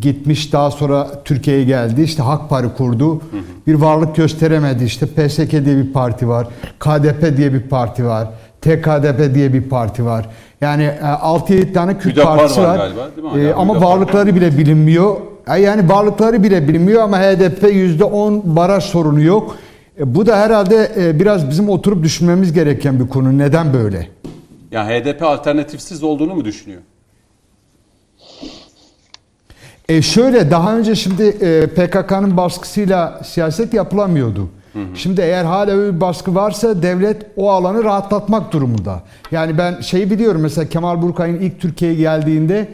[0.00, 3.22] gitmiş daha sonra Türkiye'ye geldi işte Hakpar'ı kurdu.
[3.66, 6.48] Bir varlık gösteremedi işte PSK diye bir parti var
[6.80, 8.28] KDP diye bir parti var
[8.64, 10.28] TKDP diye bir parti var.
[10.60, 12.68] Yani e, 6-7 tane Kürt Hüdapar partisi var.
[12.68, 13.40] var, galiba, değil mi?
[13.40, 15.16] E, Hala ama Hüdapar varlıkları bile bilinmiyor.
[15.48, 19.56] E, yani varlıkları bile bilinmiyor ama HDP %10 baraj sorunu yok.
[20.00, 23.38] E, bu da herhalde e, biraz bizim oturup düşünmemiz gereken bir konu.
[23.38, 24.08] Neden böyle?
[24.74, 26.80] Yani HDP alternatifsiz olduğunu mu düşünüyor?
[29.88, 34.48] E şöyle daha önce şimdi e, PKK'nın baskısıyla siyaset yapılamıyordu.
[34.94, 39.02] Şimdi eğer hala öyle bir baskı varsa devlet o alanı rahatlatmak durumunda.
[39.30, 42.68] Yani ben şeyi biliyorum mesela Kemal Burkay'ın ilk Türkiye'ye geldiğinde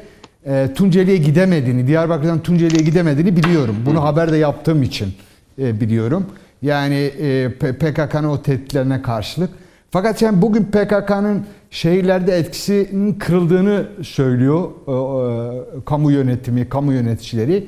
[0.46, 3.76] e, Tunceli'ye gidemediğini, Diyarbakır'dan Tunceli'ye gidemediğini biliyorum.
[3.86, 5.14] Bunu haberde yaptığım için
[5.58, 6.26] e, biliyorum.
[6.62, 9.50] Yani e, PKK'nın o tehditlerine karşılık.
[9.90, 17.66] Fakat yani bugün PKK'nın şehirlerde etkisinin kırıldığını söylüyor e, e, kamu yönetimi, kamu yöneticileri.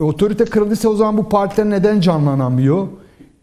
[0.00, 2.86] E, otorite kırıldıysa o zaman bu partiler neden canlanamıyor?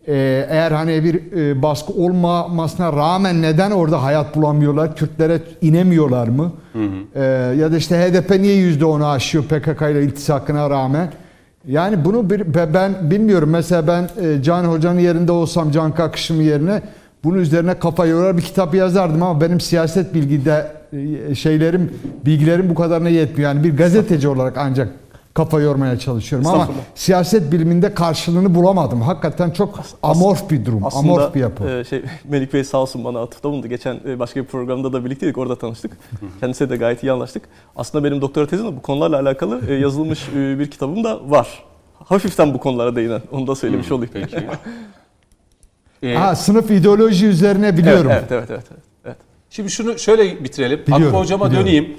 [0.07, 4.95] E, eğer hani bir e, baskı olmamasına rağmen neden orada hayat bulamıyorlar?
[4.95, 6.51] Kürtlere inemiyorlar mı?
[7.15, 7.23] E,
[7.59, 11.11] ya da işte HDP niye yüzde onu aşıyor PKK ile iltisakına rağmen?
[11.67, 13.49] Yani bunu bir, be- ben bilmiyorum.
[13.49, 14.09] Mesela ben
[14.41, 16.81] Can Hoca'nın yerinde olsam, Can Kakışım'ın yerine
[17.27, 20.71] bunun üzerine kafa yorar bir kitap yazardım ama benim siyaset bilgide
[21.29, 23.53] e, şeylerim, bilgilerim bu kadarına yetmiyor.
[23.53, 24.89] Yani bir gazeteci olarak ancak
[25.33, 29.01] kafa yormaya çalışıyorum ama siyaset biliminde karşılığını bulamadım.
[29.01, 31.69] Hakikaten çok amorf bir durum, Aslında amorf bir yapı.
[31.69, 33.67] e, şey Melik Bey sağ olsun bana atıfta bulundu.
[33.67, 35.37] Geçen e, başka bir programda da birlikteydik.
[35.37, 35.91] Orada tanıştık.
[36.39, 37.43] Kendisiyle de gayet iyi anlaştık.
[37.75, 41.63] Aslında benim doktora tezim de bu konularla alakalı e, yazılmış e, bir kitabım da var.
[42.05, 43.21] Hafiften bu konulara değinen.
[43.31, 44.11] Onu da söylemiş olayım.
[44.13, 44.37] Peki.
[46.03, 48.11] Ee, Ha, sınıf ideoloji üzerine biliyorum.
[48.11, 49.17] Evet, evet, evet, evet, evet.
[49.49, 50.79] Şimdi şunu şöyle bitirelim.
[50.79, 51.67] Biliyorum, Hakkı Hocam'a biliyorum.
[51.67, 51.97] döneyim.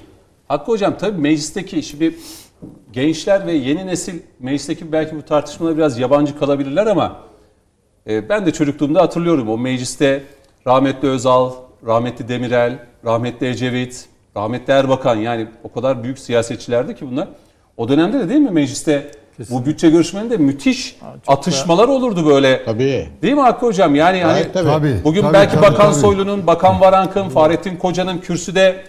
[0.49, 2.14] Hakkı Hocam tabii meclisteki şimdi
[2.92, 7.20] gençler ve yeni nesil meclisteki belki bu tartışmalara biraz yabancı kalabilirler ama
[8.07, 10.22] e, ben de çocukluğumda hatırlıyorum o mecliste
[10.66, 11.53] rahmetli Özal,
[11.86, 17.28] rahmetli Demirel, rahmetli Ecevit, rahmetli Erbakan yani o kadar büyük siyasetçilerdi ki bunlar.
[17.76, 19.11] O dönemde de değil mi mecliste
[19.51, 22.64] bu bütçe görüşmelerinde müthiş atışmalar olurdu böyle.
[22.64, 23.09] Tabii.
[23.22, 23.95] Değil mi Hakkı Hocam?
[23.95, 24.68] Yani hani tabii.
[24.68, 25.01] Tabii.
[25.05, 26.01] Bugün tabii, belki tabii, Bakan tabii.
[26.01, 28.84] Soylu'nun, Bakan Varank'ın, Fahrettin Koca'nın kürsüde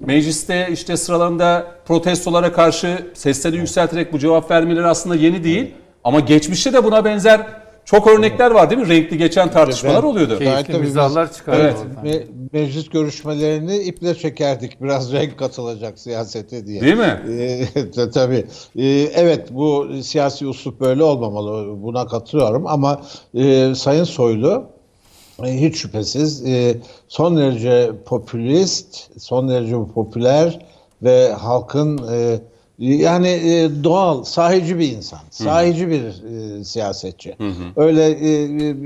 [0.00, 5.74] mecliste işte sıralarında protestolara karşı sesleri yükselterek bu cevap vermeleri aslında yeni değil.
[6.04, 7.46] Ama geçmişte de buna benzer
[7.90, 8.88] çok örnekler var değil mi?
[8.88, 10.38] Renkli geçen tartışmalar oluyordu.
[10.38, 11.76] Gayet Keyifli mizahlar çıkarıyor Evet.
[12.04, 14.82] Me- meclis görüşmelerini iple çekerdik.
[14.82, 16.80] Biraz renk katılacak siyasete diye.
[16.80, 17.22] Değil mi?
[17.28, 18.44] Ee, ta- tabii.
[18.78, 21.82] Ee, evet bu siyasi usul böyle olmamalı.
[21.82, 23.02] Buna katılıyorum ama
[23.34, 24.64] e, Sayın Soylu
[25.44, 26.76] e, hiç şüphesiz e,
[27.08, 30.66] son derece popülist, son derece popüler
[31.02, 32.38] ve halkın e,
[32.78, 37.36] yani e, doğal, sahici bir insan, sahici bir e, siyasetçi.
[37.76, 38.76] Öyle e, e,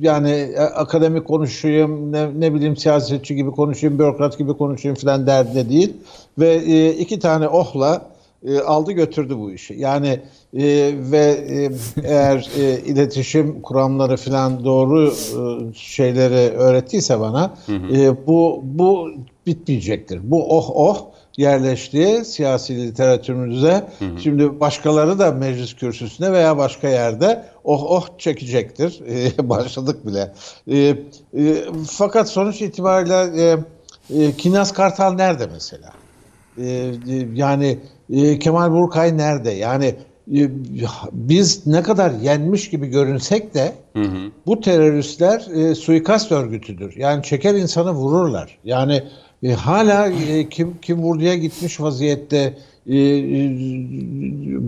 [0.00, 5.68] yani e, akademik konuşayım, ne, ne bileyim siyasetçi gibi konuşayım, bürokrat gibi konuşayım falan derdinde
[5.68, 5.92] değil.
[6.38, 8.02] Ve e, iki tane ohla
[8.46, 9.74] e, aldı götürdü bu işi.
[9.74, 10.20] Yani
[10.54, 11.70] e, ve e,
[12.04, 19.10] eğer e, iletişim kuramları falan doğru e, şeyleri öğrettiyse bana e, bu bu
[19.46, 20.20] bitmeyecektir.
[20.30, 21.06] Bu oh oh
[21.40, 23.88] yerleşti siyasi literatürümüze.
[24.22, 29.00] Şimdi başkaları da meclis kürsüsüne veya başka yerde oh oh çekecektir.
[29.10, 30.32] E, başladık bile.
[30.70, 30.96] E, e,
[31.90, 33.56] fakat sonuç itibariyle e,
[34.24, 35.92] e, Kinas Kartal nerede mesela?
[36.58, 36.64] Ee,
[37.08, 37.78] e, yani
[38.12, 39.50] e, Kemal Burkay nerede?
[39.50, 39.94] Yani
[40.36, 40.50] e,
[41.12, 43.72] biz ne kadar yenmiş gibi görünsek de
[44.46, 46.96] bu teröristler e, suikast örgütüdür.
[46.96, 48.58] Yani çeker insanı vururlar.
[48.64, 49.02] Yani
[49.42, 52.54] e, hala e, kim kim vurduya gitmiş vaziyette
[52.86, 53.00] e, e,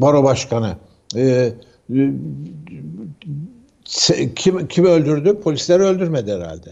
[0.01, 0.77] baro başkanı.
[1.17, 1.53] E,
[4.11, 5.41] e, kim kim öldürdü?
[5.41, 6.71] Polisler öldürmedi herhalde.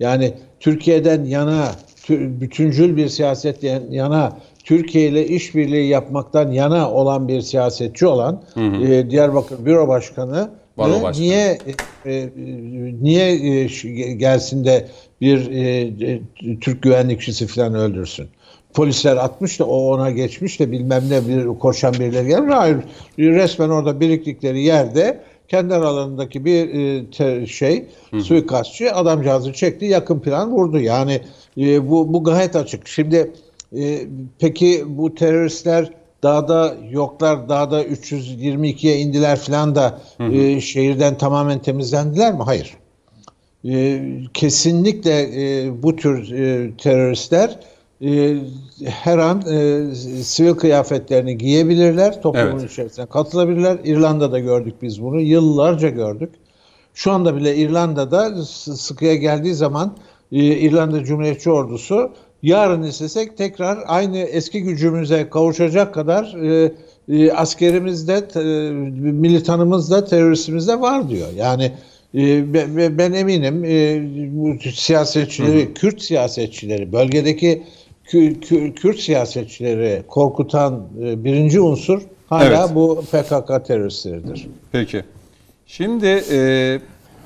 [0.00, 1.70] Yani Türkiye'den yana,
[2.06, 8.42] tü- bütüncül bir siyasetten yana, Türkiye ile işbirliği yapmaktan yana olan bir siyasetçi olan
[8.82, 11.24] e, Diyarbakır Büro Başkanı Baro Başkanı.
[11.24, 11.58] niye
[12.06, 12.30] e, e,
[13.02, 13.32] niye
[13.62, 14.88] e, gelsin de
[15.20, 15.80] bir e,
[16.10, 16.20] e,
[16.60, 18.28] Türk güvenlikçisi falan öldürsün?
[18.74, 22.54] Polisler atmış da o ona geçmiş de bilmem ne bir koşan birileri gelmiş.
[22.54, 22.76] Hayır
[23.18, 27.84] resmen orada biriktikleri yerde kendi aralarındaki bir e, te- şey
[28.22, 30.78] suikastçı adamcağızı çekti yakın plan vurdu.
[30.80, 31.20] Yani
[31.58, 32.88] e, bu bu gayet açık.
[32.88, 33.32] Şimdi
[33.76, 33.98] e,
[34.38, 35.90] peki bu teröristler
[36.22, 40.00] dağda yoklar dağda 322'ye indiler falan da
[40.32, 42.42] e, şehirden tamamen temizlendiler mi?
[42.42, 42.76] Hayır.
[43.64, 44.02] E,
[44.34, 47.58] kesinlikle e, bu tür e, teröristler
[48.04, 48.36] e,
[48.84, 52.70] her an e, sivil kıyafetlerini giyebilirler, toplumun Evet.
[52.70, 53.78] içerisine katılabilirler.
[53.84, 56.30] İrlanda'da gördük biz bunu, yıllarca gördük.
[56.94, 59.96] Şu anda bile İrlanda'da sıkıya geldiği zaman
[60.32, 62.12] e, İrlanda Cumhuriyetçi Ordusu
[62.42, 66.72] yarın istesek tekrar aynı eski gücümüze kavuşacak kadar e,
[67.08, 68.70] e, askerimiz de, te-
[69.00, 71.28] militanımız da, teröristimiz de var diyor.
[71.36, 71.72] Yani
[72.14, 74.00] e, be- be- ben eminim e,
[74.32, 77.62] bu siyasetçileri, Kürt siyasetçileri, bölgedeki
[78.06, 82.74] Kü- Kü- Kürt siyasetçileri korkutan e, birinci unsur Hala Evet.
[82.74, 84.48] bu PKK teröristleridir.
[84.72, 85.02] Peki.
[85.66, 86.80] Şimdi e,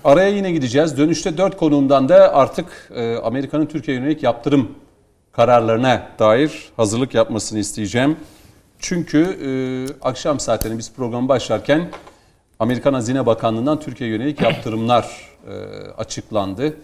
[0.04, 0.98] araya yine gideceğiz.
[0.98, 4.68] Dönüşte dört konuğumdan da artık e, Amerika'nın Türkiye yönelik yaptırım
[5.36, 8.16] kararlarına dair hazırlık yapmasını isteyeceğim.
[8.78, 9.48] Çünkü e,
[10.02, 11.90] akşam saatlerinde biz programı başlarken
[12.58, 15.52] Amerikan Hazine Bakanlığı'ndan Türkiye yönelik yaptırımlar e,
[15.98, 16.76] açıklandı.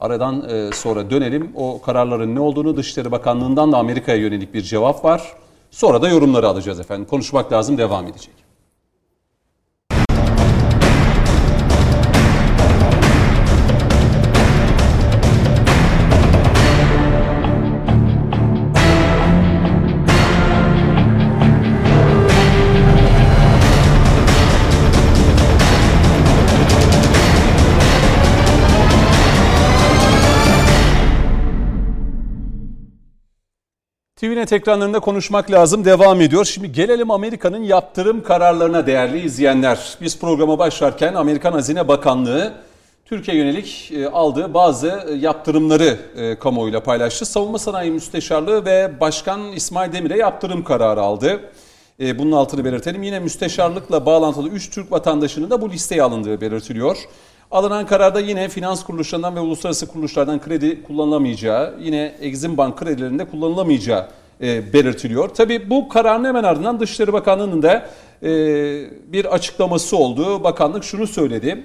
[0.00, 1.52] Aradan e, sonra dönelim.
[1.54, 5.32] O kararların ne olduğunu Dışişleri Bakanlığı'ndan da Amerika'ya yönelik bir cevap var.
[5.70, 7.06] Sonra da yorumları alacağız efendim.
[7.10, 8.34] Konuşmak lazım devam edecek.
[34.20, 36.44] TVNet ekranlarında konuşmak lazım devam ediyor.
[36.44, 39.96] Şimdi gelelim Amerika'nın yaptırım kararlarına değerli izleyenler.
[40.00, 42.52] Biz programa başlarken Amerikan Hazine Bakanlığı
[43.04, 47.26] Türkiye yönelik e, aldığı bazı e, yaptırımları e, kamuoyuyla paylaştı.
[47.26, 51.40] Savunma Sanayi Müsteşarlığı ve Başkan İsmail Demir'e yaptırım kararı aldı.
[52.00, 53.02] Bunun altını belirtelim.
[53.02, 56.98] Yine müsteşarlıkla bağlantılı 3 Türk vatandaşının da bu listeye alındığı belirtiliyor.
[57.50, 64.06] Alınan kararda yine finans kuruluşlarından ve uluslararası kuruluşlardan kredi kullanılamayacağı, yine Exim Bank kredilerinde kullanılamayacağı
[64.40, 65.28] e, belirtiliyor.
[65.28, 67.86] Tabii bu kararın hemen ardından Dışişleri Bakanlığı'nın da
[68.22, 68.28] e,
[69.12, 70.44] bir açıklaması oldu.
[70.44, 71.64] Bakanlık şunu söyledi.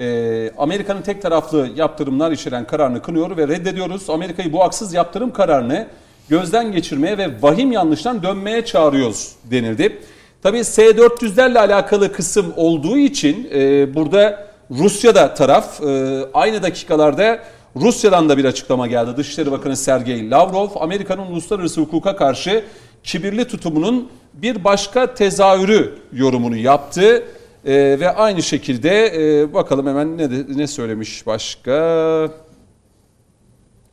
[0.00, 4.10] E, Amerika'nın tek taraflı yaptırımlar içeren kararını kınıyor ve reddediyoruz.
[4.10, 5.86] Amerika'yı bu haksız yaptırım kararını
[6.28, 9.98] gözden geçirmeye ve vahim yanlıştan dönmeye çağırıyoruz denildi.
[10.42, 17.38] Tabii S-400'lerle alakalı kısım olduğu için e, burada Rusya'da taraf e, aynı dakikalarda
[17.76, 19.16] Rusya'dan da bir açıklama geldi.
[19.16, 22.64] Dışişleri Bakanı Sergey Lavrov Amerika'nın uluslararası hukuka karşı
[23.04, 27.24] kibirli tutumunun bir başka tezahürü yorumunu yaptı.
[27.64, 31.72] E, ve aynı şekilde e, bakalım hemen ne, ne söylemiş başka.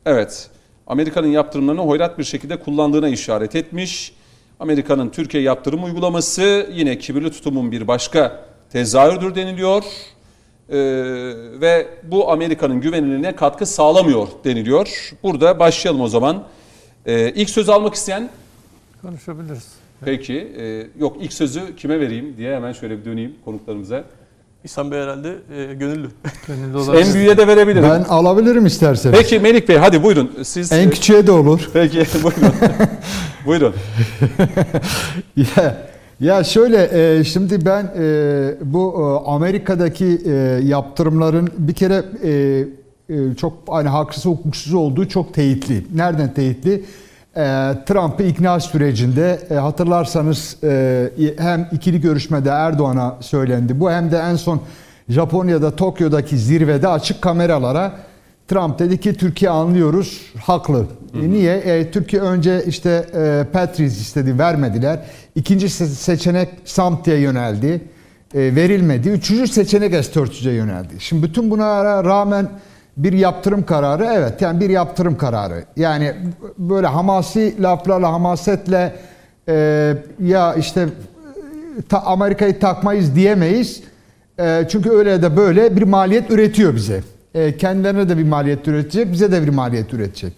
[0.06, 0.50] Evet,
[0.86, 4.12] Amerika'nın yaptırımlarını hoyrat bir şekilde kullandığına işaret etmiş.
[4.60, 9.84] Amerika'nın Türkiye yaptırım uygulaması yine kibirli tutumun bir başka tezahürdür deniliyor.
[10.70, 10.76] Ee,
[11.60, 15.12] ve bu Amerika'nın güvenilirliğine katkı sağlamıyor deniliyor.
[15.22, 16.44] Burada başlayalım o zaman.
[17.06, 18.30] Ee, ilk söz almak isteyen,
[19.02, 19.66] Konuşabiliriz.
[20.04, 24.04] peki e, yok ilk sözü kime vereyim diye hemen şöyle bir döneyim konuklarımıza.
[24.64, 26.08] İhsan Bey herhalde e, gönüllü.
[26.46, 27.06] Gönüllü olabilir.
[27.06, 27.82] En büyüğe de verebilirim.
[27.90, 29.18] Ben alabilirim isterseniz.
[29.18, 30.30] Peki Melik Bey hadi buyurun.
[30.42, 31.70] Siz En küçüğe de olur.
[31.72, 32.54] Peki buyurun.
[33.46, 33.74] buyurun.
[35.36, 35.89] ya,
[36.20, 40.20] ya şöyle e, şimdi ben e, bu e, Amerika'daki
[40.64, 42.04] yaptırımların bir kere
[43.36, 45.86] çok hani haksız hukuksuz olduğu çok teyitli.
[45.94, 46.84] Nereden teyitli?
[47.86, 50.56] Trump'ı ikna sürecinde hatırlarsanız
[51.38, 53.80] hem ikili görüşmede Erdoğan'a söylendi.
[53.80, 54.60] Bu hem de en son
[55.08, 57.92] Japonya'da Tokyo'daki zirvede açık kameralara
[58.50, 60.86] Trump dedi ki Türkiye anlıyoruz, haklı.
[61.14, 61.56] E, Niye?
[61.56, 65.00] E, Türkiye önce işte e, Patriot istedi, vermediler.
[65.34, 67.80] İkinci se- seçenek Samt'e yöneldi,
[68.34, 69.08] e, verilmedi.
[69.08, 70.94] Üçüncü seçenek S-400'e yöneldi.
[70.98, 72.48] Şimdi bütün buna rağmen
[72.96, 75.64] bir yaptırım kararı, evet yani bir yaptırım kararı.
[75.76, 76.14] Yani
[76.58, 78.94] böyle hamasi laflarla, hamasetle
[79.48, 79.94] e,
[80.24, 80.88] ya işte
[81.88, 83.82] ta- Amerika'yı takmayız diyemeyiz.
[84.40, 87.00] E, çünkü öyle de böyle bir maliyet üretiyor bize.
[87.34, 90.32] E, kendilerine de bir maliyet üretecek, bize de bir maliyet üretecek.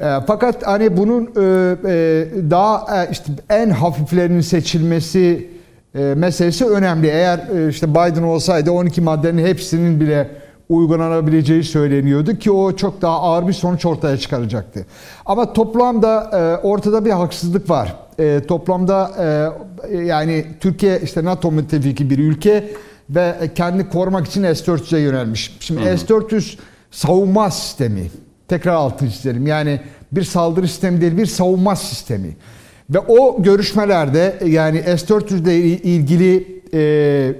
[0.00, 1.30] E, fakat hani bunun e,
[2.50, 5.50] daha işte en hafiflerinin seçilmesi
[5.94, 7.06] meselesi önemli.
[7.06, 10.30] Eğer işte Biden olsaydı 12 maddenin hepsinin bile
[10.68, 14.86] uygulanabileceği söyleniyordu ki o çok daha ağır bir sonuç ortaya çıkaracaktı.
[15.26, 16.30] Ama toplamda
[16.62, 17.96] ortada bir haksızlık var.
[18.48, 19.10] Toplamda
[20.04, 22.64] yani Türkiye işte NATO müttefiki bir ülke
[23.10, 25.56] ve kendini korumak için S-400'e yönelmiş.
[25.60, 26.58] Şimdi S-400
[26.90, 28.10] savunma sistemi.
[28.48, 29.46] Tekrar altını çizelim.
[29.46, 29.80] Yani
[30.12, 32.36] bir saldırı sistemi değil bir savunma sistemi.
[32.90, 36.80] Ve o görüşmelerde yani S-400 ile ilgili e,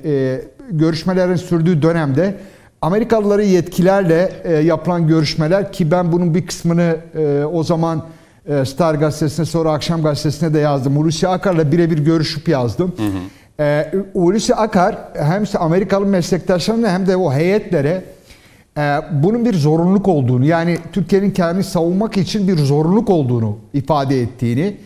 [0.04, 0.40] e,
[0.70, 2.34] görüşmelerin sürdüğü dönemde
[2.82, 8.06] Amerikalıları yetkilerle e, yapılan görüşmeler ki ben bunun bir kısmını e, o zaman
[8.46, 10.96] e, Star gazetesine sonra Akşam gazetesine de yazdım.
[10.96, 12.94] Hulusi Akar'la birebir görüşüp yazdım.
[13.60, 18.04] E, Hulusi Akar hem işte Amerikalı meslektaşlarına hem de o heyetlere
[18.78, 18.82] e,
[19.12, 24.76] bunun bir zorunluluk olduğunu yani Türkiye'nin kendini savunmak için bir zorunluluk olduğunu ifade ettiğini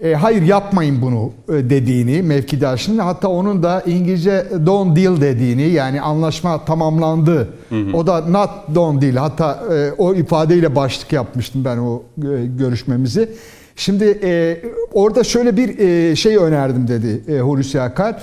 [0.00, 6.00] e, hayır yapmayın bunu e, dediğini mevkidaşının hatta onun da İngilizce don't deal dediğini yani
[6.00, 7.48] anlaşma tamamlandı.
[7.94, 13.28] O da not don't deal hatta e, o ifadeyle başlık yapmıştım ben o e, görüşmemizi.
[13.76, 14.62] Şimdi e,
[14.92, 18.22] orada şöyle bir e, şey önerdim dedi e, Hulusi Akar.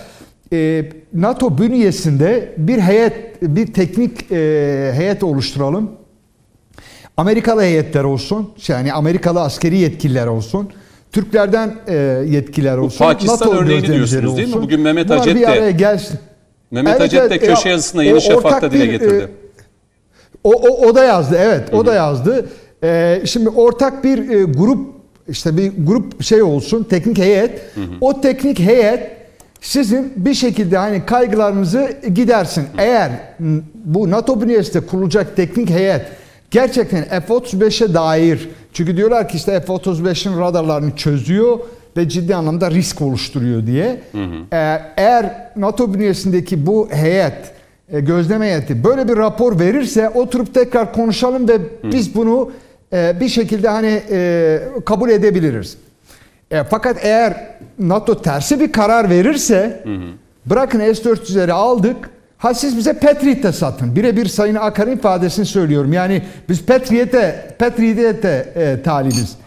[0.54, 5.92] E, NATO bünyesinde bir heyet, bir teknik e, heyet oluşturalım.
[7.18, 10.70] Amerikalı heyetler olsun, yani Amerikalı askeri yetkililer olsun.
[11.12, 11.96] Türklerden e,
[12.28, 13.06] yetkiler olsun.
[13.06, 14.52] Pakistan örneğini gözlemcileri diyorsunuz değil mi?
[14.54, 14.64] olsun.
[14.64, 16.20] Bugün Mehmet Bunlar Hacet bir de- gelsin.
[16.72, 19.16] Mehmet Evet, Hacet de köşe Ya, yazısında Yeni Şafak'ta dile bir, getirdi.
[19.16, 19.28] e,
[20.44, 22.46] O, o, o da yazdı evet o da yazdı.
[22.84, 24.94] Ee, şimdi ortak bir e, grup
[25.30, 27.62] işte bir grup şey olsun teknik heyet.
[28.02, 29.12] O teknik heyet
[29.62, 32.64] sizin bir şekilde hani kaygılarınızı gidersin.
[32.78, 36.02] Eğer m, bu NATO bünyesinde kurulacak teknik heyet
[36.52, 41.60] gerçekten F-35'e dair çünkü diyorlar ki işte F-35'in radarlarını çözüyor
[41.98, 44.02] ve ciddi anlamda risk oluşturuyor diye.
[44.54, 47.34] Ee, eğer NATO bünyesindeki bu heyet
[47.92, 51.58] e, gözleme heyeti böyle bir rapor verirse oturup tekrar konuşalım ve
[51.92, 52.52] biz bunu
[52.94, 55.78] bir şekilde hani e, kabul edebiliriz.
[56.52, 57.34] E, fakat eğer
[57.80, 59.84] NATO tersi bir karar verirse
[60.46, 62.10] bırakın S-400'leri aldık
[62.44, 63.96] ha siz bize Patriot de satın.
[63.96, 65.94] Birebir Sayın Akar'ın ifadesini söylüyorum.
[65.94, 69.38] Yani biz Patriot'e Patriot'e e, talibiz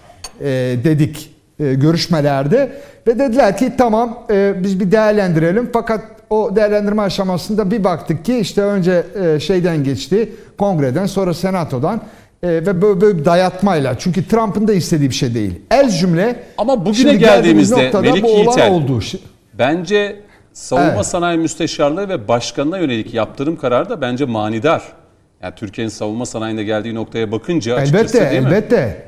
[0.40, 0.47] e,
[0.85, 2.73] dedik e, görüşmelerde
[3.06, 6.01] ve dediler ki tamam e, biz bir değerlendirelim fakat
[6.31, 12.01] o değerlendirme aşamasında bir baktık ki işte önce e, şeyden geçti kongreden sonra senatodan
[12.43, 15.61] e, ve böyle, böyle bir dayatmayla çünkü Trump'ın da istediği bir şey değil.
[15.71, 19.01] El cümle Ama bugüne geldiğimiz geldiğimizde noktada Melik bu Yiğitel, oldu.
[19.55, 20.17] Bence
[20.53, 21.07] savunma Evet.
[21.07, 24.83] sanayi müsteşarlığı ve başkanına yönelik yaptırım kararı da bence manidar.
[25.43, 28.49] Yani Türkiye'nin savunma sanayinde geldiği noktaya bakınca açıkçası Elbette, değil mi?
[28.49, 29.07] elbette.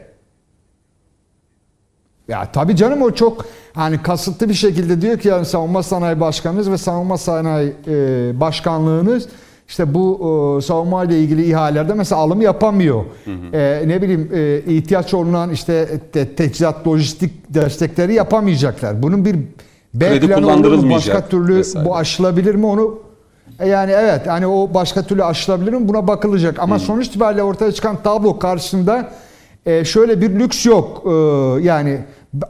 [2.29, 6.71] Ya tabii canım o çok hani kasıtlı bir şekilde diyor ki yani savunma sanayi başkanınız
[6.71, 9.29] ve savunma sanayi e, başkanlığınız
[9.69, 10.19] işte bu
[10.59, 13.05] e, savunma ile ilgili ihalelerde mesela alım yapamıyor.
[13.53, 19.03] E, ne bileyim e, ihtiyaç olunan işte te, teçhizat lojistik destekleri yapamayacaklar.
[19.03, 19.37] Bunun bir
[19.95, 21.89] B Kredi planı olur Başka türlü vesaire.
[21.89, 22.99] bu aşılabilir mi onu
[23.61, 26.59] e Yani evet hani o başka türlü aşılabilir mi buna bakılacak.
[26.59, 29.11] Ama sonuç itibariyle ortaya çıkan tablo karşısında
[29.67, 31.03] e, şöyle bir lüks yok.
[31.07, 31.11] E,
[31.63, 31.99] yani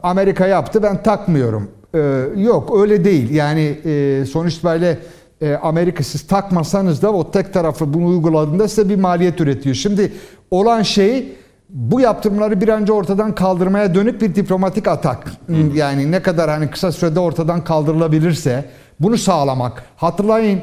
[0.03, 1.67] Amerika yaptı ben takmıyorum.
[1.95, 3.29] E, yok öyle değil.
[3.29, 4.97] Yani e, sonuç itibariyle
[5.41, 9.75] e, Amerika siz takmasanız da o tek tarafı bunu uyguladığında size bir maliyet üretiyor.
[9.75, 10.11] Şimdi
[10.51, 11.33] olan şey
[11.69, 15.31] bu yaptırımları bir önce ortadan kaldırmaya dönük bir diplomatik atak.
[15.73, 18.65] Yani ne kadar hani kısa sürede ortadan kaldırılabilirse
[18.99, 19.83] bunu sağlamak.
[19.95, 20.61] Hatırlayın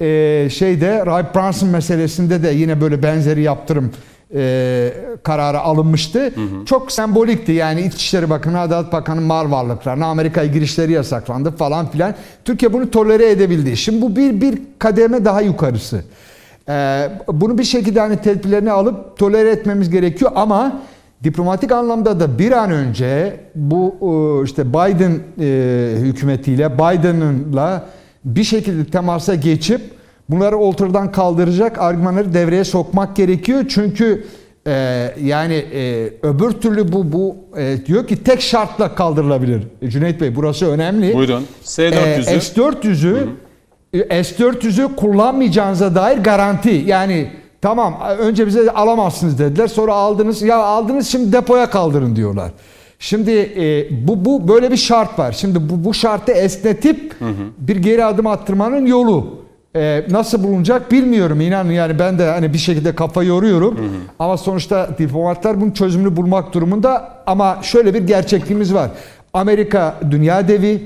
[0.00, 3.92] e, şeyde Ray Brunson meselesinde de yine böyle benzeri yaptırım
[4.34, 4.92] e,
[5.22, 6.34] kararı alınmıştı.
[6.66, 12.14] Çok sembolikti yani İçişleri Bakanı, Adalet Bakanı mal varlıklarına Amerika'ya girişleri yasaklandı falan filan.
[12.44, 13.76] Türkiye bunu tolere edebildi.
[13.76, 16.04] Şimdi bu bir bir kademe daha yukarısı.
[16.68, 20.80] Ee, bunu bir şekilde hani tedbirlerini alıp tolere etmemiz gerekiyor ama
[21.24, 27.86] diplomatik anlamda da bir an önce bu e, işte Biden e, hükümetiyle Biden'ınla
[28.24, 29.97] bir şekilde temasa geçip
[30.28, 33.64] bunları ortadan kaldıracak argümanları devreye sokmak gerekiyor.
[33.68, 34.24] Çünkü
[34.66, 34.72] e,
[35.22, 39.62] yani e, öbür türlü bu bu e, diyor ki tek şartla kaldırılabilir.
[39.82, 41.14] E, Cüneyt Bey burası önemli.
[41.14, 41.42] Buyurun.
[41.42, 42.40] Ee, S-400'ü.
[42.40, 43.28] S-400'ü
[43.92, 46.82] e, S-400'ü kullanmayacağınıza dair garanti.
[46.86, 47.30] Yani
[47.60, 49.66] tamam önce bize alamazsınız dediler.
[49.66, 50.42] Sonra aldınız.
[50.42, 52.50] Ya aldınız şimdi depoya kaldırın diyorlar.
[52.98, 55.32] Şimdi e, bu bu böyle bir şart var.
[55.32, 57.14] Şimdi bu bu şartı esnetip
[57.58, 59.47] bir geri adım attırmanın yolu.
[59.78, 63.78] E, nasıl bulunacak bilmiyorum inanın yani ben de hani bir şekilde kafa yoruyorum
[64.18, 68.90] ama sonuçta diplomatlar bunun çözümünü bulmak durumunda ama şöyle bir gerçekliğimiz var.
[69.32, 70.82] Amerika dünya devi,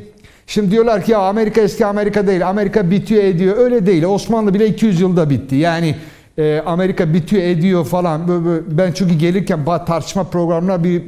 [0.46, 2.48] Şimdi diyorlar ki ya Amerika eski Amerika değil.
[2.48, 3.56] Amerika bitiyor ediyor.
[3.56, 4.04] Öyle değil.
[4.04, 5.56] Osmanlı bile 200 yılda bitti.
[5.56, 5.96] Yani
[6.38, 8.20] e, Amerika bitiyor ediyor falan.
[8.68, 11.02] Ben çünkü gelirken tartışma programına bir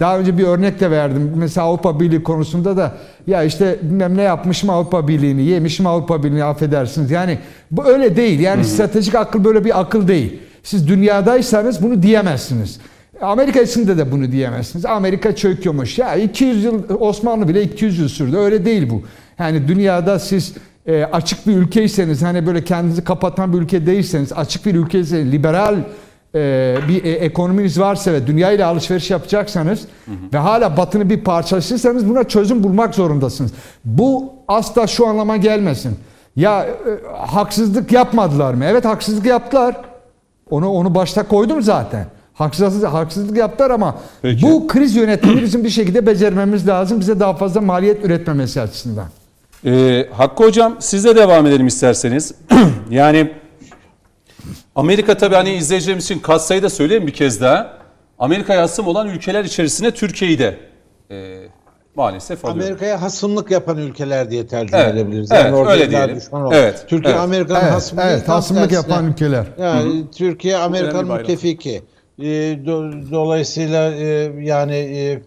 [0.00, 1.32] daha önce bir örnek de verdim.
[1.36, 2.92] Mesela Avrupa Birliği konusunda da
[3.26, 7.10] ya işte bilmem ne yapmışım Avrupa Birliği'ni, yemişim Avrupa Birliği'ni affedersiniz.
[7.10, 7.38] Yani
[7.70, 8.40] bu öyle değil.
[8.40, 10.40] Yani stratejik akıl böyle bir akıl değil.
[10.62, 12.80] Siz dünyadaysanız bunu diyemezsiniz.
[13.20, 14.86] Amerika içinde de bunu diyemezsiniz.
[14.86, 15.98] Amerika çöküyormuş.
[15.98, 18.36] Ya 200 yıl Osmanlı bile 200 yıl sürdü.
[18.36, 19.02] Öyle değil bu.
[19.38, 20.54] Yani dünyada siz
[20.86, 25.76] e, açık bir ülkeyseniz hani böyle kendinizi kapatan bir ülke değilseniz açık bir ülkeyseniz liberal
[26.34, 29.80] e, bir e, ekonominiz varsa ve dünya ile alışveriş yapacaksanız
[30.32, 33.52] ve hala batının bir parçasıysanız buna çözüm bulmak zorundasınız.
[33.84, 35.98] Bu asla şu anlama gelmesin.
[36.36, 36.70] Ya e,
[37.26, 38.64] haksızlık yapmadılar mı?
[38.64, 39.76] Evet haksızlık yaptılar.
[40.50, 42.06] Onu onu başta koydum zaten.
[42.34, 44.42] Haksızlık, haksızlık yaptılar ama Peki.
[44.42, 47.00] bu kriz yönetimini bizim bir şekilde becermemiz lazım.
[47.00, 49.06] Bize daha fazla maliyet üretmemesi açısından.
[49.64, 52.34] Ee, Hakkı Hocam sizle devam edelim isterseniz.
[52.90, 53.30] yani
[54.80, 57.78] Amerika tabii hani izleyicilerimiz için katsayı da söyleyeyim bir kez daha.
[58.18, 60.56] Amerika yassım olan ülkeler içerisine Türkiye'yi de
[61.10, 61.38] e,
[61.94, 62.64] maalesef alıyor.
[62.66, 65.32] Amerika'ya hasımlık yapan ülkeler diye tercüme Evet, edebiliriz.
[65.32, 66.16] evet, orada öyle diyelim.
[66.16, 66.54] düşman oldu.
[66.58, 67.22] Evet, Türkiye evet.
[67.22, 69.46] Amerika'nın Evet, hasımlığı evet hasımlık yapan ülkeler.
[69.58, 71.82] Yani Türkiye Amerika'nın müttefiki.
[72.18, 72.24] E,
[72.66, 74.06] do- dolayısıyla e,
[74.42, 75.22] yani e,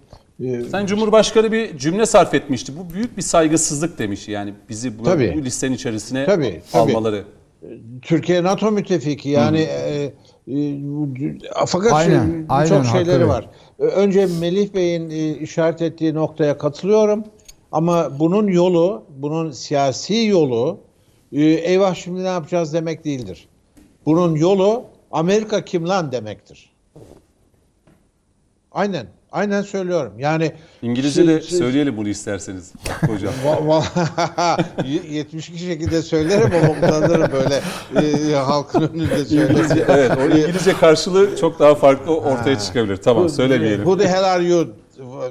[0.48, 2.74] e, Sayın Cumhurbaşkanı bir cümle sarf etmişti.
[2.78, 4.28] Bu büyük bir saygısızlık demiş.
[4.28, 5.34] Yani bizi bu, Tabii.
[5.38, 6.82] bu listenin içerisine Tabii, tabii.
[6.92, 7.24] almaları.
[8.02, 10.14] Türkiye NATO müttefiki yani e,
[10.48, 10.80] e,
[11.66, 13.28] fakat Aynen, şey, aynen, çok şeyleri haklı.
[13.28, 13.50] var.
[13.80, 17.24] Önce Melih Bey'in e, işaret ettiği noktaya katılıyorum.
[17.72, 20.78] Ama bunun yolu, bunun siyasi yolu
[21.32, 23.48] e, eyvah şimdi ne yapacağız demek değildir.
[24.06, 26.74] Bunun yolu Amerika kim lan demektir.
[28.72, 29.08] Aynen.
[29.34, 30.14] Aynen söylüyorum.
[30.20, 30.52] Yani
[30.82, 32.74] İngilizce de siz- siz- söyleyelim bunu isterseniz
[33.08, 33.34] hocam.
[33.46, 34.64] Va- va-
[35.12, 37.62] 72 şekilde söylerim ama utanırım böyle
[38.32, 39.86] e, halkın önünde söylerim.
[39.88, 42.98] evet, o İngilizce karşılığı çok daha farklı ortaya çıkabilir.
[42.98, 43.84] Tamam, söylemeyelim.
[43.86, 44.68] Who the hell are you?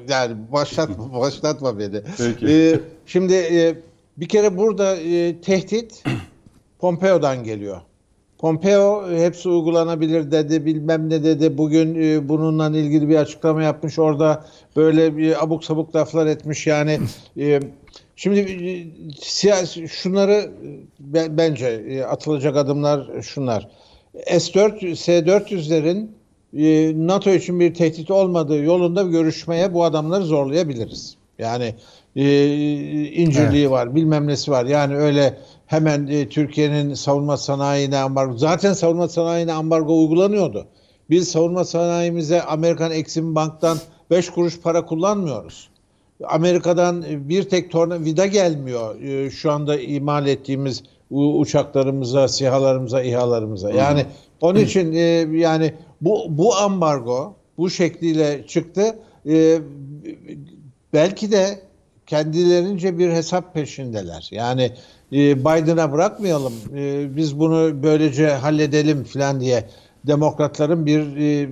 [0.09, 2.01] Yani başlatma, başlatma beni.
[2.19, 2.47] Peki.
[2.55, 3.74] E, şimdi e,
[4.16, 6.03] bir kere burada e, tehdit
[6.79, 7.81] Pompeo'dan geliyor.
[8.43, 11.59] Pompeo hepsi uygulanabilir dedi, bilmem ne dedi.
[11.59, 13.98] Bugün e, bununla ilgili bir açıklama yapmış.
[13.98, 14.44] Orada
[14.77, 16.66] böyle bir abuk sabuk laflar etmiş.
[16.66, 16.98] Yani
[17.39, 17.60] e,
[18.16, 18.70] şimdi e,
[19.20, 20.51] siyasi şunları e,
[21.01, 23.69] ben- bence e, atılacak adımlar şunlar.
[24.14, 26.06] S4 S400'lerin
[26.56, 31.16] e, NATO için bir tehdit olmadığı yolunda görüşmeye bu adamları zorlayabiliriz.
[31.39, 31.74] Yani
[32.16, 32.47] e,
[33.06, 34.64] incirliği var, bilmem nesi var.
[34.64, 35.39] Yani öyle
[35.73, 38.36] hemen e, Türkiye'nin savunma sanayine ambargo.
[38.36, 40.66] Zaten savunma sanayine ambargo uygulanıyordu.
[41.11, 43.78] Biz savunma sanayimize Amerikan Exim Bank'tan
[44.11, 45.69] 5 kuruş para kullanmıyoruz.
[46.24, 53.70] Amerika'dan bir tek torna vida gelmiyor e, şu anda imal ettiğimiz uçaklarımıza, sihalarımıza, İHA'larımıza.
[53.70, 54.07] Yani
[54.40, 54.99] onun için e,
[55.39, 58.99] yani bu bu ambargo bu şekliyle çıktı.
[59.28, 59.59] E,
[60.93, 61.61] belki de
[62.07, 64.28] kendilerince bir hesap peşindeler.
[64.31, 64.73] Yani e,
[65.12, 69.64] Biden'a bırakmayalım, e, biz bunu böylece halledelim falan diye
[70.06, 71.48] demokratların bir e,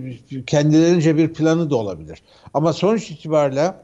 [0.46, 2.22] kendilerince bir planı da olabilir.
[2.54, 3.74] Ama sonuç itibariyle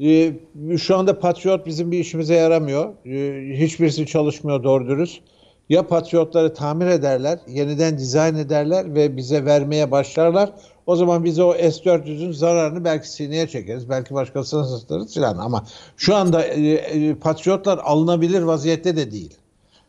[0.00, 0.32] e,
[0.78, 3.06] şu anda Patriot bizim bir işimize yaramıyor.
[3.06, 5.22] E, hiçbirisi çalışmıyor doğru dürüst.
[5.68, 10.52] Ya Patriotları tamir ederler, yeniden dizayn ederler ve bize vermeye başlarlar.
[10.90, 13.88] O zaman biz o S-400'ün zararını belki sineye çekeriz.
[13.88, 15.38] Belki başkasına satırız filan.
[15.38, 15.64] Ama
[15.96, 19.34] şu anda e, e, Patriotlar alınabilir vaziyette de değil.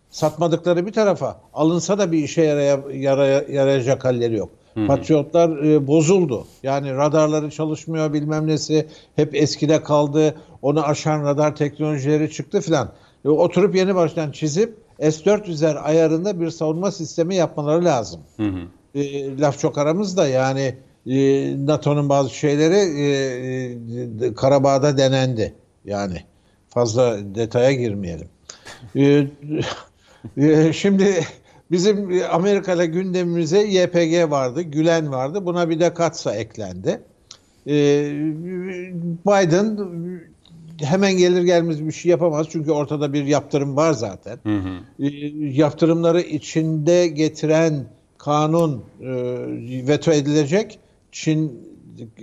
[0.09, 4.49] Satmadıkları bir tarafa alınsa da bir işe yaraya, yaraya, yarayacak halleri yok.
[4.87, 6.47] Patriotlar e, bozuldu.
[6.63, 10.35] Yani radarları çalışmıyor bilmem nesi hep eskide kaldı.
[10.61, 12.91] Onu aşan radar teknolojileri çıktı filan.
[13.25, 18.19] E, oturup yeni baştan çizip S-400'ler ayarında bir savunma sistemi yapmaları lazım.
[18.95, 20.75] E, laf çok aramızda yani
[21.67, 25.53] NATO'nun bazı şeyleri e, e, Karabağ'da denendi.
[25.85, 26.17] Yani
[26.69, 28.27] fazla detaya girmeyelim.
[28.95, 29.27] E,
[30.47, 31.27] e, şimdi
[31.71, 35.45] bizim Amerika'da gündemimize YPG vardı, Gülen vardı.
[35.45, 37.01] Buna bir de Katsa eklendi.
[37.67, 37.73] E,
[39.27, 39.79] Biden
[40.81, 42.47] hemen gelir gelmez bir şey yapamaz.
[42.49, 44.39] Çünkü ortada bir yaptırım var zaten.
[44.99, 45.07] E,
[45.57, 47.85] yaptırımları içinde getiren
[48.17, 48.83] kanun
[49.87, 50.79] veto edilecek.
[51.11, 51.69] Çin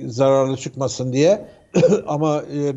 [0.07, 1.49] zararlı çıkmasın diye.
[2.07, 2.75] Ama e,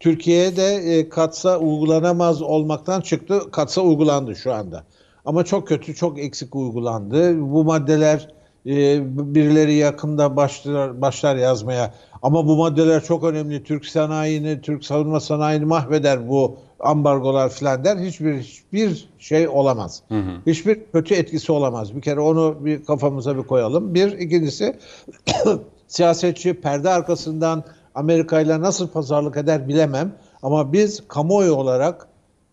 [0.00, 3.50] Türkiye'de e, katsa uygulanamaz olmaktan çıktı.
[3.50, 4.84] Katsa uygulandı şu anda.
[5.24, 7.40] Ama çok kötü, çok eksik uygulandı.
[7.40, 8.28] Bu maddeler
[8.66, 9.00] e,
[9.34, 11.94] birileri yakında başlar, başlar yazmaya.
[12.22, 13.64] Ama bu maddeler çok önemli.
[13.64, 17.96] Türk sanayini, Türk savunma sanayini mahveder bu ambargolar filan der.
[17.96, 20.02] Hiçbir hiçbir şey olamaz.
[20.46, 21.96] Hiçbir kötü etkisi olamaz.
[21.96, 23.94] Bir kere onu bir kafamıza bir koyalım.
[23.94, 24.78] Bir, ikincisi
[25.88, 27.64] siyasetçi perde arkasından
[27.94, 30.12] Amerika ile nasıl pazarlık eder bilemem.
[30.42, 32.08] Ama biz kamuoyu olarak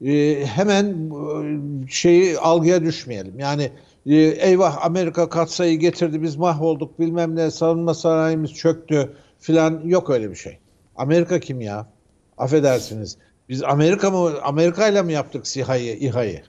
[0.06, 3.40] e, hemen e, şeyi algıya düşmeyelim.
[3.40, 3.72] Yani
[4.06, 10.30] e, eyvah Amerika katsayı getirdi biz mahvolduk bilmem ne savunma sanayimiz çöktü filan yok öyle
[10.30, 10.58] bir şey.
[10.96, 11.88] Amerika kim ya?
[12.38, 13.18] Affedersiniz.
[13.50, 16.42] Biz Amerika mı Amerika ile mi yaptık SİHA'yı, İHA'yı?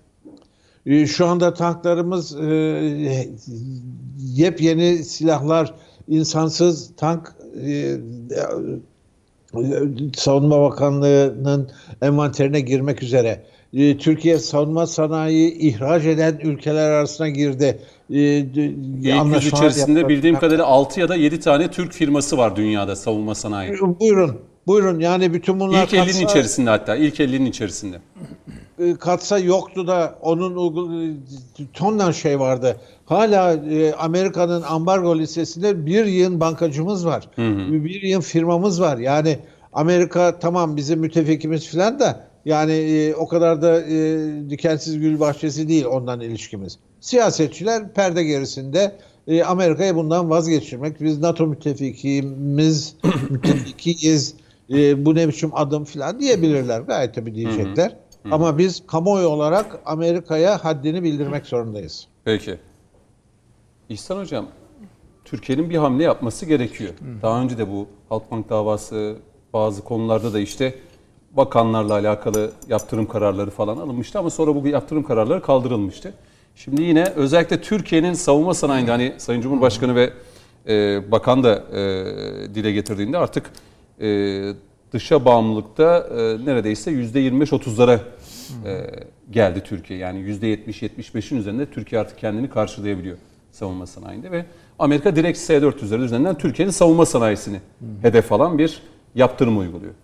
[0.87, 3.29] E, Şu anda tanklarımız e,
[4.19, 5.75] yepyeni silahlar,
[6.09, 7.35] insansız tank
[7.67, 7.97] e,
[10.17, 11.71] Savunma Bakanlığı'nın
[12.03, 13.43] envanterine girmek üzere.
[13.75, 17.79] E, Türkiye savunma sanayi ihraç eden ülkeler arasına girdi.
[18.11, 20.09] E, İlk içerisinde yaptılar.
[20.09, 23.71] bildiğim kadarıyla 6 ya da 7 tane Türk firması var dünyada savunma sanayi.
[24.01, 24.39] Buyurun.
[24.67, 26.97] Buyurun yani bütün bunlar İlk 50'nin katsa- içerisinde hatta.
[26.97, 28.01] ilk 50'nin içerisinde.
[28.79, 31.21] e, katsa yoktu da onun
[31.73, 32.77] tonla şey vardı.
[33.07, 37.29] Hala e, Amerika'nın ambargo listesinde bir yığın bankacımız var.
[37.39, 38.99] Bir yığın firmamız var.
[38.99, 39.39] Yani
[39.73, 44.19] Amerika tamam bizim müttefikimiz falan da yani e, o kadar da e,
[44.51, 46.79] dikensiz gül bahçesi değil ondan ilişkimiz.
[47.01, 48.93] Siyasetçiler perde gerisinde
[49.29, 51.01] e, Amerika'yı bundan vazgeçirmek.
[51.01, 52.95] Biz NATO müttefikimiz,
[53.31, 54.35] müttefikiyiz.
[54.71, 56.81] E, bu ne biçim adım falan diyebilirler.
[56.81, 57.97] Gayet tabii diyecekler.
[58.23, 58.35] Hı hı.
[58.35, 62.07] Ama biz kamuoyu olarak Amerika'ya haddini bildirmek zorundayız.
[62.25, 62.59] Peki.
[63.89, 64.47] İhsan Hocam,
[65.25, 66.91] Türkiye'nin bir hamle yapması gerekiyor.
[66.91, 67.23] Hı.
[67.23, 69.17] Daha önce de bu Halkbank davası
[69.53, 70.75] bazı konularda da işte
[71.33, 76.15] bakanlarla alakalı yaptırım kararları falan alınmıştı ama sonra bu yaptırım kararları kaldırılmıştı.
[76.55, 80.11] Şimdi yine özellikle Türkiye'nin savunma sanayinde hani Sayın Cumhurbaşkanı ve
[80.69, 83.51] e, bakan da e, dile getirdiğinde artık
[84.01, 84.53] e,
[84.93, 87.99] dışa bağımlılıkta e, neredeyse %25-30'lara
[88.65, 88.87] e,
[89.31, 89.99] geldi Türkiye.
[89.99, 93.19] Yani %70-75'in üzerinde Türkiye artık kendini karşılayabiliyor
[93.53, 94.45] savunma sanayinde ve
[94.79, 97.61] Amerika direkt S-400'ler üzerinden Türkiye'nin savunma sanayisini
[98.03, 98.83] hedef alan bir
[99.15, 99.95] yaptırım uyguluyor.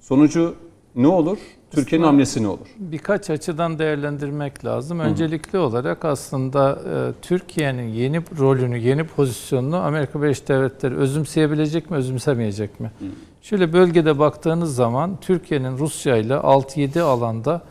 [0.00, 0.54] Sonucu
[0.96, 1.38] ne olur?
[1.70, 2.66] Türkiye'nin hamlesi ne olur?
[2.78, 5.00] Birkaç açıdan değerlendirmek lazım.
[5.00, 5.60] Öncelikli Hı.
[5.60, 12.90] olarak aslında e, Türkiye'nin yeni rolünü, yeni pozisyonunu Amerika Birleşik Devletleri özümseyebilecek mi, özümsemeyecek mi?
[12.98, 13.04] Hı.
[13.42, 17.62] Şöyle bölgede baktığınız zaman Türkiye'nin Rusya ile 6-7 alanda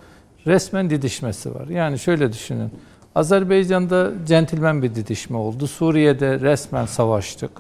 [0.48, 1.68] resmen didişmesi var.
[1.68, 2.72] Yani şöyle düşünün.
[3.16, 5.68] Azerbaycan'da centilmen bir didişme oldu.
[5.68, 7.52] Suriye'de resmen savaştık.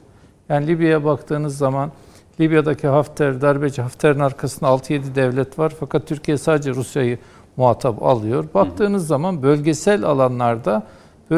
[0.50, 1.92] Yani Libya'ya baktığınız zaman
[2.40, 5.74] Libya'daki Hafter, darbeci Hafter'in arkasında 6-7 devlet var.
[5.80, 7.18] Fakat Türkiye sadece Rusya'yı
[7.58, 8.46] muhatap alıyor.
[8.54, 9.08] Baktığınız hı hı.
[9.08, 10.84] zaman bölgesel alanlarda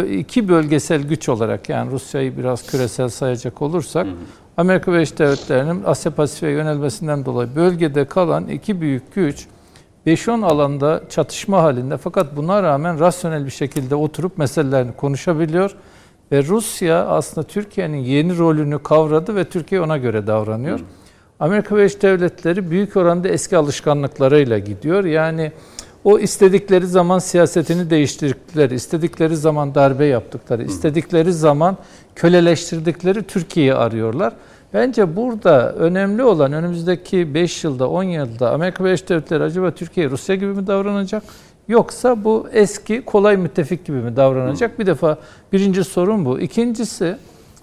[0.09, 4.15] iki bölgesel güç olarak yani Rusya'yı biraz küresel sayacak olursak hı hı.
[4.57, 9.47] Amerika Birleşik Devletleri'nin Asya Pasifik'e yönelmesinden dolayı bölgede kalan iki büyük güç
[10.07, 15.75] 5-10 alanda çatışma halinde fakat buna rağmen rasyonel bir şekilde oturup meselelerini konuşabiliyor.
[16.31, 20.79] Ve Rusya aslında Türkiye'nin yeni rolünü kavradı ve Türkiye ona göre davranıyor.
[20.79, 20.83] Hı.
[21.39, 25.05] Amerika Birleşik Devletleri büyük oranda eski alışkanlıklarıyla gidiyor.
[25.05, 25.51] Yani
[26.03, 31.77] o istedikleri zaman siyasetini değiştirdikleri, istedikleri zaman darbe yaptıkları, istedikleri zaman
[32.15, 34.33] köleleştirdikleri Türkiye'yi arıyorlar.
[34.73, 40.35] Bence burada önemli olan önümüzdeki 5 yılda, 10 yılda Amerika Birleşik Devletleri acaba Türkiye Rusya
[40.35, 41.23] gibi mi davranacak?
[41.67, 44.79] Yoksa bu eski kolay müttefik gibi mi davranacak?
[44.79, 45.17] Bir defa
[45.53, 46.39] birinci sorun bu.
[46.39, 47.17] İkincisi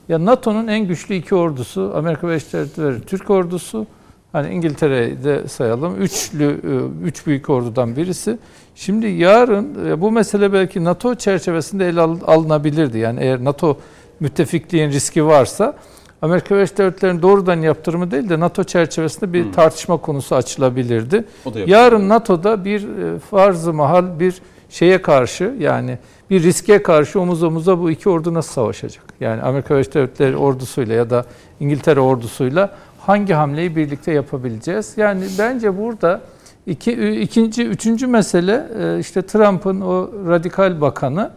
[0.09, 3.87] ya NATO'nun en güçlü iki ordusu Amerika Birleşik Devletleri Türk ordusu.
[4.33, 6.03] Hani İngiltere'yi de sayalım.
[6.03, 8.39] Üçlü, e, üç büyük ordudan birisi.
[8.75, 12.99] Şimdi yarın e, bu mesele belki NATO çerçevesinde ele alınabilirdi.
[12.99, 13.79] Yani eğer NATO
[14.21, 15.75] müttefikliğin riski varsa
[16.23, 19.53] Amerika Birleşik Devletleri'nin doğrudan yaptırımı değil de NATO çerçevesinde bir hmm.
[19.53, 21.25] tartışma konusu açılabilirdi.
[21.67, 24.35] Yarın NATO'da bir e, farz-ı mahal bir
[24.71, 25.99] şeye karşı yani
[26.31, 29.05] bir riske karşı omuz omuza bu iki ordu nasıl savaşacak?
[29.21, 31.25] Yani Amerika Birleşik Devletleri ordusuyla ya da
[31.61, 34.93] İngiltere ordusuyla hangi hamleyi birlikte yapabileceğiz?
[34.97, 36.21] Yani bence burada
[36.67, 41.31] iki, ikinci, üçüncü mesele e, işte Trump'ın o radikal bakanı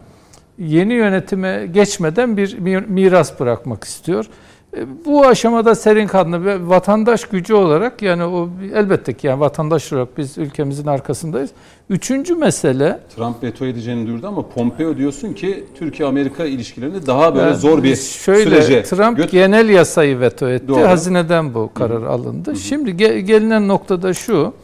[0.58, 4.26] yeni yönetime geçmeden bir miras bırakmak istiyor.
[4.76, 9.92] E, bu aşamada serin kanlı ve vatandaş gücü olarak yani o elbette ki yani vatandaş
[9.92, 11.50] olarak biz ülkemizin arkasındayız.
[11.90, 17.56] Üçüncü mesele Trump veto edeceğini duyurdu ama Pompeo diyorsun ki Türkiye-Amerika ilişkilerini daha böyle yani
[17.56, 20.68] zor bir şöyle, sürece Trump göt- genel yasayı veto etti.
[20.68, 20.88] Doğru.
[20.88, 22.10] Hazineden bu karar Hı-hı.
[22.10, 22.50] alındı.
[22.50, 22.58] Hı-hı.
[22.58, 24.54] Şimdi ge- gelinen noktada şu.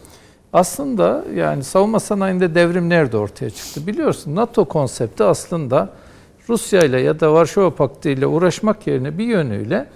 [0.52, 3.86] Aslında yani savunma sanayinde devrim nerede ortaya çıktı?
[3.86, 5.90] Biliyorsun NATO konsepti aslında
[6.48, 9.86] Rusya ile ya da Varşova Paktı ile uğraşmak yerine bir yönüyle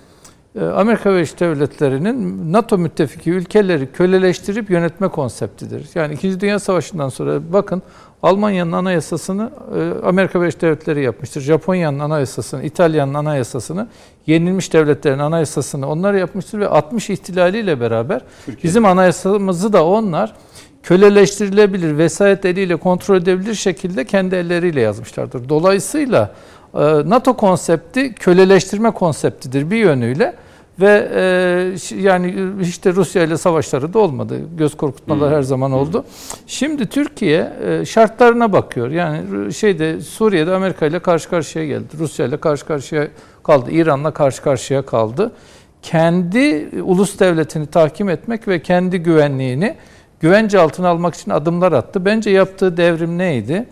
[0.60, 5.88] Amerika Birleşik Devletleri'nin NATO müttefiki ülkeleri köleleştirip yönetme konseptidir.
[5.94, 7.82] Yani İkinci Dünya Savaşı'ndan sonra bakın
[8.22, 11.40] Almanya'nın anayasasını e, Amerika Birleşik Devletleri yapmıştır.
[11.40, 13.88] Japonya'nın anayasasını, İtalya'nın anayasasını,
[14.26, 18.62] yenilmiş devletlerin anayasasını onlar yapmıştır ve 60 ihtilaliyle beraber Türkiye.
[18.62, 20.34] bizim anayasamızı da onlar
[20.82, 25.48] köleleştirilebilir, vesayet eliyle kontrol edebilir şekilde kendi elleriyle yazmışlardır.
[25.48, 26.34] Dolayısıyla
[26.74, 30.34] NATO konsepti köleleştirme konseptidir bir yönüyle
[30.80, 34.40] ve e, yani işte Rusya ile savaşları da olmadı.
[34.56, 35.36] Göz korkutmalar hmm.
[35.36, 35.98] her zaman oldu.
[35.98, 36.08] Hmm.
[36.46, 38.90] Şimdi Türkiye e, şartlarına bakıyor.
[38.90, 41.88] Yani şeyde Suriye'de Amerika ile karşı karşıya geldi.
[41.98, 43.08] Rusya ile karşı karşıya
[43.42, 43.70] kaldı.
[43.70, 45.32] İran'la karşı karşıya kaldı.
[45.82, 49.76] Kendi ulus devletini tahkim etmek ve kendi güvenliğini
[50.20, 52.04] güvence altına almak için adımlar attı.
[52.04, 53.66] Bence yaptığı devrim neydi?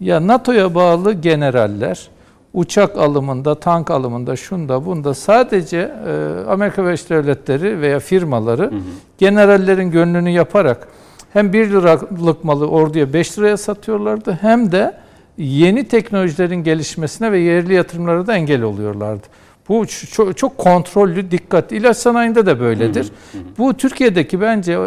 [0.00, 2.08] Ya NATO'ya bağlı generaller
[2.56, 5.76] uçak alımında, tank alımında, şunda bunda sadece
[6.06, 8.80] e, Amerika Birleşik Devletleri veya firmaları hı hı.
[9.18, 10.88] generallerin gönlünü yaparak
[11.32, 14.94] hem 1 liralık malı orduya 5 liraya satıyorlardı hem de
[15.38, 19.26] yeni teknolojilerin gelişmesine ve yerli yatırımlara da engel oluyorlardı.
[19.68, 21.72] Bu çok, çok kontrollü, dikkat.
[21.72, 23.04] İlaç sanayinde de böyledir.
[23.04, 23.44] Hı hı hı.
[23.58, 24.78] Bu Türkiye'deki bence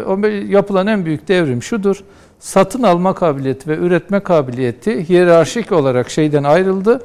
[0.47, 2.03] yapılan en büyük devrim şudur.
[2.39, 7.03] Satın alma kabiliyeti ve üretme kabiliyeti hiyerarşik olarak şeyden ayrıldı.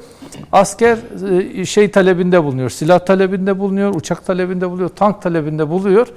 [0.51, 0.97] Asker
[1.57, 6.07] e, şey talebinde bulunuyor, silah talebinde bulunuyor, uçak talebinde bulunuyor, tank talebinde buluyor.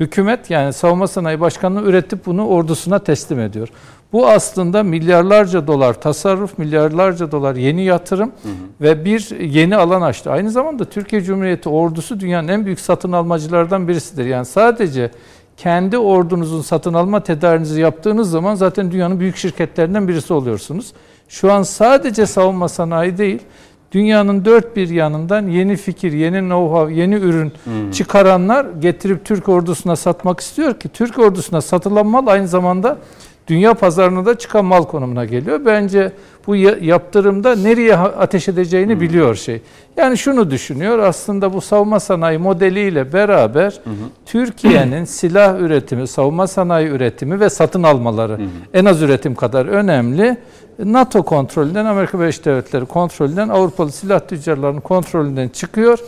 [0.00, 3.68] Hükümet yani Savunma Sanayi Başkanlığı üretip bunu ordusuna teslim ediyor.
[4.12, 8.52] Bu aslında milyarlarca dolar tasarruf, milyarlarca dolar yeni yatırım hı hı.
[8.80, 10.30] ve bir yeni alan açtı.
[10.30, 14.24] Aynı zamanda Türkiye Cumhuriyeti ordusu dünyanın en büyük satın almacılardan birisidir.
[14.24, 15.10] Yani sadece
[15.62, 20.92] kendi ordunuzun satın alma tedarinizi yaptığınız zaman zaten dünyanın büyük şirketlerinden birisi oluyorsunuz.
[21.28, 23.38] Şu an sadece savunma sanayi değil,
[23.92, 27.90] dünyanın dört bir yanından yeni fikir, yeni know-how, yeni ürün hmm.
[27.90, 32.98] çıkaranlar getirip Türk ordusuna satmak istiyor ki Türk ordusuna satılan mal aynı zamanda
[33.50, 35.60] dünya pazarına da çıkan mal konumuna geliyor.
[35.64, 36.12] Bence
[36.46, 39.00] bu yaptırımda nereye ateş edeceğini hmm.
[39.00, 39.62] biliyor şey.
[39.96, 43.80] Yani şunu düşünüyor aslında bu savunma sanayi modeliyle beraber
[44.26, 48.46] Türkiye'nin silah üretimi, savunma sanayi üretimi ve satın almaları hmm.
[48.74, 50.36] en az üretim kadar önemli.
[50.84, 55.98] NATO kontrolünden, Amerika Birleşik Devletleri kontrolünden, Avrupalı silah tüccarlarının kontrolünden çıkıyor.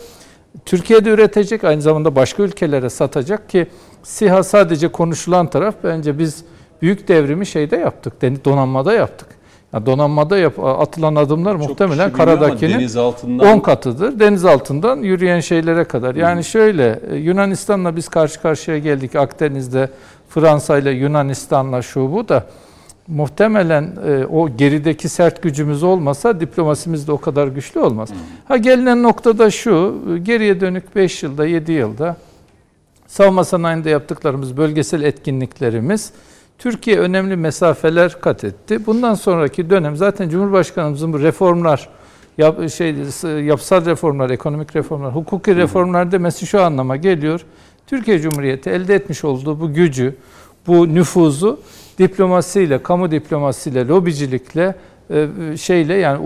[0.65, 3.67] Türkiye'de üretecek, aynı zamanda başka ülkelere satacak ki
[4.03, 5.75] SİHA sadece konuşulan taraf.
[5.83, 6.43] Bence biz
[6.83, 9.27] büyük devrimi şeyde yaptık, donanmada yaptık.
[9.73, 14.19] Yani donanmada yap, atılan adımlar Çok muhtemelen karadakinin 10 katıdır.
[14.19, 16.15] Deniz altından yürüyen şeylere kadar.
[16.15, 16.43] Yani Hı.
[16.43, 19.89] şöyle e, Yunanistan'la biz karşı karşıya geldik Akdeniz'de
[20.29, 22.45] Fransa ile Yunanistan'la şu bu da
[23.07, 28.09] muhtemelen e, o gerideki sert gücümüz olmasa diplomasimiz de o kadar güçlü olmaz.
[28.09, 28.15] Hı.
[28.47, 32.17] Ha gelinen noktada şu, geriye dönük 5 yılda, 7 yılda
[33.07, 36.11] savunma sanayinde yaptıklarımız, bölgesel etkinliklerimiz
[36.57, 38.85] Türkiye önemli mesafeler kat etti.
[38.85, 41.89] Bundan sonraki dönem zaten Cumhurbaşkanımızın bu reformlar,
[42.37, 42.95] yap, şey,
[43.45, 47.41] yapısal reformlar, ekonomik reformlar, hukuki reformlar demesi şu anlama geliyor.
[47.87, 50.15] Türkiye Cumhuriyeti elde etmiş olduğu bu gücü,
[50.67, 51.59] bu nüfuzu
[51.99, 54.75] diplomasiyle, kamu diplomasiyle, lobicilikle
[55.57, 56.17] şeyle yani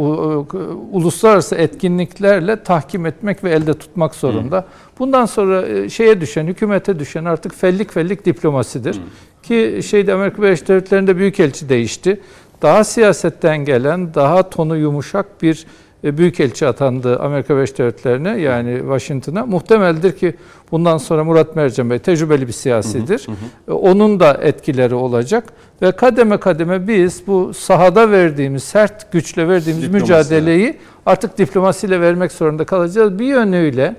[0.91, 4.65] uluslararası etkinliklerle tahkim etmek ve elde tutmak zorunda.
[4.99, 8.95] Bundan sonra e, şeye düşen, hükümete düşen artık fellik fellik diplomasidir.
[8.95, 8.99] Hı.
[9.43, 12.21] Ki şeyde Amerika Birleşik Devletleri'nde büyükelçi değişti.
[12.61, 15.67] Daha siyasetten gelen, daha tonu yumuşak bir e,
[16.17, 19.45] büyükelçi atandı Amerika Birleşik Devletleri'ne yani Washington'a.
[19.45, 20.35] Muhtemeldir ki
[20.71, 23.27] bundan sonra Murat Mercan Bey tecrübeli bir siyasidir.
[23.27, 23.71] Hı hı hı.
[23.71, 25.43] E, onun da etkileri olacak
[25.81, 30.03] ve kademe kademe biz bu sahada verdiğimiz sert güçle verdiğimiz Diplomasi.
[30.03, 33.19] mücadeleyi artık diplomasiyle vermek zorunda kalacağız.
[33.19, 33.95] Bir yönüyle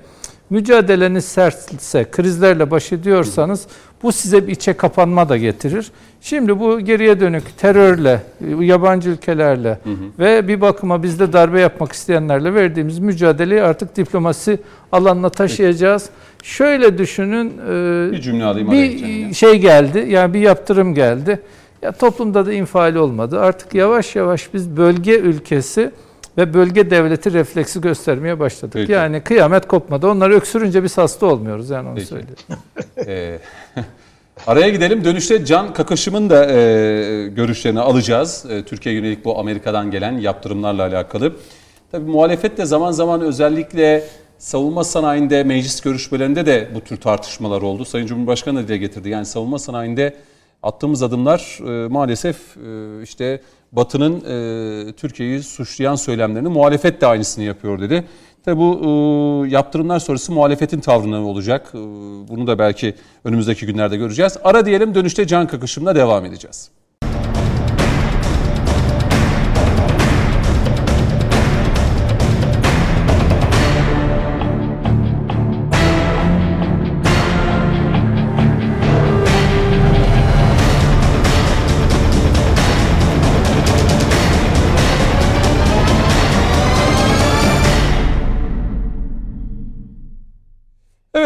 [0.49, 3.67] mücadeleniz sertse, krizlerle baş ediyorsanız
[4.03, 5.91] bu size bir içe kapanma da getirir.
[6.21, 8.21] Şimdi bu geriye dönük terörle,
[8.59, 9.95] yabancı ülkelerle hı hı.
[10.19, 14.59] ve bir bakıma bizde darbe yapmak isteyenlerle verdiğimiz mücadeleyi artık diplomasi
[14.91, 16.09] alanına taşıyacağız.
[16.37, 16.49] Peki.
[16.49, 17.47] Şöyle düşünün.
[17.47, 18.71] E, bir cümle alayım.
[18.71, 21.39] Bir şey geldi, yani bir yaptırım geldi.
[21.81, 23.39] Ya toplumda da infial olmadı.
[23.39, 25.91] Artık yavaş yavaş biz bölge ülkesi
[26.37, 28.73] ve bölge devleti refleksi göstermeye başladık.
[28.73, 28.91] Peki.
[28.91, 30.07] Yani kıyamet kopmadı.
[30.07, 32.07] Onlar öksürünce biz hasta olmuyoruz yani onu Peki.
[32.07, 32.37] söyleyeyim.
[33.07, 33.39] ee,
[34.47, 35.03] araya gidelim.
[35.03, 38.45] Dönüşte Can Kakışım'ın da e, görüşlerini alacağız.
[38.49, 41.33] E, Türkiye yönelik bu Amerika'dan gelen yaptırımlarla alakalı.
[41.91, 44.03] Tabii muhalefet de zaman zaman özellikle
[44.37, 47.85] savunma sanayinde meclis görüşmelerinde de bu tür tartışmalar oldu.
[47.85, 49.09] Sayın Cumhurbaşkanı da dile getirdi.
[49.09, 50.15] Yani savunma sanayinde
[50.63, 53.41] attığımız adımlar e, maalesef e, işte
[53.71, 58.07] Batı'nın e, Türkiye'yi suçlayan söylemlerini muhalefet de aynısını yapıyor dedi.
[58.45, 61.71] Tabi bu e, yaptırımlar sonrası muhalefetin tavrı ne olacak?
[61.73, 61.77] E,
[62.27, 64.37] bunu da belki önümüzdeki günlerde göreceğiz.
[64.43, 66.71] Ara diyelim dönüşte can kakışımla devam edeceğiz.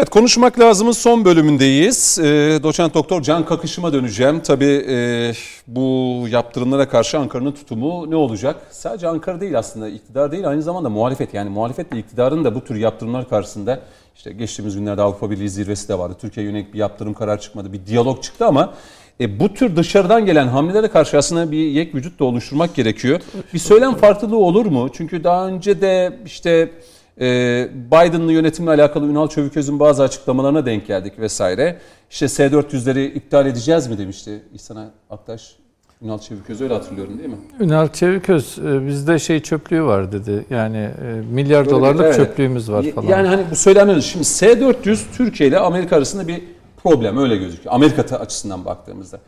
[0.04, 2.18] Evet konuşmak lazımın son bölümündeyiz.
[2.18, 2.22] E,
[2.62, 4.40] doçent doktor Can Kakışım'a döneceğim.
[4.40, 5.32] Tabii e,
[5.66, 8.56] bu yaptırımlara karşı Ankara'nın tutumu ne olacak?
[8.70, 11.34] Sadece Ankara değil aslında iktidar değil aynı zamanda muhalefet.
[11.34, 13.80] Yani muhalefetle iktidarın da bu tür yaptırımlar karşısında
[14.16, 16.16] işte geçtiğimiz günlerde Avrupa Birliği zirvesi de vardı.
[16.20, 17.72] Türkiye yönelik bir yaptırım karar çıkmadı.
[17.72, 18.74] Bir diyalog çıktı ama
[19.20, 23.20] e, bu tür dışarıdan gelen hamlelere karşı aslında bir yek vücut da oluşturmak gerekiyor.
[23.54, 24.88] Bir söylem farklılığı olur mu?
[24.92, 26.70] Çünkü daha önce de işte
[27.20, 31.78] Biden'lı yönetimle alakalı Ünal Çöviköz'ün bazı açıklamalarına denk geldik vesaire.
[32.10, 35.56] İşte S-400'leri iptal edeceğiz mi demişti İhsan Aktaş.
[36.02, 37.36] Ünal Çeviköz öyle hatırlıyorum değil mi?
[37.60, 40.44] Ünal Çeviköz e, bizde şey çöplüğü var dedi.
[40.50, 42.16] Yani e, milyar dolarlık Evet.
[42.16, 43.08] çöplüğümüz var falan.
[43.08, 44.02] Yani hani bu söylenmedi.
[44.02, 46.42] Şimdi S-400 Türkiye ile Amerika arasında bir
[46.82, 47.74] problem öyle gözüküyor.
[47.74, 49.18] Amerika açısından baktığımızda.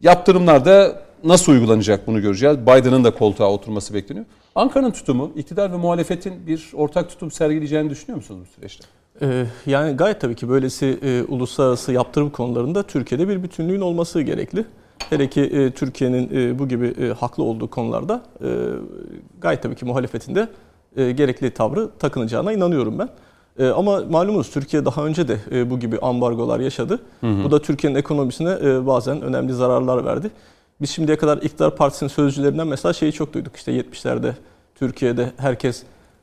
[0.00, 2.58] Yaptırımlarda nasıl uygulanacak bunu göreceğiz.
[2.58, 4.26] Biden'ın da koltuğa oturması bekleniyor.
[4.56, 8.86] Ankara'nın tutumu, iktidar ve muhalefetin bir ortak tutum sergileyeceğini düşünüyor musunuz bu süreçte?
[9.22, 14.64] Ee, yani gayet tabii ki böylesi e, uluslararası yaptırım konularında Türkiye'de bir bütünlüğün olması gerekli.
[15.10, 18.48] Hele ki e, Türkiye'nin e, bu gibi e, haklı olduğu konularda e,
[19.40, 20.48] gayet tabii ki muhalefetinde
[20.96, 23.08] e, gerekli tavrı takınacağına inanıyorum ben.
[23.58, 27.00] E, ama malumunuz Türkiye daha önce de e, bu gibi ambargolar yaşadı.
[27.22, 30.30] Bu da Türkiye'nin ekonomisine e, bazen önemli zararlar verdi.
[30.80, 33.56] Biz şimdiye kadar iktidar partisinin sözcülerinden mesela şeyi çok duyduk.
[33.56, 34.32] İşte 70'lerde
[34.74, 35.82] Türkiye'de herkes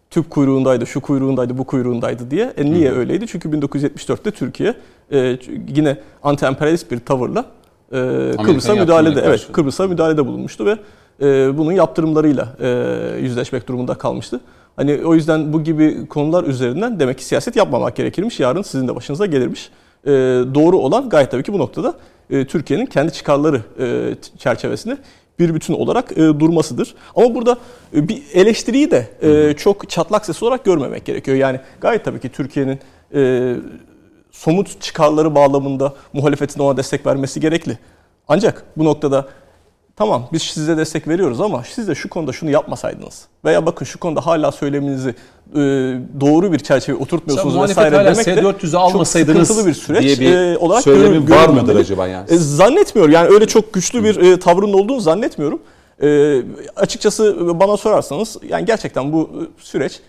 [0.09, 2.53] tüp kuyruğundaydı, şu kuyruğundaydı, bu kuyruğundaydı diye.
[2.57, 3.27] E niye öyleydi?
[3.27, 4.75] Çünkü 1974'te Türkiye
[5.11, 5.37] e,
[5.75, 7.45] yine anti-emperyalist bir tavırla
[7.91, 7.97] e,
[8.43, 9.47] Kıbrıs'a müdahalede, evet.
[9.51, 10.77] Kıbrıs'a müdahalede bulunmuştu ve
[11.21, 12.67] e, bunun yaptırımlarıyla e,
[13.21, 14.39] yüzleşmek durumunda kalmıştı.
[14.75, 18.39] Hani o yüzden bu gibi konular üzerinden demek ki siyaset yapmamak gerekirmiş.
[18.39, 19.69] Yarın sizin de başınıza gelirmiş.
[20.05, 20.11] E,
[20.55, 21.93] doğru olan gayet tabii ki bu noktada
[22.33, 24.97] e, Türkiye'nin kendi çıkarları e, çerçevesinde
[25.39, 26.95] bir bütün olarak e, durmasıdır.
[27.15, 27.57] Ama burada
[27.95, 31.37] e, bir eleştiriyi de e, çok çatlak ses olarak görmemek gerekiyor.
[31.37, 32.79] Yani gayet tabii ki Türkiye'nin
[33.15, 33.55] e,
[34.31, 37.77] somut çıkarları bağlamında muhalefetin ona destek vermesi gerekli.
[38.27, 39.27] Ancak bu noktada
[39.95, 43.99] tamam biz size destek veriyoruz ama siz de şu konuda şunu yapmasaydınız veya bakın şu
[43.99, 45.55] konuda hala söyleminizi e,
[46.21, 50.35] doğru bir çerçeve oturtmuyorsunuz Sen vesaire demek de S-400'ü çok sıkıntılı bir süreç diye bir
[50.37, 52.31] e, olarak söylemi görül- var mıdır acaba yani?
[52.31, 55.59] E, zannetmiyorum yani öyle çok güçlü bir e, tavrının olduğunu zannetmiyorum.
[56.03, 56.41] E,
[56.75, 59.99] açıkçası bana sorarsanız yani gerçekten bu süreç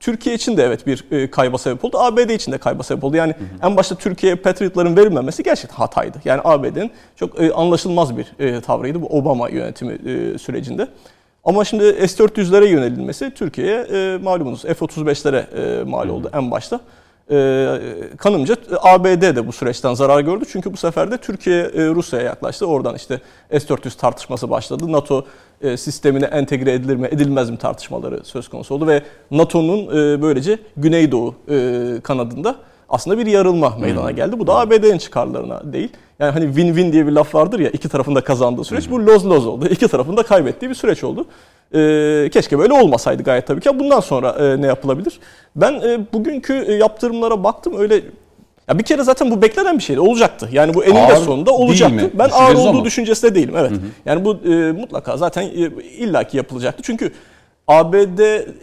[0.00, 1.98] Türkiye için de evet bir e, kayba sebep oldu.
[1.98, 3.16] ABD için de kayba sebep oldu.
[3.16, 6.18] Yani en başta Türkiye'ye Patriot'ların verilmemesi gerçekten hataydı.
[6.24, 9.98] Yani ABD'nin çok e, anlaşılmaz bir e, tavrıydı bu Obama yönetimi
[10.38, 10.88] sürecinde.
[11.44, 16.80] Ama şimdi S-400'lere yönelilmesi Türkiye'ye malumunuz F-35'lere e, mal oldu en başta.
[17.30, 17.78] E,
[18.18, 20.44] kanımca ABD de bu süreçten zarar gördü.
[20.52, 22.66] Çünkü bu sefer de Türkiye e, Rusya'ya yaklaştı.
[22.66, 23.20] Oradan işte
[23.50, 24.92] S-400 tartışması başladı.
[24.92, 25.24] NATO
[25.60, 28.86] e, sistemine entegre edilir mi edilmez mi tartışmaları söz konusu oldu.
[28.86, 32.56] Ve NATO'nun e, böylece Güneydoğu e, kanadında
[32.88, 34.38] aslında bir yarılma meydana geldi.
[34.38, 35.92] Bu da ABD'nin çıkarlarına değil.
[36.22, 38.90] Yani hani win-win diye bir laf vardır ya iki tarafında kazandığı süreç.
[38.90, 39.68] Bu loz-loz oldu.
[39.68, 41.26] İki tarafında kaybettiği bir süreç oldu.
[41.74, 43.78] Ee, keşke böyle olmasaydı gayet tabii ki.
[43.78, 45.20] Bundan sonra e, ne yapılabilir?
[45.56, 47.94] Ben e, bugünkü e, yaptırımlara baktım öyle
[48.68, 50.00] ya bir kere zaten bu beklenen bir şeydi.
[50.00, 50.48] Olacaktı.
[50.52, 52.10] Yani bu eninde Ağır sonunda olacaktı.
[52.14, 52.84] Ben ağır olduğu mu?
[52.84, 53.54] düşüncesinde değilim.
[53.58, 53.72] Evet.
[54.06, 55.50] Yani bu e, mutlaka zaten e,
[55.98, 56.82] illaki yapılacaktı.
[56.82, 57.12] Çünkü
[57.68, 58.18] ABD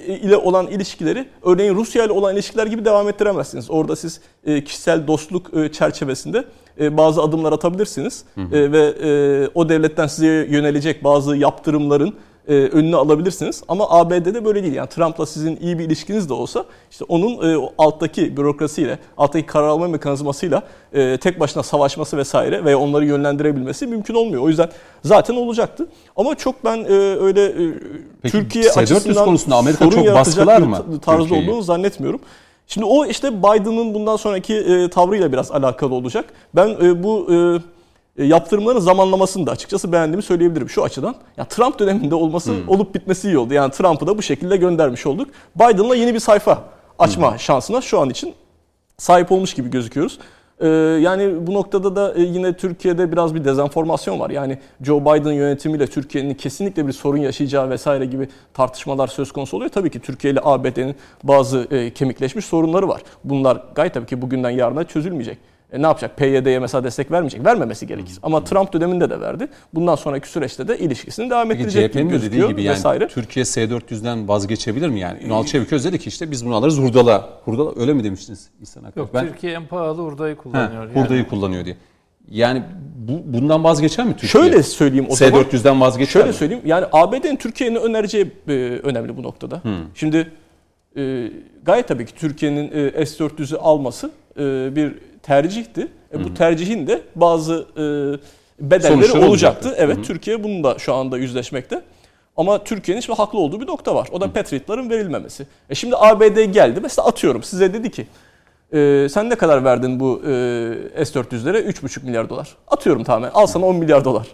[0.07, 3.71] ile olan ilişkileri örneğin Rusya ile olan ilişkiler gibi devam ettiremezsiniz.
[3.71, 6.45] Orada siz e, kişisel dostluk e, çerçevesinde
[6.79, 12.15] e, bazı adımlar atabilirsiniz E, ve e, o devletten size yönelecek bazı yaptırımların
[12.49, 13.63] e, önünü alabilirsiniz.
[13.67, 14.73] Ama ABD'de böyle değil.
[14.73, 19.45] Yani Trump'la sizin iyi bir ilişkiniz de olsa işte onun e, o alttaki bürokrasiyle, alttaki
[19.45, 20.63] karar alma mekanizmasıyla
[20.93, 24.41] e, tek başına savaşması vesaire veya onları yönlendirebilmesi mümkün olmuyor.
[24.43, 24.69] O yüzden
[25.03, 25.87] zaten olacaktı.
[26.15, 27.73] Ama çok ben e, öyle e,
[28.21, 32.19] Peki, Türkiye S-400 açısından konusunda Amerika sorun çok baskılar mı ta- tarzda olduğunu zannetmiyorum.
[32.67, 36.25] Şimdi o işte Biden'ın bundan sonraki e, tavrıyla biraz alakalı olacak.
[36.55, 37.59] Ben e, bu e,
[38.25, 41.15] yaptırımların zamanlamasını da açıkçası beğendiğimi söyleyebilirim şu açıdan.
[41.37, 42.69] Ya Trump döneminde olması Hmm.
[42.69, 43.53] olup bitmesi iyi oldu.
[43.53, 45.27] Yani Trump'ı da bu şekilde göndermiş olduk.
[45.55, 46.63] Biden'la yeni bir sayfa
[46.99, 47.39] açma Hmm.
[47.39, 48.33] şansına şu an için
[48.97, 50.19] sahip olmuş gibi gözüküyoruz.
[50.61, 50.67] Ee,
[51.01, 54.29] yani bu noktada da e, yine Türkiye'de biraz bir dezenformasyon var.
[54.29, 59.71] Yani Joe Biden yönetimiyle Türkiye'nin kesinlikle bir sorun yaşayacağı vesaire gibi tartışmalar söz konusu oluyor.
[59.71, 63.01] Tabii ki Türkiye ile ABD'nin bazı e, kemikleşmiş sorunları var.
[63.23, 65.37] Bunlar gayet tabii ki bugünden yarına çözülmeyecek.
[65.73, 66.17] E, ne yapacak?
[66.17, 67.45] PYD'ye mesela destek vermeyecek.
[67.45, 68.13] Vermemesi gerekir.
[68.23, 69.47] Ama Trump döneminde de verdi.
[69.73, 73.07] Bundan sonraki süreçte de ilişkisini devam Peki ettirecek CHP'nin gibi de dediği gibi yani vesaire.
[73.07, 75.23] Türkiye S-400'den vazgeçebilir mi yani?
[75.23, 77.29] Ünal Çeviköz dedi ki işte biz bunu alırız hurdala.
[77.45, 79.01] Hurdala öyle mi demiştiniz İhsan Akar?
[79.01, 80.83] Yok Türkiye en pahalı hurdayı He, kullanıyor.
[80.87, 81.03] yani.
[81.05, 81.75] hurdayı kullanıyor diye.
[82.31, 82.63] Yani
[83.07, 84.29] bu, bundan vazgeçer mi Türkiye?
[84.43, 85.43] Şöyle söyleyeyim o zaman.
[85.43, 86.33] S-400'den vazgeçer Şöyle mi?
[86.33, 86.63] söyleyeyim.
[86.65, 88.51] Yani ABD'nin Türkiye'nin önereceği e,
[88.83, 89.61] önemli bu noktada.
[89.95, 90.31] Şimdi
[90.97, 91.31] e,
[91.63, 94.93] gayet tabii ki Türkiye'nin e, S-400'ü alması e, bir
[95.29, 95.87] tercihti.
[96.13, 97.83] E, bu tercihin de bazı e,
[98.71, 99.67] bedelleri Sonuçları olacaktı.
[99.67, 99.75] olacaktı.
[99.77, 101.81] Evet Türkiye bunun da şu anda yüzleşmekte.
[102.37, 104.07] Ama Türkiye'nin şimdi haklı olduğu bir nokta var.
[104.11, 105.47] O da Patriot'ların verilmemesi.
[105.69, 106.79] E şimdi ABD geldi.
[106.83, 108.07] Mesela atıyorum size dedi ki
[108.73, 111.57] e, sen ne kadar verdin bu e, S-400'lere?
[111.57, 112.55] 3,5 milyar dolar.
[112.67, 113.31] Atıyorum tamamen.
[113.33, 114.27] Al sana 10 milyar dolar.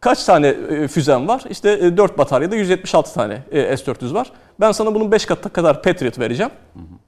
[0.00, 1.42] Kaç tane e, füzen var?
[1.50, 4.32] İşte e, 4 bataryada 176 tane e, S-400 var.
[4.60, 6.52] Ben sana bunun 5 katı kadar Patriot vereceğim.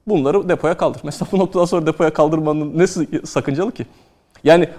[0.07, 1.01] Bunları depoya kaldır.
[1.03, 3.85] Mesela bu noktadan sonra depoya kaldırmanın nesi sakıncalı ki?
[4.43, 4.69] Yani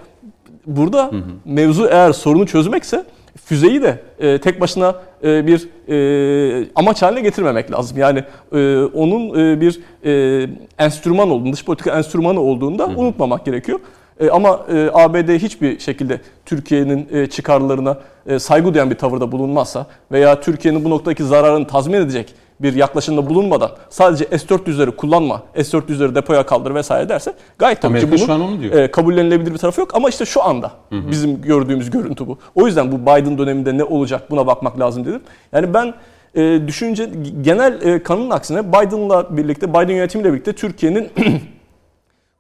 [0.67, 1.11] burada
[1.45, 3.05] mevzu eğer sorunu çözmekse
[3.45, 4.95] füzeyi de e, tek başına
[5.25, 7.99] e, bir e, amaç haline getirmemek lazım.
[7.99, 12.97] Yani e, onun e, bir e, enstrüman olduğunu, dış politika enstrümanı olduğunda hı hı.
[12.97, 13.81] unutmamak gerekiyor.
[14.21, 19.87] E, ama e, ABD hiçbir şekilde Türkiye'nin e, çıkarlarına e, saygı duyan bir tavırda bulunmazsa
[20.13, 26.47] veya Türkiye'nin bu noktadaki zararını tazmin edecek bir yaklaşımda bulunmadan sadece S-400'leri kullanma, S-400'leri depoya
[26.47, 30.25] kaldır vesaire derse gayet tabii Amerika ki bunun e, kabullenilebilir bir tarafı yok ama işte
[30.25, 31.11] şu anda hı hı.
[31.11, 32.39] bizim gördüğümüz görüntü bu.
[32.55, 35.21] O yüzden bu Biden döneminde ne olacak buna bakmak lazım dedim.
[35.53, 35.95] Yani ben
[36.35, 37.11] e, düşünce
[37.41, 41.09] genel e, kanının aksine Biden'la birlikte, Biden yönetimiyle birlikte Türkiye'nin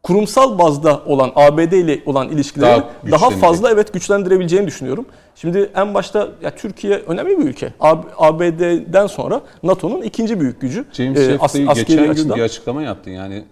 [0.02, 5.06] kurumsal bazda olan ABD ile olan ilişkileri daha, daha fazla evet güçlendirebileceğini düşünüyorum.
[5.34, 7.72] Şimdi en başta ya Türkiye önemli bir ülke.
[8.18, 10.84] ABD'den sonra NATO'nun ikinci büyük gücü.
[10.92, 12.14] James e, as, geçen açıdan.
[12.14, 13.10] gün bir açıklama yaptın.
[13.10, 13.44] Yani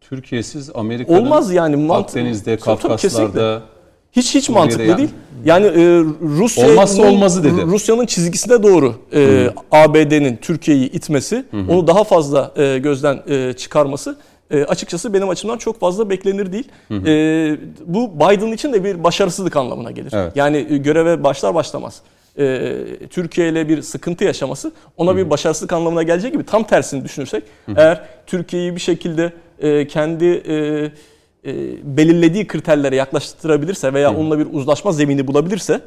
[0.00, 3.62] Türkiye'siz Amerika'nın Olmaz yani mant- Akdeniz'de, Kafkaslar'da
[4.12, 4.98] hiç hiç mantıklı yani.
[4.98, 5.10] değil.
[5.44, 7.62] Yani e, Rusya olmazsa olmazı dedi.
[7.62, 11.72] Rusya'nın çizgisine doğru e, ABD'nin Türkiye'yi itmesi, Hı-hı.
[11.72, 14.16] onu daha fazla e, gözden e, çıkarması
[14.50, 16.68] e, açıkçası benim açımdan çok fazla beklenir değil.
[16.88, 17.08] Hı hı.
[17.08, 17.56] E,
[17.86, 20.12] bu Biden için de bir başarısızlık anlamına gelir.
[20.14, 20.36] Evet.
[20.36, 22.02] Yani e, göreve başlar başlamaz.
[22.38, 25.18] E, Türkiye ile bir sıkıntı yaşaması ona hı hı.
[25.18, 27.76] bir başarısızlık anlamına gelecek gibi tam tersini düşünürsek hı hı.
[27.78, 31.52] eğer Türkiye'yi bir şekilde e, kendi e, e,
[31.96, 34.18] belirlediği kriterlere yaklaştırabilirse veya hı hı.
[34.18, 35.80] onunla bir uzlaşma zemini bulabilirse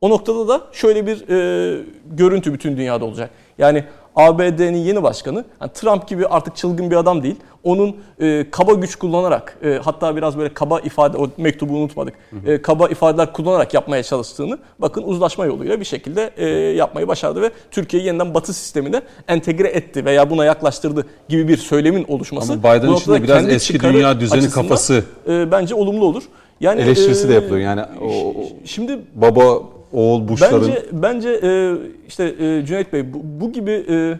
[0.00, 3.30] o noktada da şöyle bir e, görüntü bütün dünyada olacak.
[3.58, 3.84] Yani
[4.16, 7.36] ABD'nin yeni başkanı yani Trump gibi artık çılgın bir adam değil.
[7.64, 12.14] Onun e, kaba güç kullanarak e, hatta biraz böyle kaba ifade o mektubu unutmadık.
[12.30, 12.52] Hı hı.
[12.52, 17.50] E, kaba ifadeler kullanarak yapmaya çalıştığını bakın uzlaşma yoluyla bir şekilde e, yapmayı başardı ve
[17.70, 22.52] Türkiye'yi yeniden Batı sistemine entegre etti veya buna yaklaştırdı gibi bir söylemin oluşması.
[22.52, 26.22] Ama Biden için de biraz eski dünya düzeni kafası e, bence olumlu olur.
[26.60, 27.60] Yani eleştirisi e, de yapılıyor.
[27.60, 28.34] Yani o,
[28.64, 30.60] şimdi baba oğul Bush'ların...
[30.62, 31.74] Bence, bence e,
[32.08, 34.18] işte e, Cüneyt Bey bu, bu gibi e,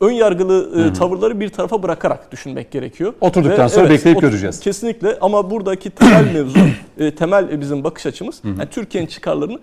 [0.00, 3.14] ön yargılı e, tavırları bir tarafa bırakarak düşünmek gerekiyor.
[3.20, 4.60] Oturduktan Ve, sonra evet, bekleyip göreceğiz.
[4.60, 6.58] Kesinlikle ama buradaki temel mevzu,
[6.98, 9.58] e, temel bizim bakış açımız yani Türkiye'nin çıkarlarını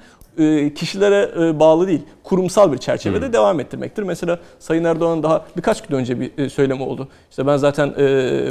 [0.76, 3.34] kişilere e, bağlı değil, kurumsal bir çerçevede hmm.
[3.34, 4.04] devam ettirmektir.
[4.04, 7.08] Mesela Sayın Erdoğan daha birkaç gün önce bir e, söylemi oldu.
[7.30, 7.90] İşte ben zaten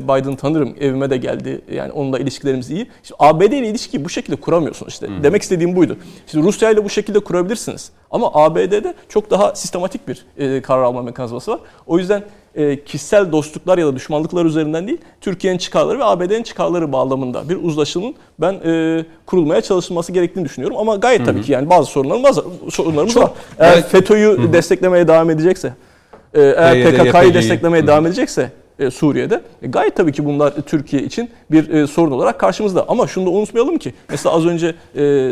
[0.03, 1.61] Biden tanırım, evime de geldi.
[1.73, 2.87] Yani onunla ilişkilerimiz iyi.
[3.03, 5.09] İşte ABD ile ilişkiyi bu şekilde kuramıyorsunuz işte.
[5.09, 5.23] Hmm.
[5.23, 5.97] Demek istediğim buydu.
[6.27, 7.91] Şimdi Rusya ile bu şekilde kurabilirsiniz.
[8.11, 10.27] Ama ABD'de çok daha sistematik bir
[10.63, 11.61] karar alma mekanizması var.
[11.87, 12.23] O yüzden
[12.59, 17.57] e, kişisel dostluklar ya da düşmanlıklar üzerinden değil, Türkiye'nin çıkarları ve ABD'nin çıkarları bağlamında bir
[17.57, 20.77] uzlaşının ben e, kurulmaya çalışılması gerektiğini düşünüyorum.
[20.77, 23.31] Ama gayet tabii ki yani bazı sorunlarımız, bazı sorunlarımız Çok, var.
[23.59, 23.89] Eğer evet.
[23.89, 25.73] FETÖ'yü desteklemeye devam edecekse,
[26.35, 29.41] e, eğer PKK'yı desteklemeye devam edecekse e, Suriye'de.
[29.63, 32.85] E, gayet tabii ki bunlar Türkiye için bir e, sorun olarak karşımızda.
[32.89, 34.75] Ama şunu da unutmayalım ki mesela az önce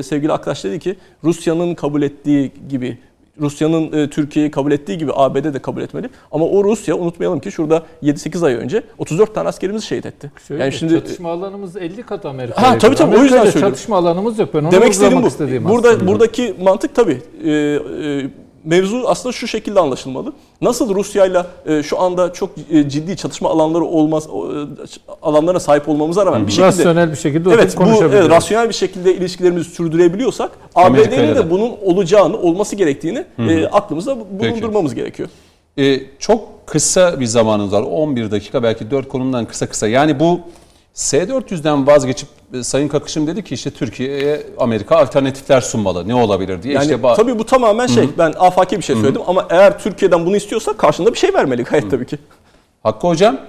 [0.02, 2.98] sevgili arkadaş dedi ki Rusya'nın kabul ettiği gibi
[3.40, 6.10] Rusya'nın e, Türkiye'yi kabul ettiği gibi ABD de kabul etmeli.
[6.32, 10.32] Ama o Rusya unutmayalım ki şurada 7-8 ay önce 34 tane askerimizi şehit etti.
[10.48, 12.62] Şöyle, yani şimdi çatışma alanımız 50 kat Amerika.
[12.62, 13.70] Ha tabii tabii o yüzden söylüyorum.
[13.70, 14.54] Çatışma alanımız yok.
[14.54, 15.22] Ben onu Demek istediğim
[15.64, 15.68] bu.
[15.68, 16.06] Burada aslında.
[16.06, 18.30] buradaki mantık tabii e, e,
[18.66, 20.32] mevzu aslında şu şekilde anlaşılmalı.
[20.60, 24.30] Nasıl Rusya'yla e, şu anda çok e, ciddi çatışma alanları olmaz e,
[25.22, 29.14] alanlarına sahip olmamıza rağmen bir şekilde rasyonel bir şekilde evet, bu evet, rasyonel bir şekilde
[29.14, 35.02] ilişkilerimizi sürdürebiliyorsak ABD'nin de bunun olacağını, olması gerektiğini e, aklımızda bulundurmamız Peki.
[35.02, 35.28] gerekiyor.
[35.78, 37.82] E, çok kısa bir zamanımız var.
[37.82, 39.88] 11 dakika belki 4 konumdan kısa kısa.
[39.88, 40.40] Yani bu
[40.96, 46.08] S-400'den vazgeçip e, Sayın Kakışım dedi ki işte Türkiye'ye Amerika alternatifler sunmalı.
[46.08, 46.74] Ne olabilir diye.
[46.74, 48.04] Yani işte tabii bu tamamen şey.
[48.04, 48.18] Hı-hı.
[48.18, 49.30] Ben afaki bir şey söyledim Hı-hı.
[49.30, 51.90] ama eğer Türkiye'den bunu istiyorsa karşında bir şey vermeli gayet Hı-hı.
[51.90, 52.18] tabii ki.
[52.82, 53.40] Hakkı Hocam?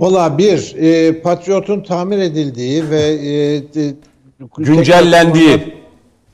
[0.00, 3.94] Valla bir, e, Patriot'un tamir edildiği ve e, e,
[4.58, 5.74] güncellendiği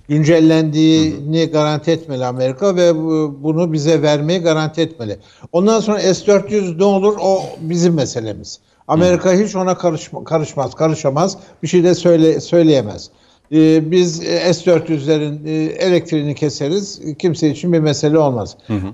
[0.09, 2.94] güncellendiğini garanti etmeli Amerika ve
[3.43, 5.18] bunu bize vermeyi garanti etmeli.
[5.52, 8.60] Ondan sonra S-400 ne olur o bizim meselemiz.
[8.90, 11.36] Amerika hiç ona karışma, karışmaz, karışamaz.
[11.62, 13.10] Bir şey de söyle, söyleyemez.
[13.52, 17.00] Ee, biz S-400'lerin e, elektriğini keseriz.
[17.18, 18.56] Kimse için bir mesele olmaz.
[18.66, 18.86] Hı hı.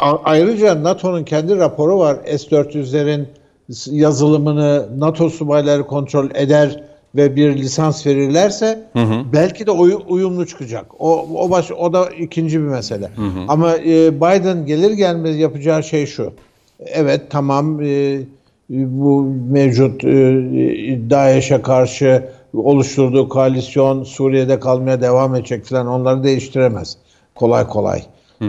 [0.00, 2.16] A- ayrıca NATO'nun kendi raporu var.
[2.26, 3.26] S-400'lerin
[3.90, 6.84] yazılımını NATO subayları kontrol eder
[7.14, 9.22] ve bir lisans verirlerse hı hı.
[9.32, 10.86] belki de uy- uyumlu çıkacak.
[10.98, 13.10] O o baş o da ikinci bir mesele.
[13.16, 13.40] Hı hı.
[13.48, 16.32] Ama e, Biden gelir gelmez yapacağı şey şu.
[16.80, 18.18] Evet tamam e,
[18.68, 20.10] bu mevcut e,
[21.10, 26.96] DAEŞ'e karşı oluşturduğu koalisyon Suriye'de kalmaya devam edecek falan onları değiştiremez
[27.34, 28.02] kolay kolay.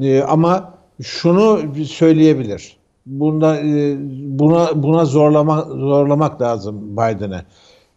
[0.00, 2.76] E, ama şunu söyleyebilir.
[3.06, 3.96] Bunda e,
[4.38, 7.42] buna buna zorlama zorlamak lazım Biden'ı.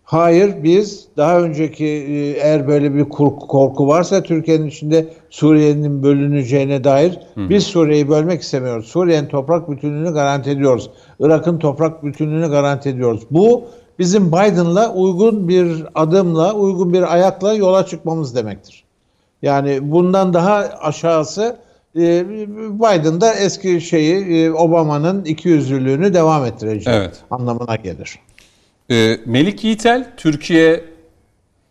[0.07, 7.19] Hayır biz daha önceki e, eğer böyle bir korku varsa Türkiye'nin içinde Suriye'nin bölüneceğine dair
[7.35, 7.49] Hı.
[7.49, 8.88] biz Suriye'yi bölmek istemiyoruz.
[8.88, 10.89] Suriye'nin toprak bütünlüğünü garanti ediyoruz.
[11.19, 13.21] Irak'ın toprak bütünlüğünü garanti ediyoruz.
[13.31, 13.63] Bu
[13.99, 18.84] bizim Biden'la uygun bir adımla, uygun bir ayakla yola çıkmamız demektir.
[19.41, 21.57] Yani bundan daha aşağısı
[21.95, 22.25] e,
[22.79, 27.15] Biden'da eski şeyi e, Obama'nın iki yüzlülüğünü devam ettirecek evet.
[27.31, 28.19] anlamına gelir.
[28.91, 30.84] E, Melik Yiğitel, Türkiye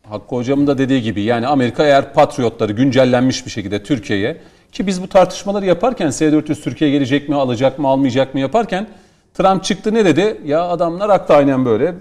[0.02, 4.36] Hakkı Hocam'ın da dediği gibi yani Amerika eğer patriotları güncellenmiş bir şekilde Türkiye'ye
[4.72, 8.86] ki biz bu tartışmaları yaparken S-400 Türkiye'ye gelecek mi, alacak mı, almayacak mı yaparken
[9.34, 10.40] Trump çıktı ne dedi?
[10.44, 11.94] Ya adamlar haklı aynen böyle.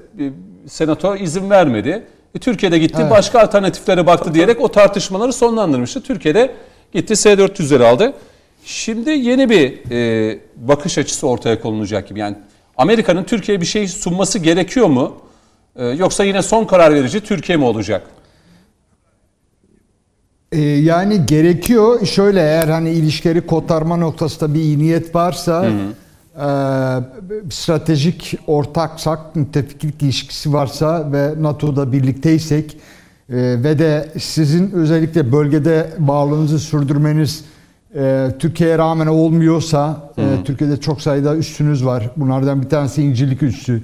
[0.68, 2.04] Senato izin vermedi.
[2.36, 3.12] E, Türkiye'de gitti evet.
[3.12, 6.04] başka alternatiflere baktı diyerek o tartışmaları sonlandırmıştı.
[6.04, 6.52] Türkiye'de
[6.94, 8.14] gitti S-400'leri aldı.
[8.66, 12.20] Şimdi yeni bir e, bakış açısı ortaya konulacak gibi.
[12.20, 12.36] Yani
[12.77, 15.15] Amerika'nın Türkiye'ye bir şey sunması gerekiyor mu?
[15.76, 18.07] E, yoksa yine son karar verici Türkiye mi olacak?
[20.52, 22.06] E, yani gerekiyor.
[22.06, 25.64] Şöyle eğer hani ilişkileri kotarma noktasında bir iyi niyet varsa...
[25.64, 25.93] Hı hı
[26.35, 26.47] e,
[27.49, 32.77] stratejik ortaksak, müttefiklik ilişkisi varsa ve NATO'da birlikteysek
[33.30, 37.45] e, ve de sizin özellikle bölgede varlığınızı sürdürmeniz
[37.96, 42.10] e, Türkiye'ye rağmen olmuyorsa, e, Türkiye'de çok sayıda üstünüz var.
[42.18, 43.82] Bunlardan bir tanesi İncilik üssü.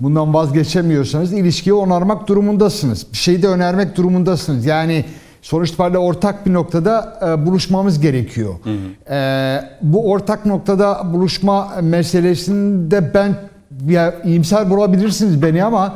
[0.00, 3.06] Bundan vazgeçemiyorsanız ilişkiyi onarmak durumundasınız.
[3.12, 4.66] Bir şeyi de önermek durumundasınız.
[4.66, 5.04] Yani
[5.42, 8.54] sonuç itibariyle ortak bir noktada e, buluşmamız gerekiyor.
[8.64, 9.14] Hı hı.
[9.14, 13.36] E, bu ortak noktada buluşma meselesinde ben
[13.88, 15.94] ya, iyimser bulabilirsiniz beni ama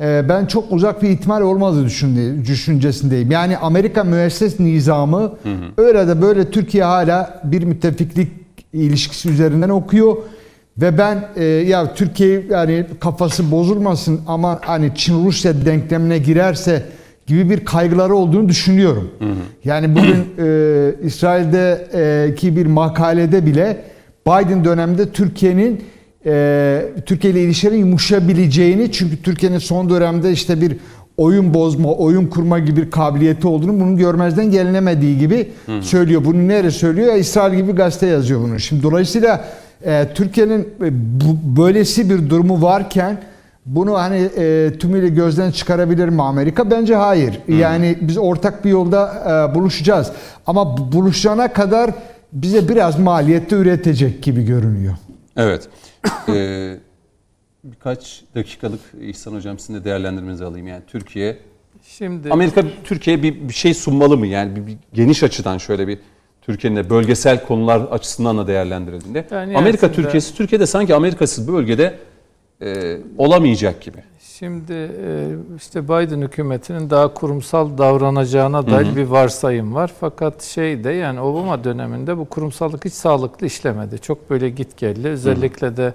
[0.00, 1.84] ben çok uzak bir ihtimal olmadığı
[2.46, 3.30] düşüncesindeyim.
[3.30, 5.82] Yani Amerika müesses nizamı hı hı.
[5.82, 8.28] öyle de böyle Türkiye hala bir müttefiklik
[8.72, 10.16] ilişkisi üzerinden okuyor.
[10.78, 16.82] Ve ben e, ya Türkiye yani kafası bozulmasın ama hani Çin Rusya denklemine girerse
[17.26, 19.10] gibi bir kaygıları olduğunu düşünüyorum.
[19.18, 19.34] Hı hı.
[19.64, 23.84] Yani bugün e, İsrail'deki bir makalede bile
[24.26, 25.84] Biden döneminde Türkiye'nin
[26.26, 30.76] e, Türkiye ile ilişkilerin yumuşayabileceğini çünkü Türkiye'nin son dönemde işte bir
[31.16, 35.82] oyun bozma, oyun kurma gibi bir kabiliyeti olduğunu bunu görmezden gelinemediği gibi hı hı.
[35.82, 36.24] söylüyor.
[36.24, 37.14] Bunu nereye söylüyor?
[37.14, 38.60] İsrail gibi gazete yazıyor bunu.
[38.60, 39.44] Şimdi dolayısıyla
[39.84, 43.18] e, Türkiye'nin e, bu, böylesi bir durumu varken
[43.66, 46.70] bunu hani e, tümüyle gözden çıkarabilir mi Amerika?
[46.70, 47.40] Bence hayır.
[47.46, 47.58] Hmm.
[47.58, 50.12] Yani biz ortak bir yolda e, buluşacağız.
[50.46, 51.90] Ama buluşana kadar
[52.32, 54.94] bize biraz maliyette üretecek gibi görünüyor.
[55.36, 55.68] Evet.
[56.28, 56.76] Ee,
[57.64, 60.66] birkaç dakikalık İhsan Hocam sizin de değerlendirmenizi alayım.
[60.66, 61.38] Yani Türkiye
[61.82, 64.26] Şimdi Amerika Türkiye'ye bir, bir şey sunmalı mı?
[64.26, 65.98] Yani bir, bir geniş açıdan şöyle bir
[66.42, 69.26] Türkiye'nin de bölgesel konular açısından da değerlendirildiğinde.
[69.30, 71.98] Yani Amerika Türkiye'si Türkiye'de sanki Amerikasız bölgede
[72.62, 73.98] e, olamayacak gibi.
[74.40, 78.96] Şimdi e, işte Biden hükümetinin daha kurumsal davranacağına dair hı hı.
[78.96, 79.92] bir varsayım var.
[80.00, 83.98] Fakat şey de yani Obama döneminde bu kurumsallık hiç sağlıklı işlemedi.
[83.98, 85.08] Çok böyle git geldi.
[85.08, 85.94] Özellikle de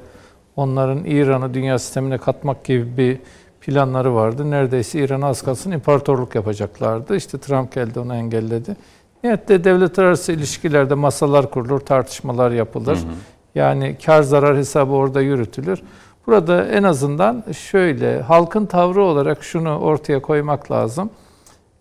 [0.55, 3.19] onların İran'ı dünya sistemine katmak gibi bir
[3.61, 4.51] planları vardı.
[4.51, 7.15] Neredeyse İran'a az kalsın imparatorluk yapacaklardı.
[7.15, 8.75] İşte Trump geldi onu engelledi.
[9.23, 12.97] Nihayette devlet arası ilişkilerde masalar kurulur, tartışmalar yapılır.
[12.97, 13.13] Hı hı.
[13.55, 15.81] Yani kar zarar hesabı orada yürütülür.
[16.27, 21.09] Burada en azından şöyle halkın tavrı olarak şunu ortaya koymak lazım.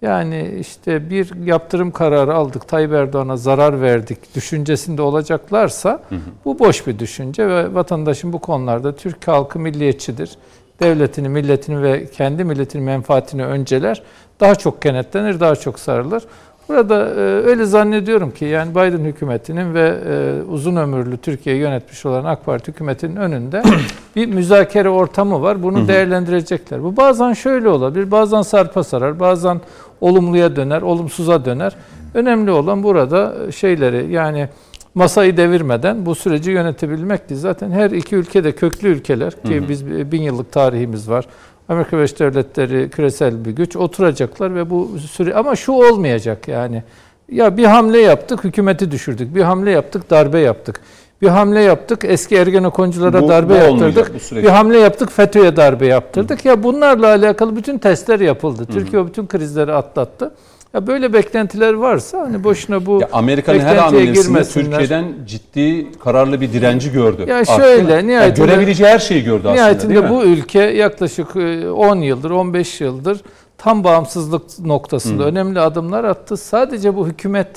[0.02, 6.20] Yani işte bir yaptırım kararı aldık, Tayyip Erdoğan'a zarar verdik düşüncesinde olacaklarsa hı hı.
[6.44, 10.38] bu boş bir düşünce ve vatandaşın bu konularda Türk halkı milliyetçidir.
[10.80, 14.02] Devletini, milletini ve kendi milletinin menfaatini önceler.
[14.40, 16.22] Daha çok kenetlenir, daha çok sarılır.
[16.69, 22.24] Burada e, öyle zannediyorum ki yani Biden hükümetinin ve e, uzun ömürlü Türkiye'yi yönetmiş olan
[22.24, 23.62] AK Parti hükümetinin önünde
[24.16, 25.62] bir müzakere ortamı var.
[25.62, 26.82] Bunu değerlendirecekler.
[26.82, 29.61] Bu bazen şöyle olabilir, bazen sarpa sarar, bazen
[30.01, 31.77] olumluya döner, olumsuza döner.
[32.15, 34.49] Önemli olan burada şeyleri yani
[34.95, 37.36] masayı devirmeden bu süreci yönetebilmekti.
[37.36, 41.27] Zaten her iki ülkede köklü ülkeler ki biz bin yıllık tarihimiz var.
[41.69, 46.82] Amerika Birleşik Devletleri küresel bir güç oturacaklar ve bu süre ama şu olmayacak yani.
[47.28, 49.35] Ya bir hamle yaptık, hükümeti düşürdük.
[49.35, 50.81] Bir hamle yaptık, darbe yaptık.
[51.23, 54.32] Bir hamle yaptık, eski Ergenekonculara bu, darbe bu yaptırdık.
[54.32, 56.45] Bir hamle yaptık, FETÖ'ye darbe yaptırdık.
[56.45, 56.49] Hı.
[56.49, 58.62] Ya bunlarla alakalı bütün testler yapıldı.
[58.62, 58.66] Hı.
[58.66, 60.35] Türkiye bütün krizleri atlattı.
[60.74, 66.52] Ya böyle beklentiler varsa hani boşuna bu ya Amerika'nın her hamlesinde Türkiye'den ciddi kararlı bir
[66.52, 67.24] direnci gördü.
[67.28, 72.01] Ya şöyle Artık, nihayetinde yani görebileceği her şeyi gördü aslında nihayetinde bu ülke yaklaşık 10
[72.01, 73.20] e, yıldır 15 yıldır
[73.59, 75.26] tam bağımsızlık noktasında Hı.
[75.26, 76.36] önemli adımlar attı.
[76.36, 77.48] Sadece bu hükümet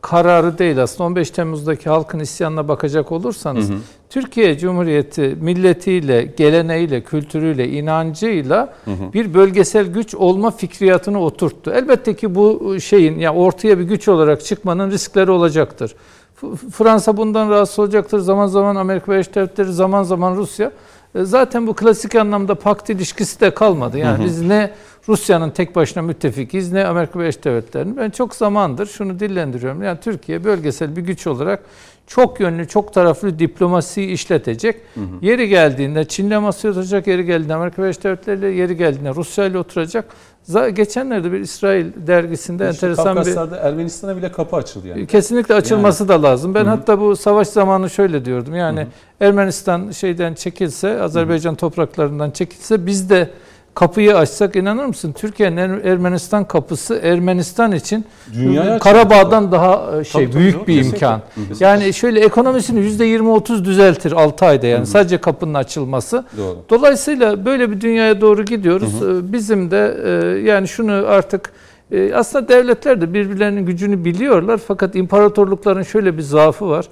[0.00, 3.78] kararı değil aslında 15 Temmuz'daki halkın isyanına bakacak olursanız hı hı.
[4.10, 9.12] Türkiye Cumhuriyeti milletiyle, geleneğiyle, kültürüyle, inancıyla hı hı.
[9.12, 11.70] bir bölgesel güç olma fikriyatını oturttu.
[11.70, 15.94] Elbette ki bu şeyin yani ortaya bir güç olarak çıkmanın riskleri olacaktır.
[16.72, 18.18] Fransa bundan rahatsız olacaktır.
[18.18, 20.72] Zaman zaman Amerika Birleşik Devletleri, zaman zaman Rusya.
[21.16, 23.98] E, zaten bu klasik anlamda pakt ilişkisi de kalmadı.
[23.98, 24.26] Yani hı hı.
[24.26, 24.70] biz ne
[25.08, 27.96] Rusya'nın tek başına müttefikiyiz ne Amerika Birleşik Devletleri'nin.
[27.96, 29.82] Ben çok zamandır şunu dillendiriyorum.
[29.82, 31.62] Yani Türkiye bölgesel bir güç olarak
[32.06, 34.76] çok yönlü, çok taraflı diplomasiyi işletecek.
[34.94, 35.04] Hı hı.
[35.22, 40.04] Yeri geldiğinde Çin'le masaya oturacak, yeri geldiğinde Amerika Birleşik Devletleri yeri geldiğinde Rusya ile oturacak.
[40.72, 43.60] Geçenlerde bir İsrail dergisinde işte enteresan Kafkaslar'da bir...
[43.60, 45.06] Ermenistan'a bile kapı açıldı yani.
[45.06, 46.08] Kesinlikle açılması yani.
[46.08, 46.54] da lazım.
[46.54, 46.70] Ben Hı-hı.
[46.70, 48.54] hatta bu savaş zamanı şöyle diyordum.
[48.54, 48.88] Yani Hı-hı.
[49.20, 51.58] Ermenistan şeyden çekilse, Azerbaycan Hı-hı.
[51.58, 53.30] topraklarından çekilse biz de
[53.76, 55.12] kapıyı açsak inanır mısın?
[55.12, 61.06] Türkiye'nin Ermenistan kapısı Ermenistan için Dünyaya Karabağ'dan daha e, şey tabii, büyük tabii, bir kesinlikle.
[61.06, 61.22] imkan.
[61.34, 61.66] Kesinlikle.
[61.66, 64.86] Yani şöyle ekonomisini %20-30 düzeltir 6 ayda yani Hı-hı.
[64.86, 66.24] sadece kapının açılması.
[66.36, 66.58] Doğru.
[66.70, 69.00] Dolayısıyla böyle bir dünyaya doğru gidiyoruz.
[69.00, 69.18] Hı-hı.
[69.18, 71.52] E, bizim de e, yani şunu artık
[72.14, 76.88] aslında devletler de birbirlerinin gücünü biliyorlar fakat imparatorlukların şöyle bir zaafı var.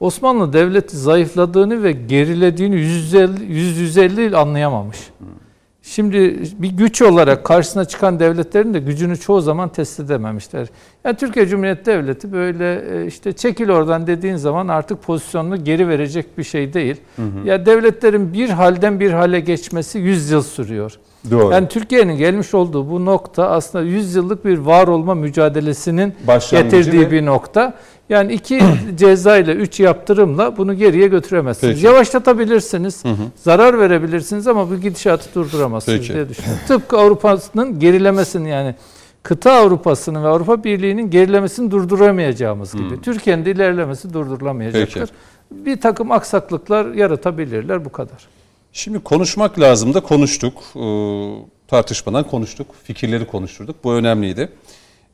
[0.00, 4.98] Osmanlı devleti zayıfladığını ve gerilediğini 150, 150 yıl anlayamamış.
[4.98, 5.47] Hı.
[5.90, 10.68] Şimdi bir güç olarak karşısına çıkan devletlerin de gücünü çoğu zaman test edememişler.
[11.04, 16.38] Yani Türkiye Cumhuriyeti Devleti böyle e, işte çekil oradan dediğin zaman artık pozisyonunu geri verecek
[16.38, 16.96] bir şey değil.
[17.16, 17.48] Hı hı.
[17.48, 20.98] Ya devletlerin bir halden bir hale geçmesi 100 yıl sürüyor.
[21.30, 21.52] Doğru.
[21.52, 26.14] Yani Türkiye'nin gelmiş olduğu bu nokta aslında 100 yıllık bir var olma mücadelesinin
[26.50, 27.10] getirdiği ve...
[27.10, 27.74] bir nokta.
[28.08, 28.60] Yani iki
[28.96, 31.74] ceza ile üç yaptırımla bunu geriye götüremezsiniz.
[31.74, 31.86] Peki.
[31.86, 33.22] Yavaşlatabilirsiniz, hı hı.
[33.36, 36.14] zarar verebilirsiniz ama bu gidişatı durduramazsınız Peki.
[36.14, 36.60] diye düşünüyorum.
[36.68, 38.74] Tıpkı Avrupa'nın gerilemesini yani
[39.22, 42.96] kıta Avrupa'sının ve Avrupa Birliği'nin gerilemesini durduramayacağımız gibi.
[42.96, 43.00] Hı.
[43.02, 45.00] Türkiye'nin de ilerlemesi durdurulamayacaktır.
[45.00, 45.12] Peki.
[45.66, 48.28] Bir takım aksaklıklar yaratabilirler bu kadar.
[48.72, 50.54] Şimdi konuşmak lazım da konuştuk.
[50.76, 50.80] Ee,
[51.68, 52.66] tartışmadan konuştuk.
[52.84, 53.84] Fikirleri konuşturduk.
[53.84, 54.48] Bu önemliydi.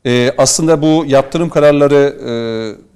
[0.05, 2.31] Ee, aslında bu yaptırım kararları e,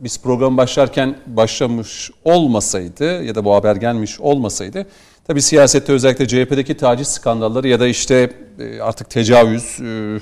[0.04, 4.86] biz program başlarken başlamış olmasaydı ya da bu haber gelmiş olmasaydı
[5.28, 8.30] tabii siyasette özellikle CHP'deki taciz skandalları ya da işte
[8.60, 10.20] e, artık tecavüz, e,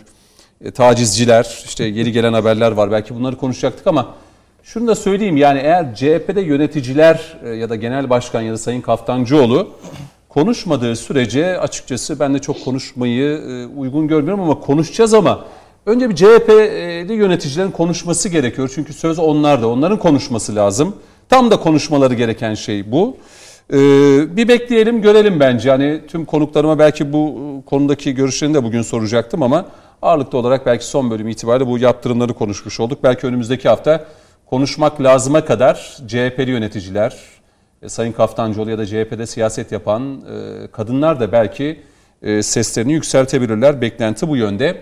[0.68, 2.92] e, tacizciler, işte yeni gelen haberler var.
[2.92, 4.16] Belki bunları konuşacaktık ama
[4.64, 5.38] şunu da söyleyeyim.
[5.38, 9.70] Yani eğer CHP'de yöneticiler e, ya da genel başkan ya da Sayın Kaftancıoğlu
[10.30, 15.46] konuşmadığı sürece açıkçası ben de çok konuşmayı e, uygun görmüyorum ama konuşacağız ama
[15.88, 18.72] Önce bir CHP'li yöneticilerin konuşması gerekiyor.
[18.76, 19.68] Çünkü söz onlarda.
[19.70, 20.96] Onların konuşması lazım.
[21.30, 23.18] Tam da konuşmaları gereken şey bu.
[23.74, 23.78] Ee,
[24.38, 25.70] bir bekleyelim görelim bence.
[25.70, 29.66] Hani tüm konuklarıma belki bu konudaki görüşlerini de bugün soracaktım ama
[30.02, 33.00] ağırlıklı olarak belki son bölüm itibariyle bu yaptırımları konuşmuş olduk.
[33.04, 34.06] Belki önümüzdeki hafta
[34.46, 37.18] konuşmak lazıma kadar CHP'li yöneticiler,
[37.82, 41.80] e, Sayın Kaftancıoğlu ya da CHP'de siyaset yapan e, kadınlar da belki
[42.22, 43.82] e, seslerini yükseltebilirler.
[43.82, 44.82] Beklenti bu yönde.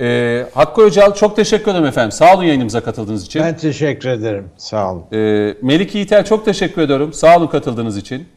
[0.00, 2.12] Ee, Hakkı Öcal çok teşekkür ederim efendim.
[2.12, 3.42] Sağ olun yayınımıza katıldığınız için.
[3.42, 4.44] Ben teşekkür ederim.
[4.56, 5.04] Sağ olun.
[5.12, 7.12] Ee, Melik Yiğitel çok teşekkür ediyorum.
[7.12, 8.28] Sağ olun katıldığınız için.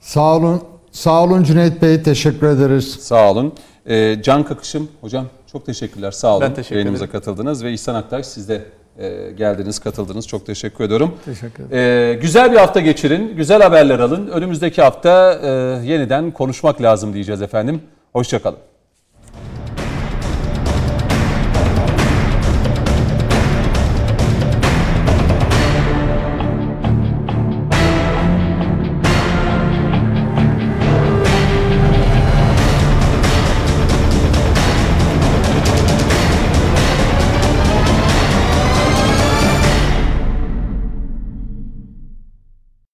[0.00, 0.62] Sağ olun.
[0.92, 2.02] Sağ olun Cüneyt Bey.
[2.02, 2.90] Teşekkür ederiz.
[3.00, 3.52] Sağ olun.
[3.86, 6.10] Ee, Can Kakışım hocam çok teşekkürler.
[6.10, 6.40] Sağ olun.
[6.40, 7.20] Ben teşekkür Yayınımıza ederim.
[7.20, 8.64] katıldınız ve İhsan Aktaş siz de
[8.98, 10.26] e, geldiniz, katıldınız.
[10.28, 11.14] Çok teşekkür ediyorum.
[11.24, 12.12] Teşekkür ederim.
[12.12, 13.36] Ee, güzel bir hafta geçirin.
[13.36, 14.26] Güzel haberler alın.
[14.28, 15.48] Önümüzdeki hafta e,
[15.86, 17.80] yeniden konuşmak lazım diyeceğiz efendim.
[18.12, 18.58] Hoşçakalın.